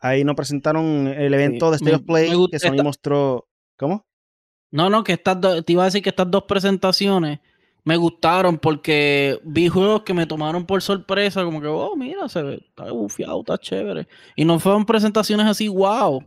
Ahí 0.00 0.24
nos 0.24 0.34
presentaron 0.34 1.06
el 1.08 1.32
evento 1.32 1.70
de 1.70 1.76
State 1.76 1.96
of 1.96 2.02
Play 2.02 2.30
que 2.50 2.58
Sony 2.58 2.82
mostró. 2.82 3.48
¿Cómo? 3.78 4.06
No, 4.70 4.90
no, 4.90 5.04
que 5.04 5.14
estas 5.14 5.40
te 5.64 5.72
iba 5.72 5.82
a 5.82 5.86
decir 5.86 6.02
que 6.02 6.10
estas 6.10 6.30
dos 6.30 6.44
presentaciones 6.44 7.40
me 7.86 7.96
gustaron 7.96 8.58
porque 8.58 9.38
vi 9.44 9.68
juegos 9.68 10.02
que 10.02 10.12
me 10.12 10.26
tomaron 10.26 10.66
por 10.66 10.82
sorpresa, 10.82 11.44
como 11.44 11.60
que, 11.60 11.68
oh, 11.68 11.94
mira, 11.94 12.28
se 12.28 12.42
ve, 12.42 12.54
está 12.68 12.90
bufiado, 12.90 13.38
está 13.40 13.56
chévere. 13.58 14.08
Y 14.34 14.44
no 14.44 14.58
fueron 14.58 14.84
presentaciones 14.84 15.46
así, 15.46 15.68
wow, 15.68 16.20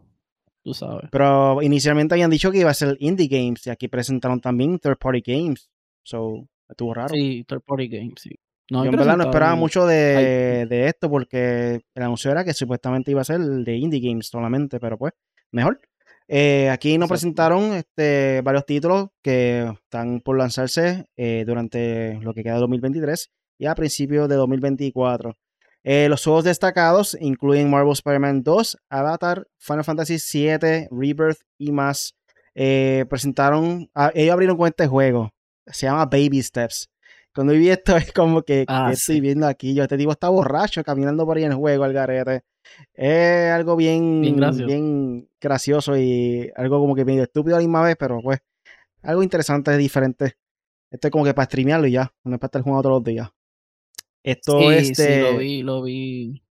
tú 0.64 0.74
sabes. 0.74 1.10
Pero 1.12 1.62
inicialmente 1.62 2.16
habían 2.16 2.30
dicho 2.30 2.50
que 2.50 2.60
iba 2.60 2.70
a 2.70 2.74
ser 2.74 2.96
indie 3.02 3.28
games 3.28 3.68
y 3.68 3.72
aquí 3.72 3.90
presentaron 3.90 4.40
también 4.40 4.80
third 4.80 4.98
party 4.98 5.22
games. 5.22 5.70
So, 6.02 6.48
estuvo 6.70 6.94
raro. 6.94 7.14
Sí, 7.14 7.44
third 7.46 7.62
party 7.62 7.90
games, 7.90 8.22
sí. 8.22 8.32
No, 8.72 8.86
Yo 8.86 8.92
en 8.92 8.98
verdad 8.98 9.18
no 9.18 9.24
esperaba 9.26 9.56
mucho 9.56 9.86
de, 9.86 10.66
de, 10.70 10.88
esto 10.88 11.10
porque 11.10 11.82
el 11.94 12.04
anuncio 12.04 12.32
era 12.32 12.46
que 12.46 12.54
supuestamente 12.54 13.12
iba 13.12 13.20
a 13.20 13.26
ser 13.26 13.40
de 13.42 13.76
indie 13.76 14.00
games 14.00 14.28
solamente, 14.28 14.80
pero 14.80 14.98
pues, 14.98 15.12
mejor. 15.52 15.82
Eh, 16.32 16.70
aquí 16.70 16.96
nos 17.00 17.10
presentaron 17.10 17.74
este, 17.74 18.42
varios 18.44 18.64
títulos 18.68 19.08
que 19.24 19.68
están 19.84 20.22
por 20.22 20.38
lanzarse 20.38 21.08
eh, 21.18 21.44
durante 21.48 22.20
lo 22.22 22.36
que 22.36 22.44
queda 22.44 22.54
de 22.54 22.60
2023 22.60 23.32
y 23.58 23.66
a 23.66 23.74
principios 23.74 24.30
de 24.30 24.36
2024. 24.36 25.36
Eh, 25.84 26.08
los 26.08 26.24
juegos 26.24 26.44
destacados 26.44 27.18
incluyen 27.20 27.72
Marvel 27.72 27.94
Spider-Man 27.94 28.44
2, 28.44 28.78
Avatar, 28.92 29.48
Final 29.58 29.84
Fantasy 29.84 30.18
VII, 30.18 30.88
Rebirth 30.92 31.40
y 31.58 31.72
más. 31.72 32.14
presentaron, 32.54 33.90
ellos 34.14 34.34
abrieron 34.34 34.56
con 34.56 34.68
este 34.68 34.86
juego, 34.86 35.32
se 35.66 35.88
llama 35.88 36.06
Baby 36.06 36.44
Steps. 36.44 36.92
Cuando 37.34 37.54
vi 37.54 37.70
esto 37.70 37.96
es 37.98 38.14
como 38.14 38.44
que, 38.44 38.66
ah, 38.68 38.92
estoy 38.92 39.20
viendo 39.20 39.48
aquí, 39.48 39.74
yo 39.74 39.82
este 39.82 39.98
tipo 39.98 40.12
está 40.12 40.30
borracho 40.30 40.84
caminando 40.84 41.26
por 41.26 41.38
ahí 41.38 41.46
en 41.46 41.54
el 41.54 41.58
juego, 41.58 41.86
al 41.86 41.94
garete. 41.94 42.44
Es 42.94 43.52
algo 43.52 43.76
bien, 43.76 44.22
bien, 44.22 45.30
gracioso. 45.40 45.98
y 45.98 46.52
algo 46.56 46.80
como 46.80 46.96
que 46.96 47.06
medio 47.06 47.24
estúpido 47.24 47.56
a 47.56 47.60
la 47.60 47.66
misma 47.66 47.84
vez, 47.84 47.96
pero 47.98 48.22
pues 48.22 48.40
algo 49.02 49.24
interesante, 49.24 49.76
diferente. 49.78 50.38
Esto 50.92 51.08
es 51.08 51.12
como 51.12 51.26
que 51.26 51.34
para 51.34 51.46
streamearlo 51.46 51.88
y 51.88 51.92
ya, 51.92 52.14
no 52.24 52.36
es 52.36 52.40
para 52.40 52.48
estar 52.48 52.62
jugando 52.62 52.84
todos 52.84 52.96
los 52.98 53.04
días. 53.04 53.30
Esto 54.24 54.72
es 54.72 54.98
de, 54.98 55.22
lo 55.22 55.38
vi, 55.38 55.62
lo 55.62 55.82
vi. 55.84 56.44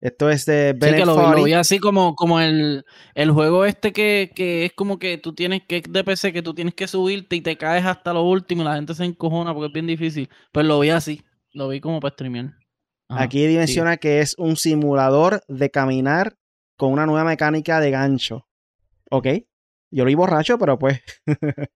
Esto 0.00 0.30
es 0.30 0.44
de 0.44 0.76
sí, 0.80 1.04
lo, 1.04 1.42
vi, 1.42 1.54
así 1.54 1.78
como, 1.78 2.14
como 2.14 2.38
el, 2.38 2.84
el 3.14 3.30
juego 3.30 3.64
este 3.64 3.92
que, 3.92 4.30
que, 4.34 4.66
es 4.66 4.72
como 4.74 4.98
que 4.98 5.16
tú 5.16 5.34
tienes 5.34 5.62
que 5.66 5.80
de 5.80 6.04
PC 6.04 6.32
que 6.32 6.42
tú 6.42 6.54
tienes 6.54 6.74
que 6.74 6.86
subirte 6.86 7.34
y 7.34 7.40
te 7.40 7.56
caes 7.56 7.84
hasta 7.86 8.12
lo 8.12 8.22
último 8.22 8.62
y 8.62 8.66
la 8.66 8.76
gente 8.76 8.94
se 8.94 9.04
encojona 9.04 9.54
porque 9.54 9.68
es 9.68 9.72
bien 9.72 9.86
difícil. 9.86 10.28
Pues 10.52 10.66
lo 10.66 10.78
vi 10.80 10.90
así, 10.90 11.22
lo 11.52 11.68
vi 11.68 11.80
como 11.80 11.98
para 12.00 12.12
streamear. 12.12 12.54
Aquí 13.08 13.46
menciona 13.56 13.96
que 13.98 14.20
es 14.20 14.34
un 14.38 14.56
simulador 14.56 15.42
de 15.48 15.70
caminar 15.70 16.36
con 16.76 16.92
una 16.92 17.06
nueva 17.06 17.24
mecánica 17.24 17.80
de 17.80 17.90
gancho. 17.90 18.46
Ok. 19.10 19.28
Yo 19.90 20.04
lo 20.04 20.08
vi 20.08 20.14
borracho, 20.14 20.58
pero 20.58 20.78
pues. 20.78 21.00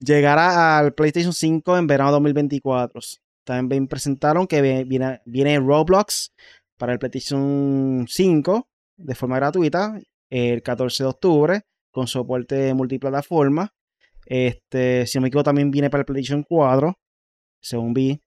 Llegará 0.00 0.78
al 0.78 0.92
PlayStation 0.92 1.32
5 1.32 1.78
en 1.78 1.86
verano 1.86 2.12
2024. 2.12 3.00
También 3.44 3.86
presentaron 3.86 4.46
que 4.46 4.84
viene, 4.84 5.20
viene 5.24 5.58
Roblox 5.58 6.32
para 6.76 6.92
el 6.92 6.98
PlayStation 6.98 8.06
5 8.08 8.68
de 8.96 9.14
forma 9.14 9.36
gratuita 9.36 9.98
el 10.30 10.62
14 10.62 11.04
de 11.04 11.08
octubre 11.08 11.62
con 11.90 12.08
soporte 12.08 12.74
multiplataforma. 12.74 13.72
Este, 14.26 15.06
si 15.06 15.18
no 15.18 15.22
me 15.22 15.28
equivoco, 15.28 15.44
también 15.44 15.70
viene 15.70 15.90
para 15.90 16.00
el 16.00 16.06
PlayStation 16.06 16.42
4, 16.42 16.98
según 17.60 17.94
vi. 17.94 18.20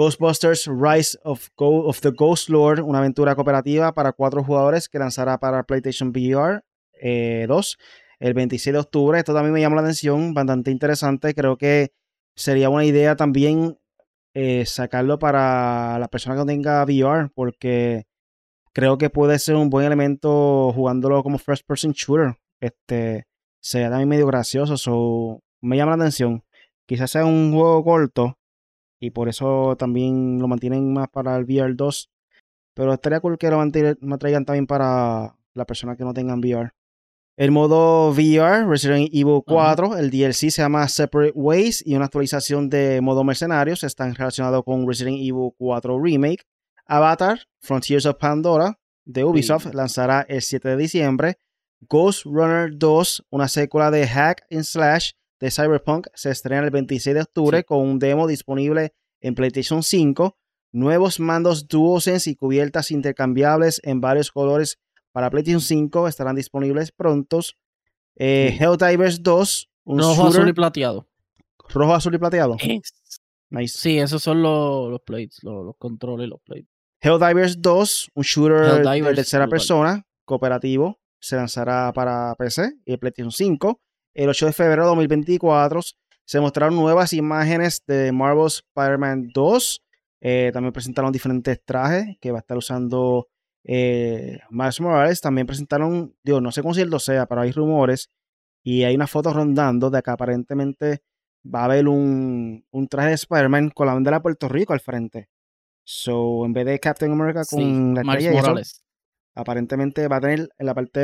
Ghostbusters 0.00 0.66
Rise 0.66 1.18
of, 1.24 1.50
of, 1.58 2.00
the 2.00 2.10
Ghost 2.12 2.48
Lord, 2.48 2.80
una 2.80 3.00
aventura 3.00 3.34
cooperativa 3.34 3.92
para 3.92 4.12
cuatro 4.12 4.42
jugadores 4.42 4.88
que 4.88 4.98
lanzará 4.98 5.38
para 5.38 5.62
PlayStation 5.64 6.08
VR 6.08 6.62
2 7.02 7.02
eh, 7.02 7.46
el 8.18 8.32
26 8.32 8.72
de 8.72 8.78
octubre. 8.78 9.18
Esto 9.18 9.34
también 9.34 9.52
me 9.52 9.60
llama 9.60 9.76
la 9.76 9.82
atención, 9.82 10.32
bastante 10.32 10.70
interesante. 10.70 11.34
Creo 11.34 11.58
que 11.58 11.92
sería 12.34 12.70
una 12.70 12.86
idea 12.86 13.14
también 13.14 13.76
eh, 14.32 14.64
sacarlo 14.64 15.18
para 15.18 15.98
la 15.98 16.08
persona 16.08 16.34
que 16.34 16.38
no 16.38 16.46
tenga 16.46 16.82
VR, 16.82 17.28
porque 17.34 18.04
creo 18.72 18.96
que 18.96 19.10
puede 19.10 19.38
ser 19.38 19.56
un 19.56 19.68
buen 19.68 19.84
elemento 19.84 20.72
jugándolo 20.72 21.22
como 21.22 21.36
first 21.36 21.66
person 21.66 21.92
shooter. 21.92 22.38
Este 22.58 23.26
sería 23.60 23.90
también 23.90 24.08
medio 24.08 24.26
gracioso, 24.26 24.78
so, 24.78 25.42
me 25.60 25.76
llama 25.76 25.94
la 25.94 26.04
atención. 26.04 26.42
Quizás 26.86 27.10
sea 27.10 27.26
un 27.26 27.52
juego 27.52 27.84
corto, 27.84 28.38
y 29.00 29.10
por 29.10 29.28
eso 29.28 29.74
también 29.76 30.38
lo 30.38 30.46
mantienen 30.46 30.92
más 30.92 31.08
para 31.08 31.36
el 31.36 31.44
VR 31.44 31.74
2. 31.74 32.10
Pero 32.74 32.92
estaría 32.92 33.20
cool 33.20 33.38
que 33.38 33.50
lo, 33.50 34.18
traigan 34.18 34.44
también 34.44 34.66
para 34.66 35.34
las 35.54 35.66
personas 35.66 35.96
que 35.96 36.04
no 36.04 36.14
tengan 36.14 36.38
VR. 36.38 36.70
El 37.36 37.50
modo 37.50 38.10
VR, 38.10 38.66
Resident 38.66 39.08
Evil 39.12 39.40
4, 39.46 39.96
el 39.96 40.10
DLC 40.10 40.50
se 40.50 40.62
llama 40.62 40.86
Separate 40.88 41.32
Ways 41.34 41.82
y 41.86 41.96
una 41.96 42.04
actualización 42.04 42.68
de 42.68 43.00
modo 43.00 43.24
mercenarios 43.24 43.82
están 43.82 44.14
relacionados 44.14 44.62
con 44.62 44.86
Resident 44.86 45.16
Evil 45.16 45.50
4 45.56 45.98
Remake. 45.98 46.44
Avatar, 46.84 47.40
Frontiers 47.60 48.04
of 48.04 48.16
Pandora, 48.16 48.78
de 49.06 49.24
Ubisoft, 49.24 49.72
lanzará 49.72 50.26
el 50.28 50.42
7 50.42 50.68
de 50.68 50.76
diciembre. 50.76 51.38
Ghost 51.88 52.26
Runner 52.26 52.70
2, 52.76 53.26
una 53.30 53.48
secuela 53.48 53.90
de 53.90 54.06
Hack 54.06 54.44
and 54.50 54.64
Slash, 54.64 55.12
de 55.40 55.50
Cyberpunk 55.50 56.08
se 56.14 56.30
estrena 56.30 56.64
el 56.64 56.70
26 56.70 57.14
de 57.14 57.22
octubre 57.22 57.64
con 57.64 57.78
un 57.78 57.98
demo 57.98 58.26
disponible 58.26 58.92
en 59.20 59.34
PlayStation 59.34 59.82
5, 59.82 60.36
nuevos 60.72 61.18
mandos 61.18 61.66
DualSense 61.66 62.30
y 62.30 62.36
cubiertas 62.36 62.90
intercambiables 62.90 63.80
en 63.84 64.00
varios 64.00 64.30
colores 64.30 64.78
para 65.12 65.30
PlayStation 65.30 65.60
5 65.60 66.08
estarán 66.08 66.36
disponibles 66.36 66.92
prontos. 66.92 67.56
Eh, 68.16 68.56
Helldivers 68.60 69.22
2, 69.22 69.70
un 69.84 69.98
rojo, 69.98 70.26
azul 70.28 70.48
y 70.48 70.52
plateado. 70.52 71.08
Rojo, 71.70 71.94
azul 71.94 72.14
y 72.14 72.18
plateado. 72.18 72.56
Nice. 73.50 73.78
Sí, 73.78 73.98
esos 73.98 74.22
son 74.22 74.42
los, 74.42 74.90
los 74.90 75.00
plates, 75.00 75.42
los, 75.42 75.74
controles, 75.78 76.28
los 76.28 76.40
plates. 76.42 76.68
Helldivers 77.00 77.60
2, 77.60 78.10
un 78.14 78.22
shooter 78.22 78.84
de 78.84 79.14
tercera 79.14 79.48
persona, 79.48 80.06
cooperativo, 80.24 81.00
se 81.18 81.36
lanzará 81.36 81.92
para 81.92 82.34
PC 82.36 82.74
y 82.84 82.96
PlayStation 82.98 83.32
5 83.32 83.80
el 84.14 84.28
8 84.28 84.46
de 84.46 84.52
febrero 84.52 84.82
de 84.82 84.88
2024 84.88 85.80
se 86.30 86.40
mostraron 86.40 86.76
nuevas 86.76 87.12
imágenes 87.12 87.82
de 87.88 88.12
Marvel's 88.12 88.62
Spider-Man 88.68 89.30
2. 89.34 89.82
Eh, 90.20 90.50
también 90.52 90.72
presentaron 90.72 91.10
diferentes 91.10 91.60
trajes 91.64 92.16
que 92.20 92.30
va 92.30 92.38
a 92.38 92.40
estar 92.40 92.56
usando 92.56 93.28
eh, 93.64 94.38
Miles 94.48 94.80
Morales. 94.80 95.20
También 95.20 95.46
presentaron, 95.46 96.14
digo, 96.22 96.40
no 96.40 96.52
sé 96.52 96.62
cómo 96.62 96.74
cierto 96.74 97.00
sea, 97.00 97.26
pero 97.26 97.40
hay 97.40 97.50
rumores 97.50 98.10
y 98.62 98.84
hay 98.84 98.94
una 98.94 99.08
foto 99.08 99.32
rondando 99.32 99.90
de 99.90 100.02
que 100.02 100.10
aparentemente 100.10 101.02
va 101.44 101.62
a 101.62 101.64
haber 101.64 101.88
un, 101.88 102.64
traje 102.88 103.08
de 103.08 103.14
Spider-Man 103.14 103.70
con 103.70 103.88
la 103.88 103.94
bandera 103.94 104.18
de 104.18 104.22
Puerto 104.22 104.48
Rico 104.48 104.72
al 104.72 104.80
frente. 104.80 105.28
So, 105.82 106.44
en 106.44 106.52
vez 106.52 106.66
de 106.66 106.78
Captain 106.78 107.10
America 107.10 107.42
con 107.44 107.94
la 107.94 108.02
estrella, 108.02 108.62
aparentemente 109.34 110.06
va 110.06 110.18
a 110.18 110.20
tener 110.20 110.48
en 110.56 110.66
la 110.66 110.74
parte 110.74 111.00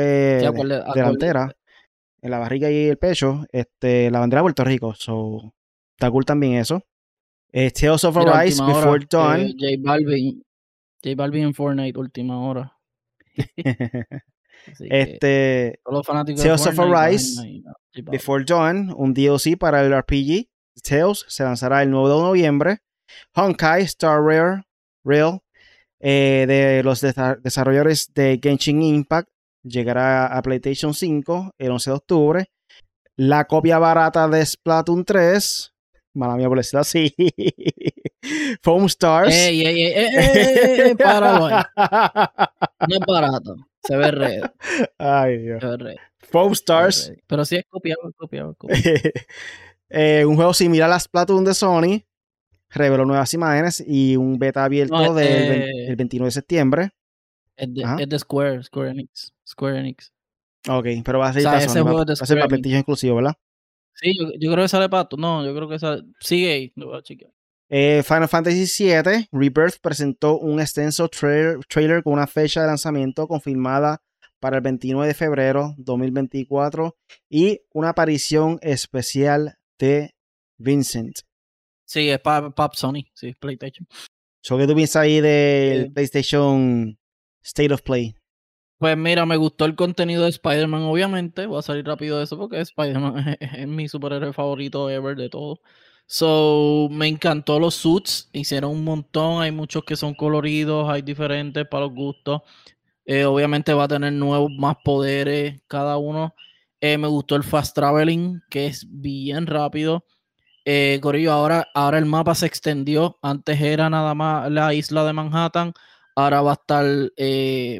delantera 0.95 1.53
en 2.21 2.31
la 2.31 2.39
barriga 2.39 2.69
y 2.69 2.87
el 2.87 2.97
pecho, 2.97 3.45
este, 3.51 4.09
la 4.11 4.19
bandera 4.19 4.41
de 4.41 4.43
Puerto 4.43 4.63
Rico. 4.63 4.93
So, 4.95 5.53
está 5.95 6.09
cool 6.11 6.25
también 6.25 6.55
eso. 6.55 6.81
Eh, 7.51 7.71
Tales 7.71 8.03
of 8.03 8.17
Arise, 8.17 8.61
Before 8.63 9.05
Dawn. 9.09 9.41
Eh, 9.41 9.55
J 9.57 9.65
Balvin. 9.79 10.43
J 11.03 11.15
Balvin 11.15 11.43
en 11.43 11.53
Fortnite, 11.53 11.97
última 11.97 12.39
hora. 12.39 12.77
este. 14.79 15.79
Tales 15.83 16.67
of 16.67 16.79
Arise, 16.79 17.63
Before 18.03 18.43
Dawn, 18.43 18.93
un 18.95 19.13
DLC 19.13 19.57
para 19.57 19.81
el 19.81 19.97
RPG. 19.97 20.49
Tales 20.83 21.25
se 21.27 21.43
lanzará 21.43 21.83
el 21.83 21.91
9 21.91 22.09
de 22.09 22.21
noviembre. 22.21 22.77
Honkai 23.33 23.83
Star 23.83 24.21
Rare, 24.21 24.63
Real, 25.03 25.39
eh, 25.99 26.45
de 26.47 26.83
los 26.83 27.01
desarrolladores 27.01 28.13
de 28.13 28.39
Genshin 28.41 28.81
Impact, 28.81 29.29
llegará 29.67 30.27
a 30.27 30.41
PlayStation 30.41 30.93
5 30.93 31.51
el 31.57 31.71
11 31.71 31.89
de 31.89 31.95
octubre. 31.95 32.45
La 33.15 33.45
copia 33.45 33.79
barata 33.79 34.27
de 34.27 34.45
Splatoon 34.45 35.03
3, 35.03 35.73
mala 36.13 36.35
mía 36.35 36.47
por 36.47 36.57
decirlo 36.57 36.81
así, 36.81 37.15
Foam 38.61 38.85
Stars. 38.85 39.33
Ey, 39.33 39.65
ey, 39.65 39.81
ey, 39.85 40.95
No 40.95 41.65
es 42.89 42.99
barato, 43.07 43.55
se 43.83 43.97
ve 43.97 44.11
red. 44.11 44.43
Ay, 44.99 45.37
Dios. 45.39 45.61
Se 45.61 45.67
ve 45.67 45.77
red. 45.77 45.95
Foam 46.19 46.51
Stars. 46.53 47.11
Pero 47.25 47.45
sí 47.45 47.55
es 47.55 47.65
copiado, 47.69 48.01
copiado, 48.15 48.55
eh, 49.89 50.25
un 50.25 50.35
juego 50.35 50.53
similar 50.53 50.91
a 50.91 50.99
Splatoon 50.99 51.43
de 51.43 51.53
Sony. 51.53 52.03
Reveló 52.69 53.05
nuevas 53.05 53.33
imágenes 53.33 53.83
y 53.87 54.17
un 54.17 54.37
beta 54.37 54.65
abierto 54.65 55.13
del 55.13 55.95
29 55.95 56.27
de 56.27 56.31
septiembre. 56.31 56.91
Es 57.57 58.09
de, 58.09 58.19
Square, 58.19 58.63
Square 58.63 58.91
Enix. 58.91 59.33
Square 59.47 59.79
Enix. 59.79 60.13
Ok, 60.69 60.85
pero 61.03 61.19
va 61.19 61.29
a 61.29 61.33
ser, 61.33 61.43
para, 61.43 61.57
ese 61.57 61.81
juego 61.81 62.05
va, 62.05 62.13
a 62.13 62.15
ser 62.15 62.39
para 62.39 62.57
inclusivo, 62.57 63.15
¿verdad? 63.15 63.33
Sí, 63.95 64.13
yo, 64.17 64.27
yo, 64.39 64.51
creo 64.51 64.63
que 64.63 64.69
sale 64.69 64.89
pato. 64.89 65.17
No, 65.17 65.43
yo 65.43 65.55
creo 65.55 65.67
que 65.67 65.79
sale. 65.79 66.03
Sigue 66.19 66.51
ahí, 66.51 66.73
lo 66.75 66.87
voy 66.87 66.99
a 66.99 67.01
chequear. 67.01 67.31
Eh, 67.69 68.01
Final 68.03 68.29
Fantasy 68.29 68.85
VII 68.85 69.27
Rebirth 69.31 69.79
presentó 69.81 70.39
un 70.39 70.61
extenso 70.61 71.09
trailer, 71.09 72.03
con 72.03 72.13
una 72.13 72.27
fecha 72.27 72.61
de 72.61 72.67
lanzamiento 72.67 73.27
confirmada 73.27 74.01
para 74.39 74.57
el 74.57 74.61
29 74.61 75.07
de 75.07 75.13
febrero 75.13 75.73
2024 75.77 76.95
y 77.29 77.59
una 77.73 77.89
aparición 77.89 78.59
especial 78.61 79.57
de 79.77 80.15
Vincent. 80.57 81.19
Sí, 81.85 82.09
es 82.09 82.19
para 82.19 82.53
Sony, 82.73 83.05
sí, 83.13 83.33
PlayStation. 83.39 83.87
¿Qué 84.41 84.67
tú 84.67 84.75
piensas 84.75 85.01
ahí 85.01 85.19
del 85.19 85.91
PlayStation 85.91 86.97
State 87.47 87.73
of 87.73 87.81
Play? 87.81 88.13
Pues 88.77 88.95
mira, 88.95 89.25
me 89.25 89.37
gustó 89.37 89.65
el 89.65 89.75
contenido 89.75 90.23
de 90.23 90.29
Spider-Man, 90.29 90.83
obviamente. 90.83 91.45
Voy 91.47 91.57
a 91.59 91.61
salir 91.61 91.85
rápido 91.85 92.17
de 92.17 92.25
eso 92.25 92.37
porque 92.37 92.59
Spider-Man 92.59 93.37
es, 93.39 93.67
mi 93.67 93.87
superhéroe 93.87 94.33
favorito 94.33 94.89
ever 94.89 95.15
de 95.15 95.29
todo. 95.29 95.61
So, 96.05 96.89
me 96.91 97.07
encantó 97.07 97.59
los 97.59 97.75
suits. 97.75 98.29
Hicieron 98.33 98.71
un 98.71 98.83
montón. 98.83 99.41
Hay 99.41 99.51
muchos 99.51 99.83
que 99.83 99.95
son 99.95 100.13
coloridos, 100.13 100.89
hay 100.89 101.01
diferentes 101.01 101.65
para 101.67 101.85
los 101.85 101.95
gustos. 101.95 102.41
Eh, 103.05 103.25
obviamente 103.25 103.73
va 103.73 103.85
a 103.85 103.87
tener 103.87 104.13
nuevos, 104.13 104.51
más 104.51 104.75
poderes 104.83 105.61
cada 105.67 105.97
uno. 105.97 106.35
Eh, 106.81 106.97
me 106.97 107.07
gustó 107.07 107.35
el 107.35 107.43
fast 107.43 107.73
traveling, 107.75 108.41
que 108.49 108.67
es 108.67 108.85
bien 108.89 109.47
rápido. 109.47 110.05
Eh, 110.65 110.99
ahora, 111.29 111.67
ahora 111.73 111.97
el 111.97 112.05
mapa 112.05 112.35
se 112.35 112.45
extendió. 112.45 113.17
Antes 113.21 113.61
era 113.61 113.89
nada 113.89 114.13
más 114.13 114.51
la 114.51 114.73
isla 114.73 115.05
de 115.05 115.13
Manhattan. 115.13 115.73
Ahora 116.17 116.41
va 116.41 116.51
a 116.51 116.55
estar 116.55 116.85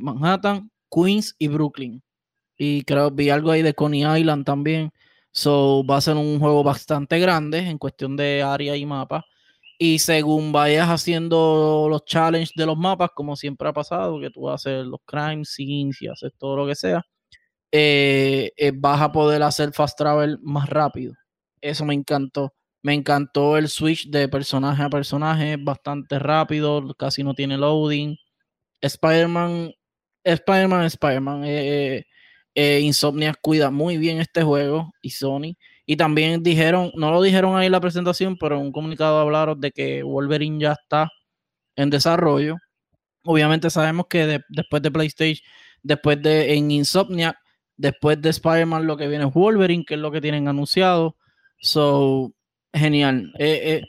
Manhattan, 0.01 0.69
Queens 0.91 1.35
y 1.39 1.47
Brooklyn. 1.47 2.03
Y 2.57 2.83
creo 2.83 3.11
vi 3.11 3.31
algo 3.31 3.51
ahí 3.51 3.63
de 3.63 3.73
Coney 3.73 4.05
Island 4.19 4.45
también. 4.45 4.91
So 5.31 5.83
va 5.85 5.97
a 5.97 6.01
ser 6.01 6.17
un 6.17 6.39
juego 6.39 6.63
bastante 6.63 7.19
grande 7.19 7.59
en 7.59 7.79
cuestión 7.79 8.15
de 8.15 8.43
área 8.43 8.75
y 8.75 8.85
mapa. 8.85 9.25
Y 9.79 9.99
según 9.99 10.51
vayas 10.51 10.89
haciendo 10.89 11.87
los 11.89 12.05
challenges 12.05 12.53
de 12.55 12.65
los 12.67 12.77
mapas, 12.77 13.11
como 13.15 13.35
siempre 13.35 13.69
ha 13.69 13.73
pasado, 13.73 14.19
que 14.19 14.31
tú 14.31 14.49
haces 14.49 14.85
los 14.85 14.99
crime 15.05 15.45
scenes 15.45 16.01
y 16.01 16.07
haces 16.07 16.31
todo 16.37 16.57
lo 16.57 16.67
que 16.67 16.75
sea, 16.75 17.03
eh, 17.71 18.51
eh, 18.57 18.71
vas 18.75 19.01
a 19.01 19.11
poder 19.11 19.43
hacer 19.43 19.73
fast 19.73 19.97
travel 19.97 20.39
más 20.43 20.69
rápido. 20.69 21.13
Eso 21.61 21.85
me 21.85 21.93
encantó. 21.95 22.53
Me 22.83 22.93
encantó 22.93 23.57
el 23.57 23.69
switch 23.69 24.09
de 24.09 24.29
personaje 24.29 24.83
a 24.83 24.89
personaje, 24.89 25.57
bastante 25.57 26.19
rápido, 26.19 26.95
casi 26.97 27.23
no 27.23 27.33
tiene 27.35 27.57
loading. 27.57 28.15
Spider-Man 28.81 29.73
Spider-Man, 30.33 30.85
Spider-Man. 30.85 31.43
Eh, 31.45 32.05
eh, 32.55 32.79
Insomnia 32.81 33.33
cuida 33.39 33.71
muy 33.71 33.97
bien 33.97 34.19
este 34.19 34.43
juego 34.43 34.91
y 35.01 35.11
Sony. 35.11 35.55
Y 35.85 35.95
también 35.95 36.43
dijeron, 36.43 36.91
no 36.95 37.11
lo 37.11 37.21
dijeron 37.21 37.55
ahí 37.55 37.67
en 37.67 37.71
la 37.71 37.79
presentación, 37.81 38.37
pero 38.37 38.55
en 38.57 38.63
un 38.63 38.71
comunicado 38.71 39.19
hablaron 39.19 39.59
de 39.61 39.71
que 39.71 40.03
Wolverine 40.03 40.59
ya 40.59 40.73
está 40.73 41.09
en 41.75 41.89
desarrollo. 41.89 42.57
Obviamente 43.23 43.69
sabemos 43.69 44.07
que 44.09 44.41
después 44.49 44.81
de 44.81 44.91
PlayStation, 44.91 45.47
después 45.83 46.21
de 46.21 46.55
en 46.55 46.71
Insomnia, 46.71 47.37
después 47.77 48.21
de 48.21 48.29
Spider-Man 48.29 48.87
lo 48.87 48.97
que 48.97 49.07
viene 49.07 49.25
es 49.25 49.33
Wolverine, 49.33 49.85
que 49.85 49.93
es 49.95 49.99
lo 49.99 50.11
que 50.11 50.21
tienen 50.21 50.47
anunciado. 50.47 51.15
So, 51.59 52.33
genial. 52.73 53.31
Eh, 53.39 53.83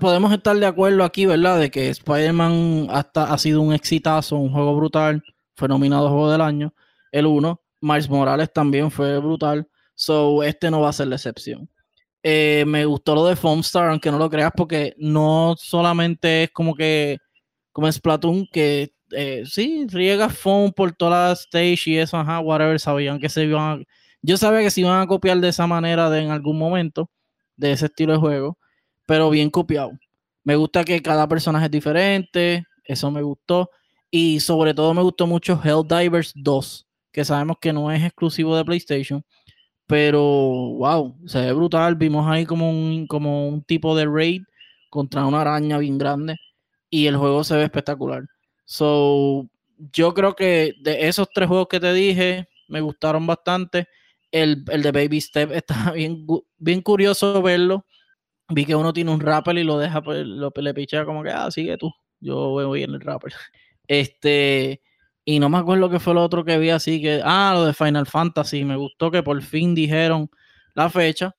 podemos 0.00 0.32
estar 0.32 0.56
de 0.56 0.66
acuerdo 0.66 1.04
aquí, 1.04 1.26
¿verdad? 1.26 1.58
De 1.58 1.70
que 1.70 1.88
Spider-Man 1.90 2.88
ha 2.90 3.38
sido 3.38 3.60
un 3.60 3.74
exitazo, 3.74 4.36
un 4.36 4.52
juego 4.52 4.74
brutal 4.76 5.22
fue 5.54 5.68
nominado 5.68 6.08
Juego 6.08 6.30
del 6.30 6.40
Año, 6.40 6.74
el 7.12 7.26
1. 7.26 7.60
Miles 7.80 8.08
Morales 8.08 8.52
también 8.52 8.90
fue 8.90 9.18
brutal. 9.18 9.68
So, 9.94 10.42
este 10.42 10.70
no 10.70 10.80
va 10.80 10.88
a 10.88 10.92
ser 10.92 11.08
la 11.08 11.16
excepción. 11.16 11.68
Eh, 12.22 12.64
me 12.66 12.84
gustó 12.86 13.14
lo 13.14 13.26
de 13.26 13.36
Foamstar, 13.36 13.88
aunque 13.88 14.10
no 14.10 14.18
lo 14.18 14.30
creas, 14.30 14.52
porque 14.56 14.94
no 14.98 15.54
solamente 15.58 16.44
es 16.44 16.50
como 16.50 16.74
que, 16.74 17.18
como 17.72 17.86
es 17.86 17.96
Splatoon, 17.96 18.48
que 18.50 18.94
eh, 19.12 19.44
sí, 19.46 19.86
riega 19.90 20.28
foam 20.30 20.72
por 20.72 20.92
toda 20.92 21.28
la 21.28 21.32
stage 21.34 21.90
y 21.90 21.98
eso, 21.98 22.16
ajá, 22.16 22.40
whatever, 22.40 22.80
sabían 22.80 23.20
que 23.20 23.28
se 23.28 23.44
iban 23.44 23.80
a, 23.80 23.84
Yo 24.22 24.36
sabía 24.36 24.60
que 24.60 24.70
se 24.70 24.80
iban 24.80 25.00
a 25.00 25.06
copiar 25.06 25.38
de 25.38 25.48
esa 25.48 25.66
manera 25.66 26.10
de, 26.10 26.20
en 26.22 26.30
algún 26.30 26.58
momento, 26.58 27.10
de 27.56 27.72
ese 27.72 27.86
estilo 27.86 28.14
de 28.14 28.18
juego, 28.18 28.58
pero 29.06 29.30
bien 29.30 29.50
copiado. 29.50 29.92
Me 30.42 30.56
gusta 30.56 30.84
que 30.84 31.02
cada 31.02 31.26
personaje 31.28 31.66
es 31.66 31.70
diferente, 31.70 32.64
eso 32.84 33.10
me 33.10 33.22
gustó. 33.22 33.70
Y 34.10 34.40
sobre 34.40 34.74
todo 34.74 34.94
me 34.94 35.02
gustó 35.02 35.26
mucho 35.26 35.60
Helldivers 35.62 36.32
2, 36.36 36.86
que 37.10 37.24
sabemos 37.24 37.56
que 37.60 37.72
no 37.72 37.90
es 37.90 38.02
exclusivo 38.02 38.56
de 38.56 38.64
PlayStation. 38.64 39.24
Pero, 39.86 40.20
wow, 40.22 41.16
se 41.26 41.40
ve 41.40 41.52
brutal. 41.52 41.96
Vimos 41.96 42.26
ahí 42.28 42.46
como 42.46 42.70
un, 42.70 43.06
como 43.06 43.48
un 43.48 43.62
tipo 43.62 43.96
de 43.96 44.06
raid 44.06 44.42
contra 44.88 45.26
una 45.26 45.40
araña 45.40 45.78
bien 45.78 45.98
grande. 45.98 46.36
Y 46.90 47.06
el 47.06 47.16
juego 47.16 47.44
se 47.44 47.56
ve 47.56 47.64
espectacular. 47.64 48.24
So, 48.64 49.48
yo 49.92 50.14
creo 50.14 50.34
que 50.34 50.74
de 50.80 51.08
esos 51.08 51.28
tres 51.34 51.48
juegos 51.48 51.68
que 51.68 51.80
te 51.80 51.92
dije, 51.92 52.48
me 52.68 52.80
gustaron 52.80 53.26
bastante. 53.26 53.88
El, 54.30 54.64
de 54.64 54.92
Baby 54.92 55.20
Step 55.20 55.50
está 55.52 55.92
bien, 55.92 56.26
bien 56.58 56.82
curioso 56.82 57.42
verlo. 57.42 57.84
Vi 58.48 58.64
que 58.66 58.74
uno 58.74 58.92
tiene 58.92 59.10
un 59.10 59.20
rapper 59.20 59.56
y 59.58 59.64
lo 59.64 59.78
deja, 59.78 60.02
pues, 60.02 60.26
lo, 60.26 60.52
le 60.54 60.74
pichea 60.74 61.04
como 61.04 61.22
que, 61.22 61.30
ah, 61.30 61.50
sigue 61.50 61.76
tú. 61.78 61.90
Yo 62.20 62.50
voy 62.50 62.82
en 62.82 62.94
el 62.94 63.00
rapper. 63.00 63.32
Este, 63.86 64.80
y 65.26 65.38
no 65.38 65.50
me 65.50 65.58
acuerdo 65.58 65.90
qué 65.90 66.00
fue 66.00 66.14
lo 66.14 66.22
otro 66.22 66.42
que 66.42 66.56
vi 66.56 66.70
así 66.70 67.02
que, 67.02 67.20
ah, 67.22 67.52
lo 67.54 67.66
de 67.66 67.74
Final 67.74 68.06
Fantasy, 68.06 68.64
me 68.64 68.76
gustó 68.76 69.10
que 69.10 69.22
por 69.22 69.42
fin 69.42 69.74
dijeron 69.74 70.30
la 70.74 70.88
fecha. 70.88 71.36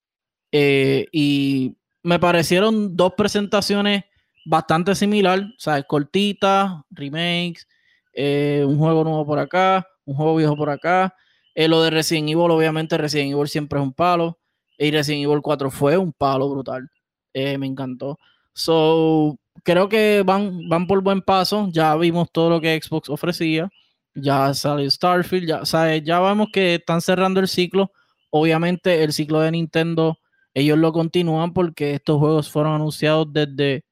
Eh, 0.52 1.08
y 1.12 1.76
me 2.04 2.20
parecieron 2.20 2.96
dos 2.96 3.14
presentaciones 3.18 4.04
bastante 4.46 4.96
similar, 4.96 5.40
o 5.42 5.60
sea, 5.60 5.82
cortitas, 5.84 6.72
remakes, 6.92 7.68
eh, 8.14 8.64
un 8.66 8.78
juego 8.78 9.04
nuevo 9.04 9.26
por 9.26 9.40
acá, 9.40 9.88
un 10.06 10.16
juego 10.16 10.36
viejo 10.36 10.56
por 10.56 10.70
acá. 10.70 11.14
Eh, 11.56 11.68
lo 11.68 11.82
de 11.82 11.90
Resident 11.90 12.30
Evil, 12.30 12.52
obviamente 12.52 12.98
Resident 12.98 13.32
Evil 13.34 13.48
siempre 13.48 13.80
es 13.80 13.84
un 13.84 13.94
palo. 13.94 14.40
Y 14.78 14.92
Resident 14.92 15.24
Evil 15.24 15.42
4 15.42 15.72
fue 15.72 15.98
un 15.98 16.14
palo 16.14 16.50
brutal. 16.50 16.90
Me 17.58 17.68
encantó. 17.68 18.18
So, 18.54 19.38
creo 19.64 19.90
que 19.90 20.24
van, 20.26 20.70
van 20.70 20.88
por 20.88 21.02
buen 21.02 21.22
paso. 21.22 21.68
Ya 21.72 21.96
vimos 21.96 22.32
todo 22.32 22.50
lo 22.50 22.62
que 22.62 22.80
Xbox 22.82 23.10
ofrecía. 23.10 23.70
Ya 24.14 24.54
salió 24.54 24.90
Starfield. 24.90 25.48
Ya, 25.48 25.98
ya 25.98 26.20
vemos 26.22 26.48
que 26.54 26.76
están 26.76 27.02
cerrando 27.02 27.40
el 27.40 27.48
ciclo. 27.48 27.92
Obviamente, 28.30 29.04
el 29.04 29.14
ciclo 29.14 29.42
de 29.42 29.52
Nintendo, 29.52 30.18
ellos 30.54 30.78
lo 30.78 30.92
continúan 30.94 31.54
porque 31.54 31.96
estos 31.96 32.20
juegos 32.20 32.50
fueron 32.50 32.76
anunciados 32.76 33.32
desde 33.32 33.86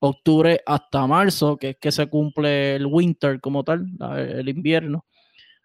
octubre 0.00 0.60
hasta 0.66 1.06
marzo, 1.06 1.56
que 1.56 1.70
es 1.70 1.76
que 1.78 1.92
se 1.92 2.06
cumple 2.08 2.76
el 2.76 2.86
winter 2.86 3.40
como 3.40 3.64
tal, 3.64 3.86
el 4.16 4.48
invierno. 4.48 5.04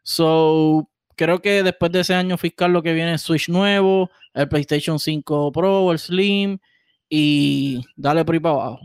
So, 0.03 0.89
creo 1.15 1.41
que 1.41 1.63
después 1.63 1.91
de 1.91 2.01
ese 2.01 2.15
año 2.15 2.37
fiscal 2.37 2.73
lo 2.73 2.83
que 2.83 2.93
viene 2.93 3.13
es 3.13 3.21
Switch 3.21 3.49
nuevo, 3.49 4.09
el 4.33 4.49
PlayStation 4.49 4.99
5 4.99 5.51
Pro, 5.51 5.91
el 5.91 5.99
Slim 5.99 6.59
y 7.15 7.79
dale 7.95 8.25
por 8.25 8.33
ahí 8.33 8.39
para 8.39 8.55
abajo. 8.55 8.79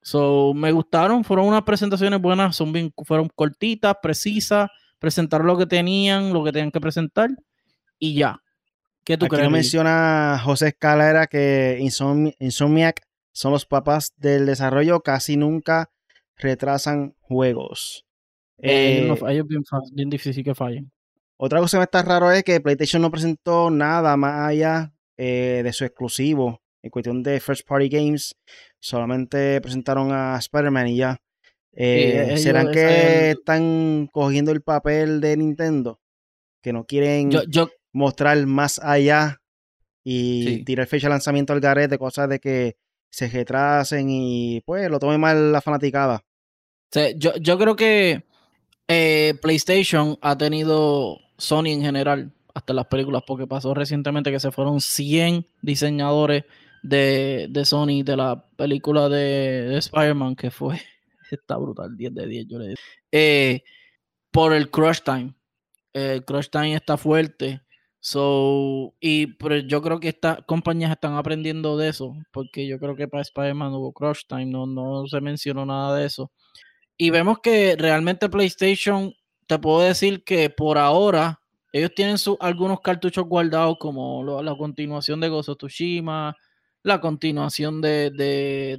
So, 0.00 0.54
me 0.54 0.72
gustaron, 0.72 1.24
fueron 1.24 1.46
unas 1.48 1.60
presentaciones 1.64 2.22
buenas, 2.22 2.56
son 2.56 2.72
bien, 2.72 2.90
fueron 3.04 3.28
cortitas, 3.34 3.96
precisas, 4.00 4.70
presentaron 4.98 5.46
lo 5.46 5.58
que 5.58 5.66
tenían, 5.66 6.32
lo 6.32 6.42
que 6.42 6.52
tenían 6.52 6.70
que 6.70 6.80
presentar 6.80 7.28
y 7.98 8.14
ya. 8.14 8.40
¿Qué 9.04 9.18
tú 9.18 9.26
Aquí 9.26 9.36
crees? 9.36 9.50
menciona 9.50 10.40
José 10.42 10.68
Escalera 10.68 11.26
que 11.26 11.76
Insomniac 12.38 13.02
son 13.32 13.52
los 13.52 13.66
papás 13.66 14.14
del 14.16 14.46
desarrollo, 14.46 15.00
casi 15.00 15.36
nunca 15.36 15.90
retrasan 16.38 17.14
juegos. 17.20 18.06
Eh, 18.56 19.14
ellos 19.28 19.46
bien, 19.46 19.62
bien 19.92 20.08
difícil 20.08 20.42
que 20.42 20.54
fallen. 20.54 20.90
Otra 21.36 21.60
cosa 21.60 21.76
que 21.76 21.80
me 21.80 21.84
está 21.84 22.00
raro 22.00 22.32
es 22.32 22.42
que 22.42 22.58
PlayStation 22.58 23.02
no 23.02 23.10
presentó 23.10 23.68
nada 23.68 24.16
más 24.16 24.48
allá 24.48 24.94
eh, 25.18 25.60
de 25.62 25.72
su 25.74 25.84
exclusivo 25.84 26.62
en 26.86 26.90
cuestión 26.90 27.22
de 27.22 27.40
first 27.40 27.66
party 27.66 27.88
games 27.88 28.34
solamente 28.80 29.60
presentaron 29.60 30.12
a 30.12 30.36
Spider-Man 30.38 30.88
y 30.88 30.96
ya. 30.96 31.16
Eh, 31.72 32.36
¿Serán 32.38 32.70
que 32.70 33.32
están 33.32 34.08
cogiendo 34.12 34.52
el 34.52 34.62
papel 34.62 35.20
de 35.20 35.36
Nintendo? 35.36 36.00
Que 36.62 36.72
no 36.72 36.84
quieren 36.84 37.30
mostrar 37.92 38.46
más 38.46 38.78
allá 38.78 39.40
y 40.04 40.64
tirar 40.64 40.86
fecha 40.86 41.08
de 41.08 41.10
lanzamiento 41.10 41.52
al 41.52 41.60
garete, 41.60 41.98
cosas 41.98 42.28
de 42.28 42.38
que 42.38 42.76
se 43.10 43.28
retrasen 43.28 44.08
y 44.08 44.60
pues 44.64 44.88
lo 44.88 44.98
tome 44.98 45.18
mal 45.18 45.52
la 45.52 45.60
fanaticada. 45.60 46.24
yo, 47.16 47.34
yo 47.36 47.58
creo 47.58 47.74
que 47.74 48.24
eh, 48.88 49.34
PlayStation 49.42 50.16
ha 50.22 50.38
tenido 50.38 51.18
Sony 51.36 51.68
en 51.68 51.82
general, 51.82 52.32
hasta 52.54 52.72
las 52.72 52.86
películas, 52.86 53.22
porque 53.26 53.46
pasó 53.46 53.74
recientemente 53.74 54.30
que 54.30 54.40
se 54.40 54.50
fueron 54.50 54.80
100 54.80 55.46
diseñadores 55.60 56.44
de, 56.82 57.46
de 57.50 57.64
Sony, 57.64 58.02
de 58.04 58.16
la 58.16 58.44
película 58.56 59.08
de, 59.08 59.76
Spider-Man, 59.78 60.36
que 60.36 60.50
fue, 60.50 60.80
está 61.30 61.56
brutal, 61.56 61.96
10 61.96 62.14
de 62.14 62.26
10, 62.26 62.46
yo 62.48 62.58
le. 62.58 62.74
Eh, 63.12 63.62
por 64.30 64.52
el 64.52 64.70
Crush 64.70 65.00
Time. 65.00 65.34
El 65.92 66.24
Crush 66.24 66.48
Time 66.50 66.74
está 66.74 66.96
fuerte. 66.96 67.62
So, 68.00 68.94
y 69.00 69.26
pero 69.34 69.56
yo 69.56 69.82
creo 69.82 69.98
que 69.98 70.08
estas 70.08 70.38
compañías 70.46 70.92
están 70.92 71.14
aprendiendo 71.14 71.76
de 71.76 71.88
eso, 71.88 72.14
porque 72.30 72.66
yo 72.66 72.78
creo 72.78 72.94
que 72.94 73.08
para 73.08 73.22
Spider-Man 73.22 73.72
hubo 73.72 73.92
Crush 73.92 74.26
Time, 74.28 74.46
no, 74.46 74.66
no 74.66 75.06
se 75.06 75.20
mencionó 75.20 75.66
nada 75.66 75.96
de 75.96 76.06
eso. 76.06 76.30
Y 76.96 77.10
vemos 77.10 77.40
que 77.40 77.76
realmente 77.76 78.28
PlayStation, 78.28 79.12
te 79.46 79.58
puedo 79.58 79.80
decir 79.80 80.22
que 80.24 80.50
por 80.50 80.78
ahora, 80.78 81.40
ellos 81.72 81.92
tienen 81.94 82.18
su, 82.18 82.36
algunos 82.40 82.80
cartuchos 82.80 83.24
guardados, 83.26 83.76
como 83.78 84.22
la 84.42 84.56
continuación 84.56 85.20
de 85.20 85.28
of 85.28 85.46
Tsushima, 85.58 86.36
la 86.86 87.00
continuación 87.00 87.80
de, 87.80 88.12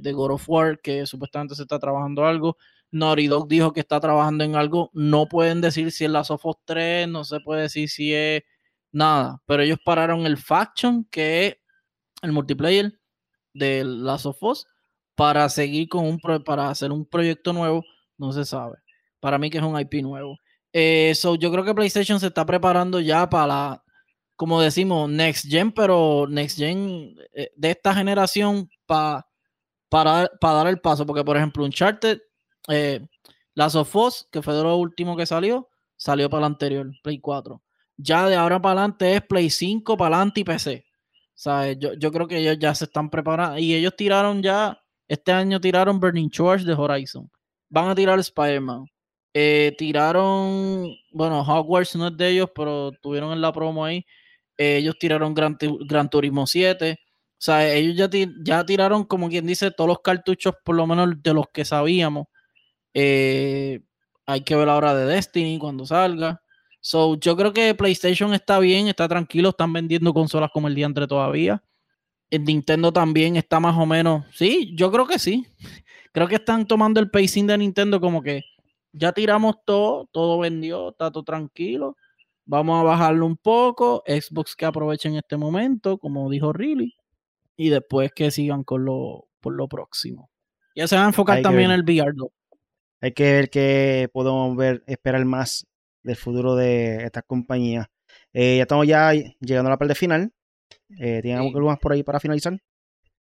de, 0.02 0.12
God 0.12 0.30
of 0.32 0.48
War, 0.48 0.80
que 0.80 1.04
supuestamente 1.04 1.54
se 1.54 1.62
está 1.62 1.78
trabajando 1.78 2.24
algo. 2.24 2.56
Naughty 2.90 3.26
Dog 3.26 3.48
dijo 3.48 3.74
que 3.74 3.80
está 3.80 4.00
trabajando 4.00 4.44
en 4.44 4.56
algo. 4.56 4.90
No 4.94 5.26
pueden 5.26 5.60
decir 5.60 5.92
si 5.92 6.06
es 6.06 6.10
la 6.10 6.24
Sofos 6.24 6.56
3, 6.64 7.06
no 7.06 7.24
se 7.24 7.40
puede 7.40 7.62
decir 7.62 7.90
si 7.90 8.14
es 8.14 8.44
nada. 8.92 9.42
Pero 9.44 9.62
ellos 9.62 9.78
pararon 9.84 10.24
el 10.24 10.38
Faction, 10.38 11.04
que 11.10 11.46
es 11.46 11.56
el 12.22 12.32
multiplayer 12.32 12.98
de 13.52 13.84
Last 13.84 14.24
of 14.24 14.42
Us, 14.42 14.66
para 15.14 15.46
seguir 15.50 15.90
con 15.90 16.06
un 16.06 16.18
para 16.18 16.70
hacer 16.70 16.92
un 16.92 17.04
proyecto 17.04 17.52
nuevo, 17.52 17.84
no 18.16 18.32
se 18.32 18.46
sabe. 18.46 18.78
Para 19.20 19.36
mí 19.36 19.50
que 19.50 19.58
es 19.58 19.64
un 19.64 19.78
IP 19.78 19.96
nuevo. 20.02 20.38
Eh, 20.72 21.12
yo 21.38 21.52
creo 21.52 21.62
que 21.62 21.74
PlayStation 21.74 22.18
se 22.18 22.28
está 22.28 22.46
preparando 22.46 23.00
ya 23.00 23.28
para 23.28 23.82
como 24.38 24.62
decimos, 24.62 25.10
Next 25.10 25.46
Gen, 25.46 25.72
pero 25.72 26.26
Next 26.26 26.56
Gen 26.56 27.14
eh, 27.34 27.50
de 27.54 27.70
esta 27.70 27.94
generación 27.94 28.70
para, 28.86 29.26
para 29.90 30.30
dar 30.40 30.68
el 30.68 30.80
paso. 30.80 31.04
Porque, 31.04 31.24
por 31.24 31.36
ejemplo, 31.36 31.64
Uncharted, 31.64 32.20
eh, 32.68 33.06
Last 33.54 33.76
que 34.32 34.40
fue 34.40 34.54
de 34.54 34.62
lo 34.62 34.76
último 34.76 35.16
que 35.16 35.26
salió, 35.26 35.68
salió 35.96 36.30
para 36.30 36.46
el 36.46 36.52
anterior, 36.52 36.90
Play 37.02 37.20
4 37.20 37.60
ya 37.98 38.28
de 38.28 38.36
ahora 38.36 38.62
para 38.62 38.80
adelante 38.80 39.16
es 39.16 39.22
Play 39.22 39.50
5 39.50 39.96
para 39.96 40.16
adelante 40.16 40.40
y 40.40 40.44
PC. 40.44 40.84
¿Sabes? 41.34 41.76
Yo, 41.78 41.94
yo 41.94 42.10
creo 42.10 42.26
que 42.26 42.38
ellos 42.38 42.58
ya 42.58 42.74
se 42.74 42.84
están 42.84 43.10
preparando. 43.10 43.58
Y 43.58 43.74
ellos 43.74 43.94
tiraron 43.96 44.42
ya, 44.42 44.80
este 45.08 45.32
año 45.32 45.60
tiraron 45.60 46.00
Burning 46.00 46.30
Charge 46.30 46.64
de 46.64 46.74
Horizon. 46.74 47.30
Van 47.68 47.88
a 47.88 47.94
tirar 47.94 48.18
Spider-Man. 48.18 48.86
Eh, 49.34 49.74
tiraron, 49.76 50.88
bueno, 51.12 51.42
Hogwarts 51.42 51.96
no 51.96 52.08
es 52.08 52.16
de 52.16 52.30
ellos, 52.30 52.50
pero 52.54 52.92
tuvieron 53.02 53.32
en 53.32 53.40
la 53.40 53.52
promo 53.52 53.84
ahí. 53.84 54.04
Ellos 54.58 54.96
tiraron 54.98 55.34
Gran, 55.34 55.56
Gran, 55.86 56.10
Turismo 56.10 56.46
7. 56.46 56.98
O 57.00 57.06
sea, 57.38 57.72
ellos 57.72 57.96
ya, 57.96 58.10
ya 58.42 58.66
tiraron, 58.66 59.04
como 59.04 59.28
quien 59.28 59.46
dice, 59.46 59.70
todos 59.70 59.88
los 59.88 60.00
cartuchos, 60.00 60.54
por 60.64 60.74
lo 60.74 60.86
menos 60.86 61.22
de 61.22 61.32
los 61.34 61.46
que 61.52 61.64
sabíamos. 61.64 62.26
Eh, 62.92 63.80
hay 64.26 64.42
que 64.42 64.56
ver 64.56 64.66
la 64.66 64.76
hora 64.76 64.94
de 64.94 65.06
Destiny 65.06 65.58
cuando 65.58 65.86
salga. 65.86 66.42
So, 66.80 67.16
yo 67.16 67.36
creo 67.36 67.52
que 67.52 67.74
PlayStation 67.74 68.34
está 68.34 68.58
bien, 68.58 68.88
está 68.88 69.08
tranquilo, 69.08 69.50
están 69.50 69.72
vendiendo 69.72 70.12
consolas 70.12 70.50
como 70.52 70.68
el 70.68 70.74
día 70.74 70.86
entre 70.86 71.06
todavía. 71.06 71.62
El 72.30 72.44
Nintendo 72.44 72.92
también 72.92 73.36
está 73.36 73.60
más 73.60 73.76
o 73.78 73.86
menos. 73.86 74.26
Sí, 74.34 74.74
yo 74.76 74.90
creo 74.90 75.06
que 75.06 75.18
sí. 75.18 75.46
Creo 76.12 76.26
que 76.26 76.36
están 76.36 76.66
tomando 76.66 77.00
el 77.00 77.10
pacing 77.10 77.46
de 77.46 77.58
Nintendo 77.58 78.00
como 78.00 78.22
que 78.22 78.42
ya 78.92 79.12
tiramos 79.12 79.56
todo, 79.64 80.08
todo 80.10 80.38
vendió, 80.38 80.88
está 80.90 81.10
todo 81.10 81.22
tranquilo. 81.22 81.96
Vamos 82.48 82.80
a 82.80 82.82
bajarlo 82.82 83.26
un 83.26 83.36
poco. 83.36 84.02
Xbox 84.06 84.56
que 84.56 84.64
aprovechen 84.64 85.16
este 85.16 85.36
momento, 85.36 85.98
como 85.98 86.30
dijo 86.30 86.50
Riley. 86.50 86.94
Y 87.58 87.68
después 87.68 88.10
que 88.12 88.30
sigan 88.30 88.64
con 88.64 88.86
lo, 88.86 89.28
por 89.40 89.52
lo 89.52 89.68
próximo. 89.68 90.30
Ya 90.74 90.88
se 90.88 90.96
va 90.96 91.04
a 91.04 91.08
enfocar 91.08 91.42
también 91.42 91.70
en 91.70 91.80
el 91.80 91.82
VR. 91.82 92.14
Hay 93.02 93.12
que 93.12 93.32
ver 93.32 93.50
que 93.50 94.08
podemos 94.14 94.56
ver, 94.56 94.82
esperar 94.86 95.22
más 95.26 95.66
del 96.02 96.16
futuro 96.16 96.56
de 96.56 97.04
esta 97.04 97.20
compañía. 97.20 97.90
Eh, 98.32 98.56
ya 98.56 98.62
estamos 98.62 98.86
ya 98.86 99.12
llegando 99.12 99.68
a 99.68 99.72
la 99.72 99.78
parte 99.78 99.94
final. 99.94 100.32
Eh, 100.98 101.20
¿Tienen 101.20 101.42
algo 101.42 101.60
más 101.60 101.78
por 101.78 101.92
ahí 101.92 102.02
para 102.02 102.18
finalizar? 102.18 102.58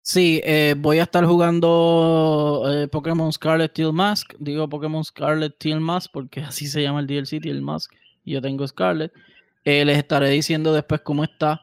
Sí, 0.01 0.39
eh, 0.45 0.73
voy 0.77 0.99
a 0.99 1.03
estar 1.03 1.25
jugando 1.25 2.63
Pokémon 2.93 3.33
Scarlet 3.33 3.73
Teal 3.73 3.91
Mask. 3.91 4.35
Digo 4.39 4.69
Pokémon 4.69 5.03
Scarlet 5.03 5.57
Teal 5.59 5.81
Mask 5.81 6.11
porque 6.13 6.39
así 6.39 6.67
se 6.67 6.81
llama 6.81 7.01
el 7.01 7.07
DLC 7.07 7.41
Teal 7.41 7.61
Mask. 7.61 7.91
Yo 8.33 8.41
tengo 8.41 8.67
Scarlet. 8.67 9.11
les 9.63 9.97
estaré 9.97 10.29
diciendo 10.29 10.73
después 10.73 11.01
cómo 11.01 11.23
está. 11.23 11.61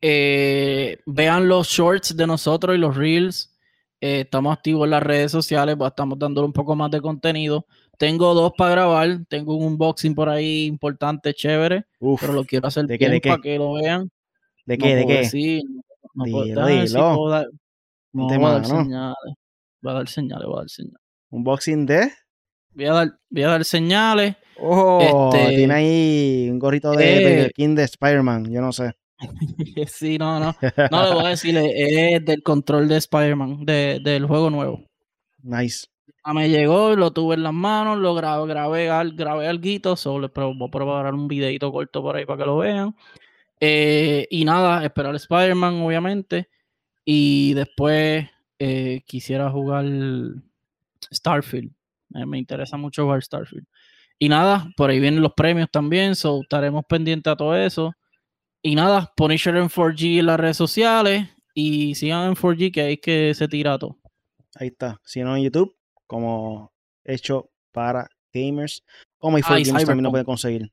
vean 0.00 1.48
los 1.48 1.68
shorts 1.68 2.16
de 2.16 2.26
nosotros 2.26 2.76
y 2.76 2.78
los 2.78 2.96
reels. 2.96 3.56
estamos 4.00 4.56
activos 4.56 4.84
en 4.84 4.90
las 4.90 5.02
redes 5.02 5.32
sociales. 5.32 5.76
Pues, 5.76 5.90
estamos 5.90 6.18
dándole 6.18 6.46
un 6.46 6.52
poco 6.52 6.74
más 6.76 6.90
de 6.90 7.00
contenido. 7.00 7.66
Tengo 7.98 8.34
dos 8.34 8.52
para 8.56 8.72
grabar. 8.72 9.18
Tengo 9.28 9.56
un 9.56 9.72
unboxing 9.72 10.14
por 10.14 10.28
ahí 10.28 10.66
importante, 10.66 11.32
chévere. 11.34 11.86
pero 12.20 12.32
lo 12.32 12.44
quiero 12.44 12.66
hacer 12.66 12.86
bien 12.86 13.20
para 13.20 13.40
que 13.40 13.58
lo 13.58 13.74
vean. 13.74 14.10
¿De 14.66 14.78
qué? 14.78 14.96
¿De 14.96 15.06
qué? 15.06 15.24
Sí, 15.24 15.62
no, 16.14 16.24
puedo, 16.24 17.28
dar, 17.30 17.48
no 18.12 18.26
voy 18.26 18.44
a 18.44 18.50
dar 18.50 18.66
señales. 18.66 19.34
Voy 19.80 19.92
a 19.92 19.94
dar 19.94 20.08
señales, 20.08 20.46
voy 20.46 20.54
a 20.54 20.58
dar 20.58 20.68
señales. 20.68 21.00
¿Unboxing 21.30 21.86
de? 21.86 22.12
Voy 22.74 22.84
a 22.84 22.92
dar, 22.92 23.18
voy 23.30 23.42
a 23.42 23.48
dar 23.48 23.64
señales. 23.64 24.36
Oh, 24.58 25.30
este, 25.32 25.56
tiene 25.56 25.74
ahí 25.74 26.48
un 26.50 26.58
gorrito 26.58 26.92
de 26.92 27.44
eh, 27.44 27.50
King 27.54 27.74
de 27.74 27.84
Spider-Man, 27.84 28.52
yo 28.52 28.60
no 28.60 28.72
sé. 28.72 28.92
sí, 29.86 30.18
no, 30.18 30.38
no. 30.38 30.54
No 30.90 31.04
le 31.04 31.14
voy 31.14 31.24
a 31.26 31.28
decir, 31.28 31.56
es 31.56 32.24
del 32.24 32.42
control 32.42 32.88
de 32.88 32.96
Spider-Man, 32.96 33.64
de, 33.64 34.00
del 34.02 34.26
juego 34.26 34.50
nuevo. 34.50 34.84
Nice 35.42 35.86
me 36.32 36.48
llegó, 36.48 36.94
lo 36.94 37.12
tuve 37.12 37.34
en 37.34 37.42
las 37.42 37.52
manos, 37.52 37.98
lo 37.98 38.14
grabé, 38.14 38.46
grabé, 38.46 38.90
al, 38.90 39.12
grabé 39.12 39.48
algo, 39.48 39.96
solo 39.96 40.30
voy 40.34 40.68
a 40.68 40.70
preparar 40.70 41.14
un 41.14 41.26
videito 41.26 41.72
corto 41.72 42.00
por 42.02 42.16
ahí 42.16 42.24
para 42.24 42.38
que 42.38 42.46
lo 42.46 42.58
vean. 42.58 42.94
Eh, 43.60 44.26
y 44.30 44.44
nada, 44.44 44.84
esperar 44.84 45.14
Spider-Man, 45.14 45.82
obviamente. 45.82 46.48
Y 47.04 47.54
después 47.54 48.28
eh, 48.58 49.02
quisiera 49.06 49.50
jugar 49.50 49.84
Starfield. 51.12 51.72
me 52.10 52.38
interesa 52.38 52.76
mucho 52.76 53.04
jugar 53.04 53.22
Starfield. 53.22 53.66
Y 54.22 54.28
nada, 54.28 54.70
por 54.76 54.88
ahí 54.88 55.00
vienen 55.00 55.20
los 55.20 55.32
premios 55.32 55.68
también, 55.68 56.14
so 56.14 56.42
estaremos 56.42 56.84
pendientes 56.88 57.32
a 57.32 57.34
todo 57.34 57.56
eso. 57.56 57.92
Y 58.62 58.76
nada, 58.76 59.12
Punisher 59.16 59.56
en 59.56 59.68
4G 59.68 60.20
en 60.20 60.26
las 60.26 60.38
redes 60.38 60.56
sociales 60.56 61.28
y 61.54 61.96
sigan 61.96 62.28
en 62.28 62.36
4G 62.36 62.72
que 62.72 62.82
ahí 62.82 62.92
es 62.92 63.00
que 63.00 63.34
se 63.34 63.48
tira 63.48 63.76
todo. 63.80 63.98
Ahí 64.54 64.68
está. 64.68 65.00
Si 65.04 65.22
no 65.22 65.36
en 65.36 65.42
YouTube, 65.42 65.76
como 66.06 66.72
hecho 67.02 67.50
para 67.72 68.08
gamers. 68.32 68.84
Como 69.18 69.38
y 69.38 69.40
Gamers 69.40 69.86
también 69.86 70.04
lo 70.04 70.12
pueden 70.12 70.24
conseguir. 70.24 70.72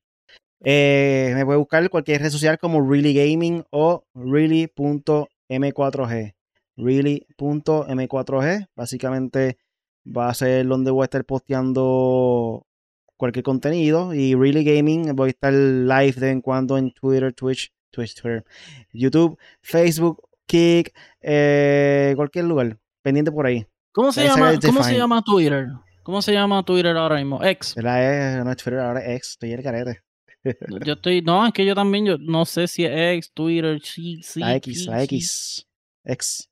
Eh, 0.63 1.31
me 1.33 1.43
puede 1.43 1.57
buscar 1.57 1.89
cualquier 1.89 2.21
red 2.21 2.29
social 2.29 2.59
como 2.59 2.87
Really 2.87 3.15
Gaming 3.15 3.63
o 3.71 4.05
really.m4g. 4.13 6.35
Really.m4g. 6.77 8.67
Básicamente 8.75 9.57
va 10.05 10.29
a 10.29 10.35
ser 10.35 10.67
donde 10.67 10.91
voy 10.91 11.01
a 11.01 11.05
estar 11.05 11.25
posteando 11.25 12.67
cualquier 13.19 13.43
contenido. 13.43 14.13
Y 14.13 14.33
Really 14.33 14.63
Gaming 14.63 15.15
voy 15.15 15.27
a 15.27 15.29
estar 15.31 15.53
live 15.53 16.13
de 16.13 16.21
vez 16.21 16.31
en 16.31 16.41
cuando 16.41 16.77
en 16.77 16.91
Twitter, 16.91 17.33
Twitch, 17.33 17.71
Twitch, 17.91 18.15
Twitter, 18.15 18.45
YouTube, 18.91 19.37
Facebook, 19.61 20.23
Kick, 20.47 20.95
eh, 21.21 22.13
cualquier 22.15 22.45
lugar. 22.45 22.79
Pendiente 23.03 23.31
por 23.31 23.45
ahí. 23.45 23.67
¿Cómo 23.91 24.11
se, 24.11 24.23
llama, 24.23 24.53
¿cómo 24.59 24.83
se 24.83 24.97
llama 24.97 25.21
Twitter? 25.21 25.67
¿Cómo 26.03 26.21
se 26.21 26.33
llama 26.33 26.63
Twitter 26.63 26.95
ahora 26.95 27.17
mismo? 27.17 27.43
X. 27.43 27.75
La 27.77 28.43
no 28.43 28.51
es 28.51 28.57
Twitter, 28.57 28.79
ahora 28.79 29.01
es 29.01 29.17
X. 29.17 29.29
Estoy 29.31 29.51
el 29.51 29.63
carete. 29.63 30.01
yo 30.85 30.93
estoy, 30.93 31.21
no, 31.21 31.45
es 31.45 31.53
que 31.53 31.65
yo 31.65 31.75
también, 31.75 32.05
yo 32.05 32.17
no 32.17 32.45
sé 32.45 32.67
si 32.67 32.85
es 32.85 32.91
X, 33.17 33.31
Twitter, 33.33 33.79
sí, 33.83 34.21
sí. 34.23 34.39
La 34.39 34.55
X, 34.55 34.85
la 34.85 35.03
X. 35.03 35.67
X. 36.05 36.49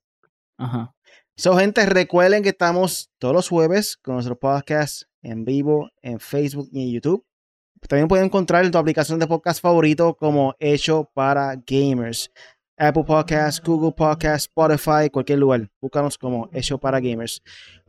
Ajá. 0.58 0.94
So, 1.38 1.56
gente, 1.56 1.86
recuerden 1.86 2.44
que 2.44 2.50
estamos 2.50 3.12
todos 3.20 3.34
los 3.34 3.48
jueves 3.48 3.96
con 3.98 4.16
nuestros 4.16 4.40
podcasts 4.40 5.08
en 5.28 5.46
vivo 5.46 5.90
en 6.02 6.20
Facebook 6.20 6.70
y 6.72 6.84
en 6.84 6.92
YouTube. 6.92 7.26
También 7.88 8.08
pueden 8.08 8.26
encontrar 8.26 8.66
en 8.66 8.72
tu 8.72 8.78
aplicación 8.78 9.20
de 9.20 9.28
podcast 9.28 9.62
favorito 9.62 10.16
como 10.16 10.56
Hecho 10.60 11.10
para 11.14 11.56
Gamers. 11.66 12.32
Apple 12.78 13.04
Podcasts, 13.04 13.62
Google 13.64 13.92
Podcasts, 13.92 14.48
Spotify, 14.48 15.10
cualquier 15.12 15.40
lugar. 15.40 15.70
Búscanos 15.82 16.18
como 16.18 16.50
Hecho 16.54 16.78
para 16.78 17.00
Gamers. 17.00 17.42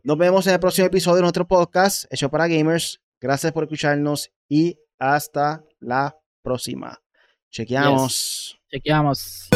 Nos 0.02 0.16
vemos 0.16 0.46
en 0.46 0.54
el 0.54 0.60
próximo 0.60 0.86
episodio 0.86 1.16
de 1.16 1.22
nuestro 1.22 1.46
podcast, 1.46 2.04
Hecho 2.10 2.30
para 2.30 2.48
Gamers. 2.48 3.00
Gracias 3.20 3.52
por 3.52 3.64
escucharnos 3.64 4.30
y 4.48 4.78
hasta 4.98 5.62
la 5.80 6.16
próxima. 6.42 6.98
Chequeamos. 7.50 8.58
Chequeamos. 8.70 9.48